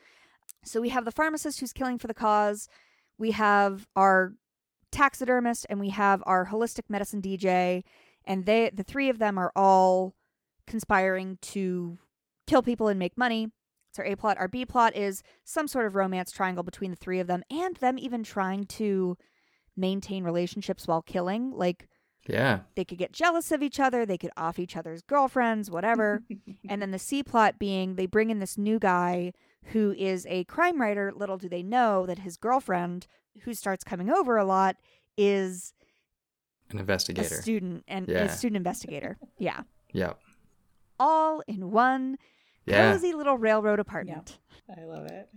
So 0.63 0.81
we 0.81 0.89
have 0.89 1.05
the 1.05 1.11
pharmacist 1.11 1.59
who's 1.59 1.73
killing 1.73 1.97
for 1.97 2.07
the 2.07 2.13
cause. 2.13 2.67
We 3.17 3.31
have 3.31 3.87
our 3.95 4.33
taxidermist 4.91 5.65
and 5.69 5.79
we 5.79 5.89
have 5.89 6.23
our 6.25 6.47
holistic 6.47 6.89
medicine 6.89 7.21
DJ 7.21 7.83
and 8.25 8.45
they 8.45 8.71
the 8.73 8.83
three 8.83 9.09
of 9.09 9.19
them 9.19 9.37
are 9.37 9.51
all 9.55 10.15
conspiring 10.65 11.37
to 11.41 11.97
kill 12.47 12.61
people 12.61 12.87
and 12.87 12.97
make 12.97 13.17
money. 13.17 13.49
It's 13.89 13.99
our 13.99 14.05
A 14.05 14.15
plot. 14.15 14.37
Our 14.37 14.47
B 14.47 14.65
plot 14.65 14.95
is 14.95 15.23
some 15.43 15.67
sort 15.67 15.85
of 15.85 15.95
romance 15.95 16.31
triangle 16.31 16.63
between 16.63 16.91
the 16.91 16.97
three 16.97 17.19
of 17.19 17.27
them 17.27 17.43
and 17.49 17.75
them 17.77 17.97
even 17.97 18.23
trying 18.23 18.65
to 18.65 19.17
maintain 19.79 20.23
relationships 20.23 20.87
while 20.87 21.01
killing. 21.01 21.51
Like 21.51 21.87
Yeah. 22.27 22.59
they 22.75 22.85
could 22.85 22.97
get 22.97 23.11
jealous 23.11 23.51
of 23.51 23.63
each 23.63 23.79
other, 23.79 24.05
they 24.05 24.17
could 24.17 24.31
off 24.37 24.59
each 24.59 24.75
other's 24.77 25.01
girlfriends, 25.01 25.71
whatever. 25.71 26.21
and 26.69 26.81
then 26.81 26.91
the 26.91 26.99
C 26.99 27.23
plot 27.23 27.57
being 27.57 27.95
they 27.95 28.05
bring 28.05 28.29
in 28.29 28.39
this 28.39 28.57
new 28.57 28.77
guy 28.79 29.33
who 29.71 29.93
is 29.97 30.25
a 30.29 30.43
crime 30.45 30.79
writer. 30.81 31.11
Little 31.15 31.37
do 31.37 31.49
they 31.49 31.63
know 31.63 32.05
that 32.05 32.19
his 32.19 32.37
girlfriend, 32.37 33.07
who 33.41 33.53
starts 33.53 33.83
coming 33.83 34.09
over 34.09 34.37
a 34.37 34.45
lot, 34.45 34.75
is 35.17 35.73
An 36.71 36.79
investigator, 36.79 37.35
a 37.35 37.41
student 37.41 37.83
and 37.87 38.07
Yeah. 38.07 38.23
a 38.23 38.29
student 38.29 38.57
investigator. 38.57 39.17
Yeah. 39.37 39.61
Yep. 39.93 40.19
All 40.99 41.41
in 41.47 41.71
one 41.71 42.17
Yeah. 42.65 42.91
cozy 42.91 43.13
little 43.13 43.37
railroad 43.37 43.79
apartment. 43.79 44.37
I 44.77 44.83
love 44.83 45.05
it. 45.07 45.29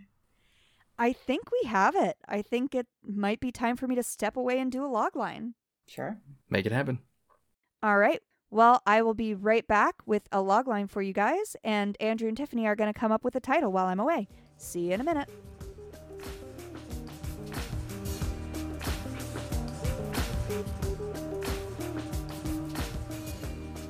I 0.99 1.13
think 1.13 1.51
we 1.51 1.69
have 1.69 1.97
it. 1.97 2.17
I 2.29 2.43
think 2.43 2.75
it 2.75 2.87
might 3.05 3.41
be 3.41 3.51
time 3.51 3.77
for 3.77 3.87
me 3.87 3.95
to 3.95 4.03
step 4.03 4.37
away 4.37 4.59
and 4.61 4.71
do 4.71 4.85
a 4.85 4.87
log 4.87 5.17
line. 5.17 5.55
Sure. 5.87 6.19
Make 6.49 6.67
it 6.67 6.73
happen. 6.73 7.01
All 7.83 7.99
right. 7.99 8.21
Well, 8.51 8.83
I 8.87 9.03
will 9.03 9.15
be 9.15 9.35
right 9.35 9.67
back 9.67 9.97
with 10.05 10.29
a 10.31 10.43
log 10.43 10.69
line 10.69 10.87
for 10.87 11.01
you 11.01 11.15
guys, 11.15 11.57
and 11.65 11.97
Andrew 12.01 12.29
and 12.29 12.37
Tiffany 12.37 12.67
are 12.67 12.77
going 12.77 12.93
to 12.93 12.99
come 12.99 13.11
up 13.11 13.25
with 13.25 13.35
a 13.35 13.41
title 13.41 13.73
while 13.73 13.87
I'm 13.87 13.99
away. 13.99 14.29
See 14.59 14.89
you 14.89 14.93
in 14.93 15.01
a 15.01 15.05
minute. 15.05 15.29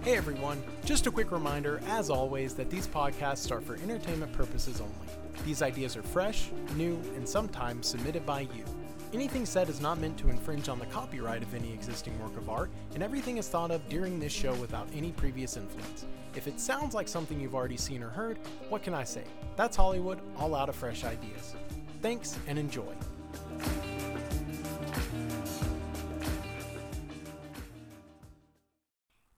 Hey 0.04 0.16
everyone, 0.16 0.62
just 0.84 1.06
a 1.06 1.10
quick 1.10 1.30
reminder, 1.30 1.80
as 1.88 2.10
always, 2.10 2.54
that 2.54 2.70
these 2.70 2.86
podcasts 2.88 3.50
are 3.50 3.60
for 3.60 3.74
entertainment 3.76 4.32
purposes 4.32 4.80
only. 4.80 5.21
These 5.44 5.62
ideas 5.62 5.96
are 5.96 6.02
fresh, 6.02 6.50
new, 6.76 6.94
and 7.16 7.28
sometimes 7.28 7.88
submitted 7.88 8.24
by 8.24 8.42
you. 8.42 8.64
Anything 9.12 9.44
said 9.44 9.68
is 9.68 9.80
not 9.80 9.98
meant 9.98 10.16
to 10.18 10.30
infringe 10.30 10.68
on 10.68 10.78
the 10.78 10.86
copyright 10.86 11.42
of 11.42 11.52
any 11.52 11.72
existing 11.72 12.18
work 12.22 12.36
of 12.36 12.48
art, 12.48 12.70
and 12.94 13.02
everything 13.02 13.38
is 13.38 13.48
thought 13.48 13.70
of 13.70 13.86
during 13.88 14.20
this 14.20 14.32
show 14.32 14.54
without 14.54 14.88
any 14.94 15.10
previous 15.12 15.56
influence. 15.56 16.06
If 16.34 16.46
it 16.46 16.60
sounds 16.60 16.94
like 16.94 17.08
something 17.08 17.40
you've 17.40 17.54
already 17.54 17.76
seen 17.76 18.02
or 18.02 18.08
heard, 18.08 18.38
what 18.68 18.82
can 18.82 18.94
I 18.94 19.04
say? 19.04 19.24
That's 19.56 19.76
Hollywood, 19.76 20.20
all 20.38 20.54
out 20.54 20.68
of 20.68 20.76
fresh 20.76 21.04
ideas. 21.04 21.56
Thanks 22.00 22.38
and 22.46 22.58
enjoy. 22.58 22.94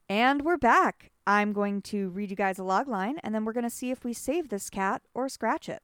And 0.09 0.43
we're 0.43 0.59
back. 0.59 1.11
I'm 1.27 1.53
going 1.53 1.83
to 1.83 2.11
read 2.11 2.31
you 2.31 2.37
guys 2.37 2.59
a 2.59 2.65
log 2.65 2.87
line, 2.87 3.19
and 3.25 3.35
then 3.35 3.45
we're 3.45 3.55
going 3.55 3.65
to 3.65 3.71
see 3.71 3.91
if 3.91 4.05
we 4.05 4.13
save 4.13 4.51
this 4.51 4.69
cat 4.69 5.03
or 5.15 5.29
scratch 5.29 5.69
it. 5.69 5.83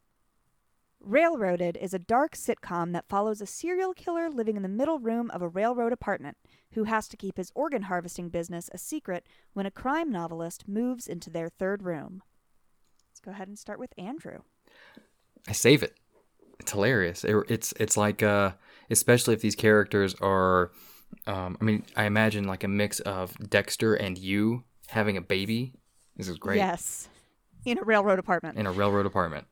Railroaded 1.02 1.78
is 1.80 1.94
a 1.94 1.98
dark 1.98 2.34
sitcom 2.34 2.92
that 2.92 3.08
follows 3.08 3.40
a 3.40 3.46
serial 3.46 3.94
killer 3.94 4.28
living 4.28 4.56
in 4.56 4.62
the 4.62 4.68
middle 4.68 4.98
room 4.98 5.30
of 5.30 5.40
a 5.40 5.48
railroad 5.48 5.92
apartment 5.94 6.36
who 6.72 6.84
has 6.84 7.08
to 7.08 7.16
keep 7.16 7.38
his 7.38 7.50
organ 7.54 7.82
harvesting 7.82 8.28
business 8.28 8.68
a 8.72 8.78
secret 8.78 9.26
when 9.54 9.64
a 9.64 9.70
crime 9.70 10.10
novelist 10.12 10.68
moves 10.68 11.08
into 11.08 11.30
their 11.30 11.48
third 11.48 11.82
room. 11.82 12.22
Let's 13.10 13.20
go 13.20 13.30
ahead 13.30 13.48
and 13.48 13.58
start 13.58 13.78
with 13.78 13.94
Andrew. 13.96 14.40
I 15.48 15.52
save 15.52 15.82
it. 15.82 15.96
It's 16.58 16.72
hilarious. 16.72 17.24
It- 17.24 17.44
it's 17.50 17.72
it's 17.80 17.96
like 17.96 18.22
uh, 18.22 18.52
especially 18.90 19.32
if 19.32 19.40
these 19.40 19.56
characters 19.56 20.14
are, 20.20 20.70
um, 21.26 21.56
I 21.60 21.64
mean, 21.64 21.84
I 21.96 22.04
imagine 22.04 22.44
like 22.44 22.62
a 22.62 22.68
mix 22.68 23.00
of 23.00 23.34
Dexter 23.48 23.94
and 23.94 24.18
you 24.18 24.64
having 24.88 25.16
a 25.16 25.22
baby. 25.22 25.72
This 26.16 26.28
is 26.28 26.38
great. 26.38 26.58
Yes. 26.58 27.08
In 27.64 27.78
a 27.78 27.82
railroad 27.82 28.18
apartment. 28.18 28.58
In 28.58 28.66
a 28.66 28.72
railroad 28.72 29.06
apartment. 29.06 29.46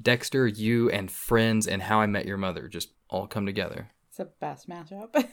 Dexter, 0.00 0.46
you, 0.46 0.90
and 0.90 1.10
Friends, 1.10 1.66
and 1.66 1.82
How 1.82 2.00
I 2.00 2.06
Met 2.06 2.26
Your 2.26 2.36
Mother 2.36 2.68
just 2.68 2.90
all 3.08 3.26
come 3.26 3.46
together. 3.46 3.90
It's 4.08 4.18
the 4.18 4.30
best 4.40 4.68
matchup. 4.68 5.28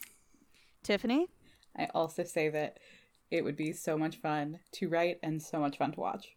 Tiffany? 0.82 1.28
I 1.76 1.86
also 1.94 2.24
say 2.24 2.48
that 2.48 2.78
it 3.30 3.44
would 3.44 3.56
be 3.56 3.72
so 3.72 3.96
much 3.96 4.16
fun 4.16 4.58
to 4.72 4.88
write 4.88 5.18
and 5.22 5.40
so 5.40 5.60
much 5.60 5.78
fun 5.78 5.92
to 5.92 6.00
watch. 6.00 6.28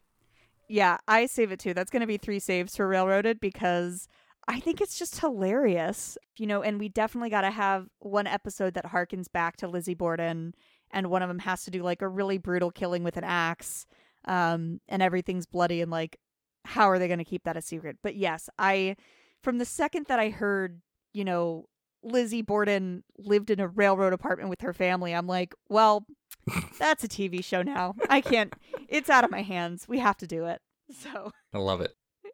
Yeah, 0.67 0.97
I 1.07 1.25
save 1.25 1.51
it 1.51 1.59
too. 1.59 1.73
That's 1.73 1.91
going 1.91 2.01
to 2.01 2.07
be 2.07 2.17
three 2.17 2.39
saves 2.39 2.75
for 2.75 2.87
Railroaded 2.87 3.39
because 3.39 4.07
I 4.47 4.59
think 4.59 4.81
it's 4.81 4.97
just 4.97 5.19
hilarious. 5.19 6.17
You 6.37 6.47
know, 6.47 6.61
and 6.61 6.79
we 6.79 6.89
definitely 6.89 7.29
got 7.29 7.41
to 7.41 7.51
have 7.51 7.87
one 7.99 8.27
episode 8.27 8.73
that 8.75 8.85
harkens 8.85 9.31
back 9.31 9.57
to 9.57 9.67
Lizzie 9.67 9.93
Borden, 9.93 10.53
and 10.91 11.09
one 11.09 11.21
of 11.21 11.27
them 11.27 11.39
has 11.39 11.63
to 11.65 11.71
do 11.71 11.83
like 11.83 12.01
a 12.01 12.07
really 12.07 12.37
brutal 12.37 12.71
killing 12.71 13.03
with 13.03 13.17
an 13.17 13.23
axe, 13.23 13.85
um, 14.25 14.79
and 14.87 15.01
everything's 15.01 15.45
bloody 15.45 15.81
and 15.81 15.91
like, 15.91 16.17
how 16.65 16.89
are 16.89 16.99
they 16.99 17.07
going 17.07 17.19
to 17.19 17.25
keep 17.25 17.43
that 17.43 17.57
a 17.57 17.61
secret? 17.61 17.97
But 18.01 18.15
yes, 18.15 18.49
I, 18.57 18.95
from 19.41 19.57
the 19.57 19.65
second 19.65 20.07
that 20.07 20.19
I 20.19 20.29
heard, 20.29 20.81
you 21.13 21.23
know, 21.25 21.65
Lizzie 22.03 22.41
Borden 22.41 23.03
lived 23.17 23.49
in 23.49 23.59
a 23.59 23.67
railroad 23.67 24.13
apartment 24.13 24.49
with 24.49 24.61
her 24.61 24.73
family, 24.73 25.13
I'm 25.13 25.27
like, 25.27 25.53
well, 25.69 26.05
that's 26.79 27.03
a 27.03 27.07
TV 27.07 27.43
show 27.43 27.61
now. 27.61 27.95
I 28.09 28.21
can't, 28.21 28.53
it's 28.87 29.09
out 29.09 29.23
of 29.23 29.31
my 29.31 29.41
hands. 29.41 29.85
We 29.87 29.99
have 29.99 30.17
to 30.17 30.27
do 30.27 30.45
it. 30.45 30.61
So 30.93 31.31
I 31.53 31.57
love 31.57 31.81
it. 31.81 31.93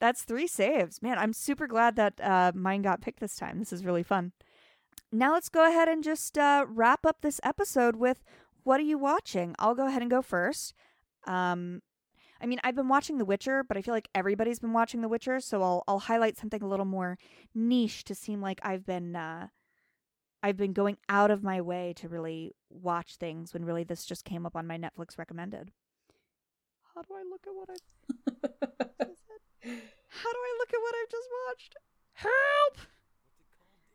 that's 0.00 0.22
three 0.22 0.46
saves. 0.46 1.02
Man, 1.02 1.18
I'm 1.18 1.32
super 1.32 1.66
glad 1.66 1.96
that 1.96 2.20
uh, 2.20 2.52
mine 2.54 2.82
got 2.82 3.00
picked 3.00 3.20
this 3.20 3.34
time. 3.34 3.58
This 3.58 3.72
is 3.72 3.84
really 3.84 4.02
fun. 4.02 4.32
Now 5.10 5.32
let's 5.32 5.48
go 5.48 5.66
ahead 5.66 5.88
and 5.88 6.04
just 6.04 6.36
uh, 6.36 6.66
wrap 6.68 7.06
up 7.06 7.22
this 7.22 7.40
episode 7.42 7.96
with 7.96 8.22
what 8.64 8.78
are 8.80 8.84
you 8.84 8.98
watching? 8.98 9.54
I'll 9.58 9.74
go 9.74 9.86
ahead 9.86 10.02
and 10.02 10.10
go 10.10 10.22
first. 10.22 10.74
Um, 11.26 11.80
I 12.40 12.46
mean, 12.46 12.60
I've 12.64 12.74
been 12.74 12.88
watching 12.88 13.18
The 13.18 13.24
Witcher, 13.24 13.64
but 13.64 13.76
I 13.76 13.82
feel 13.82 13.94
like 13.94 14.08
everybody's 14.14 14.58
been 14.58 14.72
watching 14.72 15.00
The 15.00 15.08
Witcher, 15.08 15.40
so 15.40 15.62
I'll 15.62 15.84
I'll 15.88 16.00
highlight 16.00 16.36
something 16.36 16.62
a 16.62 16.68
little 16.68 16.84
more 16.84 17.18
niche 17.54 18.04
to 18.04 18.14
seem 18.14 18.40
like 18.40 18.60
I've 18.62 18.84
been 18.84 19.16
uh, 19.16 19.48
I've 20.42 20.56
been 20.56 20.72
going 20.72 20.98
out 21.08 21.30
of 21.30 21.42
my 21.42 21.60
way 21.60 21.94
to 21.96 22.08
really 22.08 22.54
watch 22.68 23.16
things 23.16 23.54
when 23.54 23.64
really 23.64 23.84
this 23.84 24.04
just 24.04 24.24
came 24.24 24.44
up 24.44 24.56
on 24.56 24.66
my 24.66 24.76
Netflix 24.76 25.16
recommended. 25.16 25.70
How 26.94 27.02
do 27.02 27.14
I 27.14 27.24
look 27.28 27.46
at 27.46 27.54
what 27.54 27.70
I've 27.70 27.78
How 30.08 30.32
do 30.32 30.38
I 30.38 30.56
look 30.58 30.74
at 30.74 30.80
what 30.80 30.94
I've 30.94 31.10
just 31.10 31.28
watched? 31.48 31.76
Help! 32.12 32.86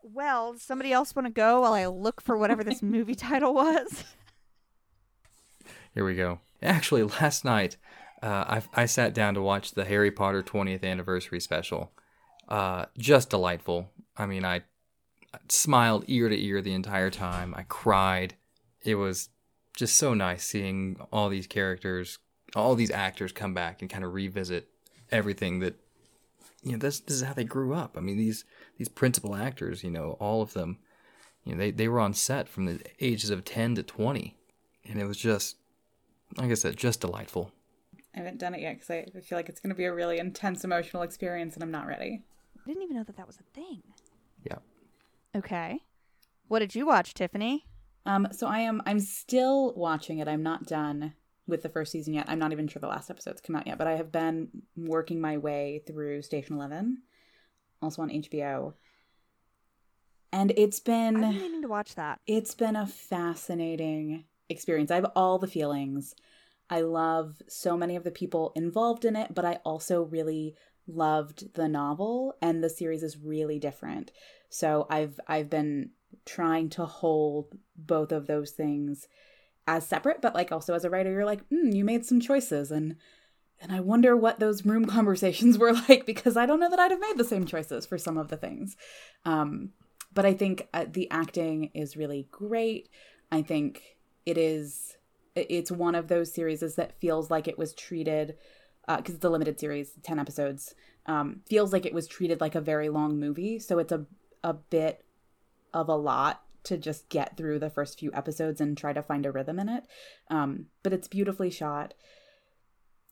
Well, 0.01 0.55
somebody 0.57 0.91
else 0.91 1.15
want 1.15 1.27
to 1.27 1.31
go 1.31 1.61
while 1.61 1.73
I 1.73 1.85
look 1.85 2.21
for 2.21 2.37
whatever 2.37 2.63
this 2.63 2.81
movie 2.81 3.15
title 3.29 3.53
was? 3.53 4.03
Here 5.93 6.05
we 6.05 6.15
go. 6.15 6.39
Actually, 6.61 7.03
last 7.03 7.45
night, 7.45 7.77
uh, 8.22 8.59
I, 8.76 8.84
I 8.84 8.86
sat 8.86 9.13
down 9.13 9.34
to 9.36 9.41
watch 9.41 9.72
the 9.72 9.86
Harry 9.86 10.11
Potter 10.11 10.43
20th 10.43 10.84
anniversary 10.84 11.39
special 11.39 11.91
Uh, 12.47 12.86
just 12.97 13.30
delightful. 13.30 13.89
I 14.17 14.26
mean, 14.26 14.43
I 14.43 14.63
smiled 15.49 16.03
ear 16.07 16.28
to 16.30 16.43
ear 16.43 16.61
the 16.61 16.74
entire 16.74 17.11
time. 17.11 17.53
I 17.55 17.63
cried. 17.63 18.34
It 18.84 18.95
was 18.95 19.30
just 19.78 19.97
so 19.97 20.13
nice 20.15 20.43
seeing 20.43 20.97
all 21.11 21.30
these 21.30 21.47
characters, 21.47 22.17
all 22.55 22.76
these 22.76 22.91
actors 22.91 23.32
come 23.32 23.53
back 23.53 23.82
and 23.82 23.89
kind 23.89 24.03
of 24.03 24.13
revisit 24.13 24.67
everything 25.11 25.59
that 25.59 25.76
you 26.63 26.72
know. 26.72 26.78
This 26.80 26.99
this 26.99 27.17
is 27.17 27.24
how 27.24 27.34
they 27.34 27.43
grew 27.45 27.74
up. 27.74 27.97
I 27.97 28.01
mean, 28.01 28.17
these 28.17 28.45
these 28.78 28.89
principal 28.89 29.36
actors, 29.36 29.84
you 29.84 29.91
know, 29.91 30.17
all 30.20 30.41
of 30.41 30.53
them, 30.53 30.80
you 31.45 31.53
know, 31.53 31.59
they 31.59 31.72
they 31.72 31.88
were 31.88 31.99
on 31.99 32.13
set 32.13 32.49
from 32.49 32.65
the 32.65 32.82
ages 32.99 33.30
of 33.30 33.45
ten 33.45 33.76
to 33.76 33.84
twenty, 33.84 34.36
and 34.86 34.99
it 34.99 35.05
was 35.05 35.17
just, 35.17 35.57
like 36.36 36.51
I 36.51 36.55
said, 36.55 36.76
just 36.78 37.01
delightful. 37.01 37.51
I 38.20 38.24
haven't 38.24 38.38
done 38.39 38.53
it 38.53 38.61
yet 38.61 38.74
because 38.74 38.89
I 38.89 39.20
feel 39.22 39.38
like 39.38 39.47
it's 39.47 39.61
going 39.61 39.70
to 39.70 39.76
be 39.76 39.86
a 39.86 39.93
really 39.93 40.20
intense 40.20 40.65
emotional 40.65 41.03
experience, 41.03 41.53
and 41.55 41.63
I'm 41.63 41.72
not 41.72 41.88
ready. 41.88 42.24
I 42.57 42.67
didn't 42.67 42.84
even 42.84 42.97
know 42.97 43.03
that 43.03 43.15
that 43.15 43.28
was 43.28 43.38
a 43.38 43.43
thing. 43.53 43.82
Yeah. 44.43 44.57
Okay. 45.36 45.80
What 46.49 46.59
did 46.59 46.76
you 46.76 46.86
watch, 46.86 47.13
Tiffany? 47.13 47.65
Um, 48.05 48.28
so 48.32 48.47
I 48.47 48.59
am 48.59 48.82
I'm 48.86 48.99
still 48.99 49.74
watching 49.76 50.20
it. 50.20 50.28
I'm 50.28 50.43
not 50.43 50.65
done 50.65 51.13
with 51.47 51.63
the 51.63 51.70
first 51.70 51.93
season 51.93 52.13
yet. 52.13 52.26
I'm 52.28 52.39
not 52.39 52.51
even 52.51 52.67
sure 52.67 52.82
the 52.82 52.88
last 52.88 53.09
episode's 53.09 53.39
come 53.39 53.55
out 53.55 53.67
yet, 53.67 53.78
but 53.78 53.88
I 53.88 53.95
have 53.95 54.11
been 54.11 54.49
working 54.76 55.22
my 55.22 55.38
way 55.38 55.82
through 55.88 56.22
Station 56.24 56.55
Eleven, 56.57 57.03
also 57.82 58.01
on 58.01 58.09
HBO. 58.09 58.74
And 60.34 60.51
it's 60.57 60.80
been 60.80 61.15
I've 61.24 61.32
been 61.34 61.41
meaning 61.41 61.61
to 61.61 61.70
watch 61.70 61.95
that. 61.95 62.20
it's 62.28 62.53
been 62.53 62.76
a 62.76 62.86
fascinating 62.86 64.26
experience. 64.49 64.91
I 64.91 64.95
have 64.95 65.11
all 65.15 65.39
the 65.39 65.47
feelings. 65.47 66.15
I 66.70 66.82
love 66.82 67.41
so 67.47 67.76
many 67.76 67.95
of 67.95 68.03
the 68.03 68.11
people 68.11 68.51
involved 68.55 69.05
in 69.05 69.15
it, 69.15 69.34
but 69.34 69.45
I 69.45 69.59
also 69.65 70.03
really 70.03 70.55
loved 70.88 71.53
the 71.53 71.67
novel 71.67 72.36
and 72.41 72.63
the 72.63 72.70
series 72.70 73.03
is 73.03 73.17
really 73.17 73.59
different. 73.59 74.11
So 74.49 74.88
I've 74.89 75.20
I've 75.28 75.49
been 75.49 75.91
trying 76.26 76.70
to 76.70 76.86
hold 76.86 77.57
both 77.76 78.11
of 78.11 78.28
those 78.28 78.51
things 78.51 79.07
as 79.67 79.86
separate, 79.86 80.22
but 80.22 80.34
like 80.34 80.51
also 80.51 80.74
as 80.74 80.84
a 80.84 80.89
writer, 80.89 81.11
you're 81.11 81.26
like, 81.26 81.47
mm, 81.49 81.74
you 81.76 81.86
made 81.86 82.05
some 82.05 82.20
choices, 82.20 82.72
and 82.72 82.95
and 83.61 83.72
I 83.72 83.82
wonder 83.82 84.15
what 84.15 84.39
those 84.39 84.65
room 84.65 84.86
conversations 84.97 85.57
were 85.57 85.74
like 85.74 86.05
because 86.05 86.38
I 86.38 86.45
don't 86.45 86.59
know 86.59 86.70
that 86.70 86.80
I'd 86.80 86.91
have 86.91 86.99
made 86.99 87.17
the 87.17 87.24
same 87.24 87.45
choices 87.45 87.86
for 87.86 87.97
some 87.97 88.17
of 88.17 88.30
the 88.30 88.38
things. 88.38 88.76
Um, 89.26 89.72
but 90.13 90.26
I 90.26 90.34
think 90.34 90.67
uh, 90.74 90.86
the 90.91 91.09
acting 91.11 91.72
is 91.74 91.95
really 91.95 92.28
great. 92.32 92.89
I 93.32 93.41
think 93.41 93.97
it 94.26 94.38
is. 94.38 94.97
It's 95.36 95.71
one 95.71 95.95
of 95.95 96.07
those 96.07 96.34
series 96.34 96.59
that 96.59 96.99
feels 96.99 97.30
like 97.30 97.47
it 97.47 97.57
was 97.57 97.73
treated 97.73 98.36
because 98.88 99.13
uh, 99.13 99.15
it's 99.15 99.25
a 99.25 99.30
limited 99.30 99.59
series, 99.59 99.91
ten 100.03 100.19
episodes. 100.19 100.73
Um, 101.05 101.41
feels 101.47 101.71
like 101.73 101.86
it 101.86 101.93
was 101.93 102.07
treated 102.07 102.41
like 102.41 102.55
a 102.55 102.61
very 102.61 102.89
long 102.89 103.19
movie, 103.19 103.59
so 103.59 103.80
it's 103.80 103.91
a 103.91 104.05
a 104.43 104.53
bit 104.53 105.03
of 105.73 105.89
a 105.89 105.95
lot 105.95 106.41
to 106.63 106.77
just 106.77 107.09
get 107.09 107.38
through 107.38 107.59
the 107.59 107.69
first 107.69 107.99
few 107.99 108.11
episodes 108.13 108.59
and 108.59 108.77
try 108.77 108.93
to 108.93 109.01
find 109.01 109.25
a 109.25 109.32
rhythm 109.32 109.59
in 109.59 109.69
it. 109.69 109.84
Um, 110.30 110.67
but 110.84 110.93
it's 110.93 111.07
beautifully 111.07 111.49
shot. 111.49 111.93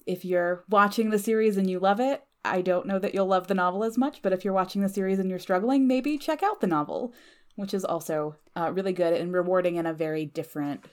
If 0.05 0.26
you're 0.26 0.63
watching 0.70 1.09
the 1.09 1.20
series 1.20 1.57
and 1.57 1.70
you 1.70 1.80
love 1.80 1.99
it, 1.99 2.24
I 2.43 2.61
don't 2.61 2.88
know 2.88 2.99
that 2.99 3.13
you'll 3.13 3.28
love 3.28 3.47
the 3.47 3.53
novel 3.53 3.84
as 3.84 3.97
much, 3.97 4.22
but 4.22 4.34
if 4.34 4.43
you're 4.43 4.53
watching 4.53 4.82
the 4.82 4.89
series 4.89 5.20
and 5.20 5.30
you're 5.30 5.39
struggling, 5.39 5.88
maybe 5.88 6.18
check 6.18 6.43
out 6.43 6.61
the 6.61 6.68
novel, 6.68 7.13
which 7.55 7.74
is 7.74 7.84
also 7.84 8.36
uh, 8.55 8.72
really 8.74 8.93
good 8.93 9.13
and 9.13 9.34
rewarding 9.34 9.76
in 9.76 9.86
a 9.86 9.93
very 9.93 10.26
different 10.26 10.86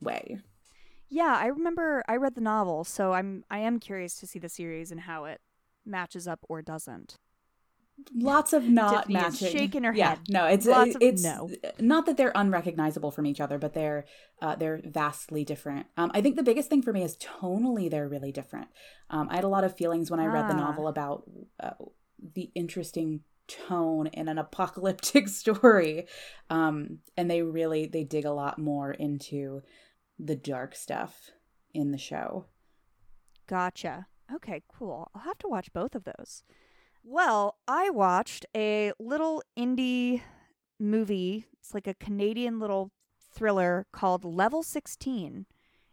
way. 0.00 0.38
Yeah, 1.10 1.36
I 1.38 1.46
remember 1.46 2.02
I 2.08 2.16
read 2.16 2.34
the 2.36 2.40
novel, 2.40 2.84
so 2.84 3.12
I'm 3.12 3.44
I 3.50 3.58
am 3.58 3.80
curious 3.80 4.14
to 4.20 4.26
see 4.26 4.38
the 4.38 4.48
series 4.48 4.90
and 4.92 5.00
how 5.02 5.24
it 5.24 5.40
matches 5.84 6.28
up 6.28 6.40
or 6.48 6.62
doesn't. 6.62 7.16
Lots 8.14 8.54
of 8.54 8.64
not 8.66 9.06
Tiffany 9.08 9.14
matching. 9.14 9.52
shaking 9.52 9.82
her 9.84 9.92
yeah, 9.92 10.10
head. 10.10 10.20
no, 10.30 10.46
it's 10.46 10.64
Lots 10.64 10.96
it's 11.00 11.22
no. 11.22 11.50
not 11.78 12.06
that 12.06 12.16
they're 12.16 12.32
unrecognizable 12.34 13.10
from 13.10 13.26
each 13.26 13.40
other, 13.42 13.58
but 13.58 13.74
they're 13.74 14.06
uh, 14.40 14.54
they're 14.54 14.80
vastly 14.84 15.44
different. 15.44 15.86
Um, 15.98 16.10
I 16.14 16.22
think 16.22 16.36
the 16.36 16.42
biggest 16.42 16.70
thing 16.70 16.80
for 16.80 16.92
me 16.94 17.02
is 17.02 17.16
tonally 17.18 17.90
they're 17.90 18.08
really 18.08 18.32
different. 18.32 18.68
Um, 19.10 19.28
I 19.30 19.34
had 19.34 19.44
a 19.44 19.48
lot 19.48 19.64
of 19.64 19.76
feelings 19.76 20.10
when 20.10 20.20
I 20.20 20.26
read 20.26 20.48
the 20.48 20.54
Ah. 20.54 20.58
novel 20.70 20.88
about 20.88 21.24
uh, 21.62 21.72
the 22.34 22.50
interesting 22.54 23.20
tone 23.48 24.06
in 24.06 24.28
an 24.28 24.38
apocalyptic 24.38 25.28
story, 25.42 26.06
um, 26.48 27.00
and 27.18 27.30
they 27.30 27.42
really 27.42 27.84
they 27.84 28.04
dig 28.04 28.24
a 28.24 28.32
lot 28.32 28.58
more 28.58 28.92
into 28.92 29.60
the 30.22 30.36
dark 30.36 30.74
stuff 30.74 31.30
in 31.72 31.90
the 31.90 31.98
show. 31.98 32.46
Gotcha. 33.46 34.06
Okay, 34.32 34.62
cool. 34.68 35.10
I'll 35.14 35.22
have 35.22 35.38
to 35.38 35.48
watch 35.48 35.72
both 35.72 35.94
of 35.94 36.04
those. 36.04 36.44
Well, 37.02 37.56
I 37.66 37.90
watched 37.90 38.46
a 38.54 38.92
little 38.98 39.42
indie 39.58 40.22
movie. 40.78 41.46
It's 41.58 41.74
like 41.74 41.86
a 41.86 41.94
Canadian 41.94 42.60
little 42.60 42.90
thriller 43.32 43.86
called 43.92 44.24
Level 44.24 44.62
16. 44.62 45.46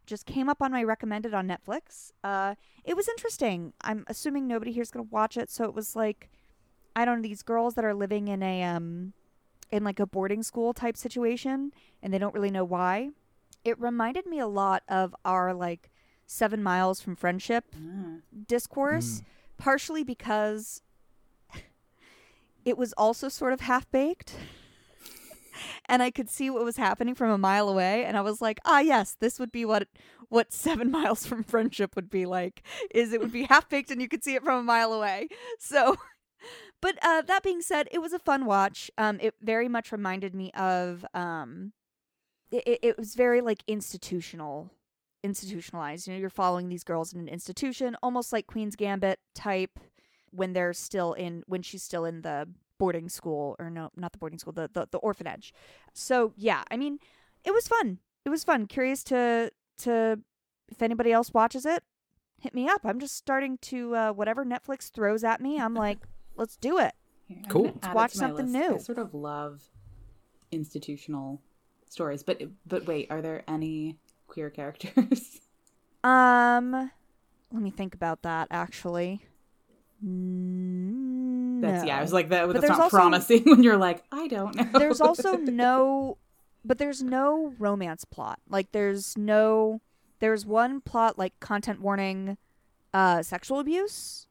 Just 0.05 0.25
came 0.25 0.49
up 0.49 0.61
on 0.61 0.71
my 0.71 0.83
recommended 0.83 1.33
on 1.33 1.47
Netflix. 1.47 2.11
Uh, 2.23 2.55
it 2.83 2.95
was 2.95 3.07
interesting. 3.07 3.73
I'm 3.81 4.05
assuming 4.07 4.47
nobody 4.47 4.71
here's 4.71 4.91
gonna 4.91 5.07
watch 5.09 5.37
it, 5.37 5.49
so 5.49 5.65
it 5.65 5.73
was 5.73 5.95
like, 5.95 6.29
I 6.95 7.05
don't 7.05 7.17
know, 7.17 7.27
these 7.27 7.43
girls 7.43 7.75
that 7.75 7.85
are 7.85 7.93
living 7.93 8.27
in 8.27 8.41
a 8.43 8.63
um, 8.63 9.13
in 9.71 9.83
like 9.83 9.99
a 9.99 10.07
boarding 10.07 10.43
school 10.43 10.73
type 10.73 10.95
situation, 10.95 11.71
and 12.01 12.13
they 12.13 12.17
don't 12.17 12.33
really 12.33 12.51
know 12.51 12.63
why. 12.63 13.09
It 13.63 13.79
reminded 13.79 14.25
me 14.25 14.39
a 14.39 14.47
lot 14.47 14.83
of 14.87 15.15
our 15.25 15.53
like 15.53 15.89
Seven 16.25 16.61
Miles 16.63 17.01
from 17.01 17.15
Friendship 17.15 17.65
Ah. 17.75 18.17
discourse, 18.47 19.21
partially 19.57 20.03
because 20.03 20.81
it 22.65 22.77
was 22.77 22.93
also 22.93 23.29
sort 23.29 23.53
of 23.53 23.61
half 23.61 23.89
baked. 23.91 24.35
and 25.85 26.03
I 26.03 26.11
could 26.11 26.29
see 26.29 26.49
what 26.49 26.63
was 26.63 26.77
happening 26.77 27.15
from 27.15 27.29
a 27.31 27.37
mile 27.37 27.69
away, 27.69 28.05
and 28.05 28.17
I 28.17 28.21
was 28.21 28.41
like, 28.41 28.59
ah, 28.65 28.79
yes, 28.79 29.15
this 29.19 29.39
would 29.39 29.51
be 29.51 29.65
what 29.65 29.87
what 30.29 30.51
seven 30.51 30.91
miles 30.99 31.25
from 31.25 31.43
friendship 31.43 31.95
would 31.95 32.09
be 32.09 32.25
like. 32.25 32.61
Is 32.93 33.13
it 33.13 33.19
would 33.21 33.31
be 33.31 33.43
half 33.45 33.69
baked, 33.69 33.91
and 33.91 34.01
you 34.01 34.07
could 34.07 34.23
see 34.23 34.35
it 34.35 34.43
from 34.43 34.59
a 34.59 34.63
mile 34.63 34.91
away. 34.93 35.29
So, 35.59 35.95
but 36.81 36.97
uh, 37.01 37.21
that 37.23 37.43
being 37.43 37.61
said, 37.61 37.87
it 37.91 37.99
was 37.99 38.13
a 38.13 38.19
fun 38.19 38.45
watch. 38.45 38.91
Um, 38.97 39.19
it 39.21 39.35
very 39.41 39.69
much 39.69 39.91
reminded 39.91 40.35
me 40.35 40.51
of 40.53 41.05
um, 41.13 41.71
it, 42.51 42.63
it- 42.67 42.79
it 42.81 42.97
was 42.97 43.15
very 43.15 43.41
like 43.41 43.63
institutional 43.67 44.71
institutionalized. 45.23 46.07
You 46.07 46.13
know, 46.13 46.19
you're 46.19 46.29
following 46.29 46.69
these 46.69 46.83
girls 46.83 47.13
in 47.13 47.19
an 47.19 47.27
institution, 47.27 47.95
almost 48.03 48.31
like 48.31 48.47
Queen's 48.47 48.75
Gambit 48.75 49.19
type 49.35 49.79
when 50.31 50.53
they're 50.53 50.73
still 50.73 51.13
in 51.13 51.43
when 51.47 51.61
she's 51.61 51.83
still 51.83 52.05
in 52.05 52.21
the 52.21 52.47
boarding 52.77 53.09
school 53.09 53.55
or 53.59 53.69
no, 53.69 53.89
not 53.95 54.11
the 54.11 54.17
boarding 54.19 54.39
school, 54.39 54.53
the 54.53 54.69
the, 54.71 54.87
the 54.91 54.99
orphanage. 54.99 55.53
So, 55.93 56.33
yeah, 56.37 56.63
I 56.69 56.77
mean, 56.77 56.99
it 57.43 57.51
was 57.51 57.67
fun. 57.67 57.99
It 58.25 58.29
was 58.29 58.43
fun. 58.43 58.67
Curious 58.67 59.03
to 59.05 59.51
to 59.79 60.19
if 60.69 60.81
anybody 60.81 61.11
else 61.11 61.33
watches 61.33 61.65
it, 61.65 61.83
hit 62.39 62.53
me 62.53 62.67
up. 62.67 62.81
I'm 62.85 62.99
just 62.99 63.15
starting 63.15 63.57
to 63.63 63.95
uh, 63.95 64.11
whatever 64.13 64.45
Netflix 64.45 64.91
throws 64.91 65.23
at 65.23 65.41
me, 65.41 65.59
I'm 65.59 65.73
like, 65.73 65.99
let's 66.35 66.57
do 66.57 66.77
it. 66.77 66.93
Here, 67.25 67.37
Cool. 67.49 67.71
Let's 67.81 67.87
watch 67.95 68.11
something 68.13 68.51
list. 68.53 68.55
I 68.69 68.73
new. 68.73 68.79
sort 68.79 68.97
of 68.99 69.13
love 69.13 69.63
institutional 70.51 71.41
stories, 71.89 72.23
but 72.23 72.41
but 72.65 72.85
wait, 72.85 73.07
are 73.09 73.21
there 73.21 73.43
any 73.47 73.97
queer 74.27 74.49
characters? 74.49 75.39
Um, 76.03 76.71
let 77.51 77.61
me 77.61 77.69
think 77.71 77.93
about 77.93 78.21
that 78.21 78.47
actually. 78.51 79.23
Mm, 80.05 81.61
That's 81.61 81.85
yeah. 81.85 81.97
I 81.97 82.01
was 82.01 82.13
like 82.13 82.29
that. 82.29 82.45
But 82.47 82.53
That's 82.53 82.69
not 82.69 82.79
also- 82.79 82.95
promising 82.97 83.43
when 83.45 83.63
you're 83.63 83.77
like, 83.77 84.03
I 84.11 84.27
don't 84.27 84.55
know. 84.55 84.79
there's 84.79 85.01
also 85.01 85.35
no 85.37 86.17
but 86.63 86.77
there's 86.77 87.01
no 87.01 87.53
romance 87.59 88.03
plot 88.03 88.39
like 88.49 88.71
there's 88.73 89.17
no 89.17 89.79
there's 90.19 90.45
one 90.45 90.81
plot 90.81 91.17
like 91.17 91.37
content 91.39 91.79
warning 91.81 92.37
uh 92.93 93.21
sexual 93.23 93.59
abuse 93.59 94.27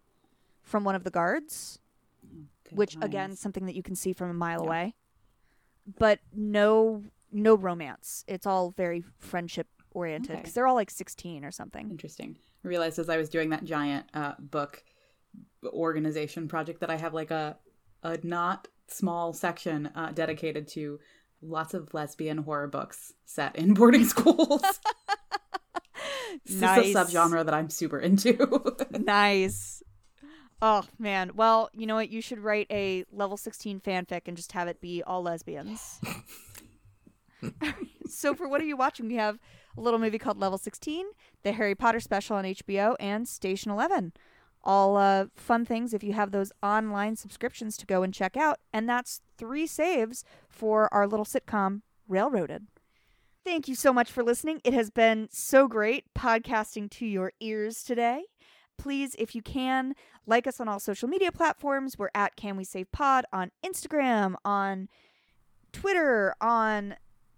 from 0.63 0.85
one 0.85 0.95
of 0.95 1.03
the 1.05 1.11
guards 1.11 1.79
Good 2.69 2.77
which 2.79 2.93
times. 2.95 3.05
again 3.05 3.37
something 3.37 3.65
that 3.67 3.75
you 3.75 3.83
can 3.83 3.95
see 3.97 4.13
from 4.13 4.29
a 4.31 4.35
mile 4.35 4.61
Yeah. 4.63 4.67
away 4.69 4.95
but 5.99 6.19
no 6.35 7.05
no 7.33 7.55
romance 7.57 8.25
it's 8.29 8.47
all 8.47 8.71
very 8.71 9.03
friendship 9.19 9.67
oriented 9.91 10.31
Okay. 10.33 10.41
because 10.41 10.55
they're 10.55 10.67
all 10.67 10.75
like 10.75 10.91
16 10.91 11.45
or 11.45 11.51
something 11.51 11.91
interesting. 11.91 12.37
I 12.65 12.69
realized 12.69 12.99
as 12.99 13.09
I 13.09 13.17
was 13.17 13.29
doing 13.29 13.51
that 13.51 13.65
giant 13.65 14.07
uh, 14.13 14.33
book 14.39 14.83
organization 15.65 16.49
project 16.49 16.81
that 16.81 16.91
I 16.91 16.97
have 16.97 17.15
like 17.15 17.31
a 17.31 17.57
a 18.03 18.19
not 18.23 18.69
small 18.89 19.33
section 19.33 19.87
uh, 19.95 20.13
dedicated 20.13 20.69
to 20.69 21.01
lots 21.43 21.75
of 21.75 21.93
lesbian 21.95 22.39
horror 22.39 22.69
books 22.69 23.13
set 23.25 23.57
in 23.57 23.75
boarding 23.79 24.05
schools. 24.05 24.63
This 26.45 26.61
Nice. 26.61 26.87
is 26.87 26.95
a 26.95 26.99
subgenre 27.05 27.45
that 27.45 27.55
I'm 27.55 27.71
super 27.71 27.99
into. 27.99 28.77
nice 28.91 29.83
oh 30.63 30.83
man 30.99 31.33
well 31.35 31.69
you 31.75 31.87
know 31.87 31.95
what 31.97 32.09
you 32.09 32.21
should 32.23 32.39
write 32.39 32.67
a 32.71 33.05
level 33.13 33.37
16 33.37 33.81
fanfic 33.81 34.23
and 34.27 34.37
just 34.39 34.53
have 34.53 34.69
it 34.69 34.81
be 34.81 35.03
all 35.03 35.23
lesbians 35.23 36.01
so 38.09 38.35
for 38.35 38.49
what 38.49 38.61
are 38.61 38.67
you 38.67 38.77
watching 38.77 39.09
we 39.09 39.17
have 39.17 39.39
a 39.77 39.81
little 39.81 39.99
movie 39.99 40.19
called 40.19 40.39
level 40.39 40.59
16 40.59 41.07
the 41.43 41.53
harry 41.53 41.75
potter 41.75 42.01
special 42.01 42.37
on 42.37 42.45
hbo 42.45 42.95
and 43.01 43.29
station 43.29 43.71
11 43.71 44.13
all 44.67 44.97
uh, 44.97 45.27
fun 45.37 45.65
things 45.65 45.95
if 45.95 46.03
you 46.03 46.13
have 46.13 46.33
those 46.33 46.53
online 46.63 47.15
subscriptions 47.15 47.77
to 47.79 47.87
go 47.87 48.03
and 48.03 48.13
check 48.13 48.37
out. 48.37 48.59
And 48.73 48.89
that's 48.89 49.23
three 49.39 49.67
saves 49.67 50.25
for 50.49 50.93
our 50.93 51.07
little 51.07 51.25
sitcom, 51.25 51.83
Railroaded. 52.09 52.67
Thank 53.45 53.69
you 53.69 53.77
so 53.77 53.93
much 53.93 54.11
for 54.11 54.25
listening. 54.25 54.61
It 54.65 54.75
has 54.75 54.91
been 54.91 55.29
so 55.31 55.69
great 55.69 56.13
podcasting 56.19 56.91
to 56.91 57.07
your 57.07 57.33
ears 57.39 57.85
today. 57.85 58.25
Please, 58.77 59.15
if 59.19 59.37
you 59.37 59.41
can, 59.41 59.95
like 60.27 60.49
us 60.49 60.61
on 60.61 60.69
all 60.69 60.81
social 60.81 61.09
media 61.09 61.31
platforms. 61.31 61.97
We're 61.97 62.11
at 62.13 62.35
Can 62.35 62.57
We 62.57 62.65
Save 62.65 62.91
Pod 62.91 63.25
on 63.33 63.53
Instagram, 63.65 64.35
on 64.45 64.89
Twitter, 65.73 66.35
on 66.41 66.97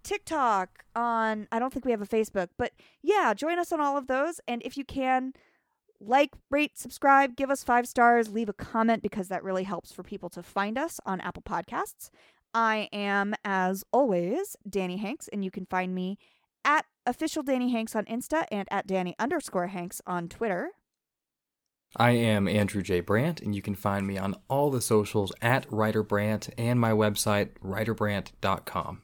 TikTok, 0.09 0.85
on 0.97 1.47
I 1.53 1.59
don't 1.59 1.71
think 1.71 1.85
we 1.85 1.91
have 1.91 2.01
a 2.01 2.07
Facebook, 2.07 2.49
but 2.57 2.73
yeah, 3.03 3.35
join 3.35 3.59
us 3.59 3.73
on 3.73 3.81
all 3.81 3.99
of 3.99 4.07
those. 4.07 4.41
And 4.49 4.63
if 4.65 4.79
you 4.79 4.85
can, 4.85 5.35
like, 6.01 6.31
rate, 6.51 6.79
subscribe, 6.79 7.37
give 7.37 7.51
us 7.51 7.63
five 7.63 7.87
stars, 7.87 8.31
leave 8.31 8.49
a 8.49 8.55
comment 8.55 9.03
because 9.03 9.29
that 9.29 9.45
really 9.45 9.65
helps 9.65 9.93
for 9.93 10.03
people 10.03 10.31
to 10.31 10.43
find 10.43 10.79
us 10.79 10.99
on 11.05 11.21
Apple 11.21 11.43
Podcasts. 11.43 12.09
I 12.55 12.89
am, 12.91 13.35
as 13.45 13.85
always, 13.93 14.57
Danny 14.67 14.97
Hanks, 14.97 15.29
and 15.29 15.45
you 15.45 15.51
can 15.51 15.67
find 15.67 15.95
me 15.95 16.17
at 16.65 16.87
official 17.05 17.43
Danny 17.43 17.71
Hanks 17.71 17.95
on 17.95 18.07
Insta 18.07 18.47
and 18.51 18.67
at 18.71 18.87
Danny 18.87 19.15
underscore 19.19 19.67
Hanks 19.67 20.01
on 20.07 20.31
Twitter. 20.31 20.71
I 21.97 22.13
am 22.13 22.49
Andrew 22.49 22.81
J. 22.81 23.01
Brandt, 23.01 23.43
and 23.43 23.55
you 23.55 23.61
can 23.61 23.75
find 23.75 24.07
me 24.07 24.17
on 24.17 24.37
all 24.49 24.71
the 24.71 24.81
socials 24.81 25.35
at 25.43 25.71
Writer 25.71 26.03
Brandt 26.03 26.49
and 26.57 26.81
my 26.81 26.93
website, 26.93 27.51
writerbrandt.com. 27.63 29.03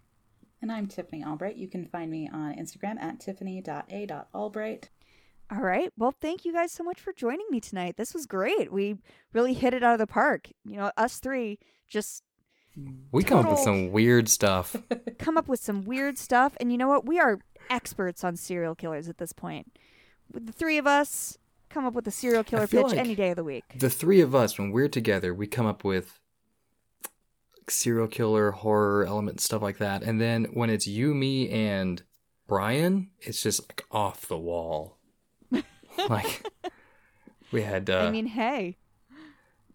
And 0.65 0.73
I'm 0.73 0.87
Tiffany 0.87 1.23
Albright. 1.23 1.57
You 1.57 1.69
can 1.69 1.85
find 1.85 2.11
me 2.11 2.27
on 2.33 2.55
Instagram 2.55 2.99
at 2.99 3.21
tiffany.a.albright. 3.21 4.89
All 5.53 5.61
right. 5.61 5.93
Well, 5.99 6.15
thank 6.23 6.47
you 6.47 6.55
guys 6.55 6.73
so 6.73 6.83
much 6.83 6.99
for 6.99 7.12
joining 7.12 7.45
me 7.51 7.61
tonight. 7.61 7.99
This 7.99 8.15
was 8.15 8.25
great. 8.25 8.73
We 8.73 8.97
really 9.35 9.53
hit 9.53 9.75
it 9.75 9.83
out 9.83 9.93
of 9.93 9.99
the 9.99 10.07
park. 10.07 10.49
You 10.65 10.79
know, 10.79 10.91
us 10.97 11.19
three 11.19 11.59
just 11.87 12.23
We 13.12 13.23
come 13.25 13.45
up 13.45 13.51
with 13.51 13.61
some 13.61 13.93
weird 13.93 14.31
stuff. 14.31 14.75
come 15.19 15.37
up 15.37 15.49
with 15.49 15.61
some 15.61 15.85
weird 15.85 16.17
stuff. 16.17 16.57
And 16.59 16.73
you 16.73 16.79
know 16.79 16.89
what? 16.89 17.05
We 17.05 17.21
are 17.21 17.41
experts 17.69 18.25
on 18.25 18.35
serial 18.35 18.75
killers 18.75 19.07
at 19.07 19.19
this 19.19 19.35
point. 19.35 19.77
With 20.33 20.47
the 20.47 20.53
three 20.55 20.79
of 20.79 20.87
us, 20.87 21.37
come 21.69 21.85
up 21.85 21.93
with 21.93 22.09
a 22.09 22.11
serial 22.11 22.43
killer 22.43 22.67
pitch 22.67 22.87
like- 22.87 22.97
any 22.97 23.15
day 23.15 23.29
of 23.29 23.37
the 23.37 23.45
week. 23.45 23.65
The 23.77 23.91
three 23.91 24.23
of 24.23 24.35
us, 24.35 24.59
when 24.59 24.71
we're 24.71 24.89
together, 24.89 25.35
we 25.35 25.47
come 25.47 25.67
up 25.67 25.85
with 25.85 26.21
serial 27.71 28.09
killer, 28.09 28.53
horror 28.53 29.05
element, 29.05 29.41
stuff 29.41 29.62
like 29.62 29.79
that. 29.79 30.03
And 30.03 30.21
then 30.21 30.45
when 30.53 30.71
it's 30.71 30.87
you, 30.87 31.15
me, 31.15 31.49
and 31.51 32.03
Brian, 32.47 33.11
it's 33.21 33.43
just 33.43 33.69
like 33.69 33.85
off 33.91 34.27
the 34.27 34.39
wall. 34.39 34.99
like 36.09 36.47
we 37.53 37.62
had. 37.62 37.89
Uh, 37.89 38.01
I 38.01 38.11
mean, 38.11 38.27
hey, 38.27 38.77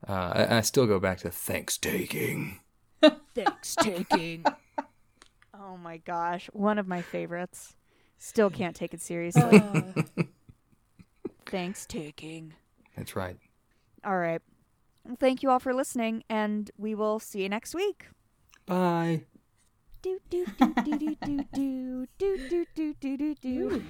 uh, 0.08 0.12
I, 0.36 0.58
I 0.58 0.62
still 0.62 0.88
go 0.88 1.00
back 1.00 1.20
to 1.20 1.30
thanks 1.30 1.78
taking. 1.78 2.60
thanks 3.36 3.76
taking. 3.76 4.46
oh 5.54 5.78
my 5.78 5.98
gosh, 5.98 6.50
one 6.54 6.78
of 6.78 6.88
my 6.88 7.02
favorites. 7.02 7.76
Still 8.18 8.50
can't 8.50 8.76
take 8.76 8.94
it 8.94 9.02
seriously. 9.02 9.64
thanks 11.46 11.86
taking. 11.86 12.54
That's 12.98 13.16
right. 13.16 13.38
All 14.04 14.18
right. 14.18 14.42
Well, 15.06 15.18
thank 15.20 15.41
you 15.43 15.50
all 15.50 15.60
for 15.60 15.74
listening, 15.74 16.24
and 16.30 16.70
we 16.78 16.93
will 16.95 17.20
see 17.20 17.43
you 17.43 17.50
next 17.50 17.74
week. 17.74 18.08
Bye. 18.66 19.24
Do 20.02 20.20
do 20.30 20.45
do 20.58 20.74
do 20.84 20.97
do 20.97 21.16
do 21.18 21.45
do 21.54 22.06
do 22.18 22.66
do 22.76 22.93
do 23.00 23.18
do 23.18 23.36
do. 23.36 23.84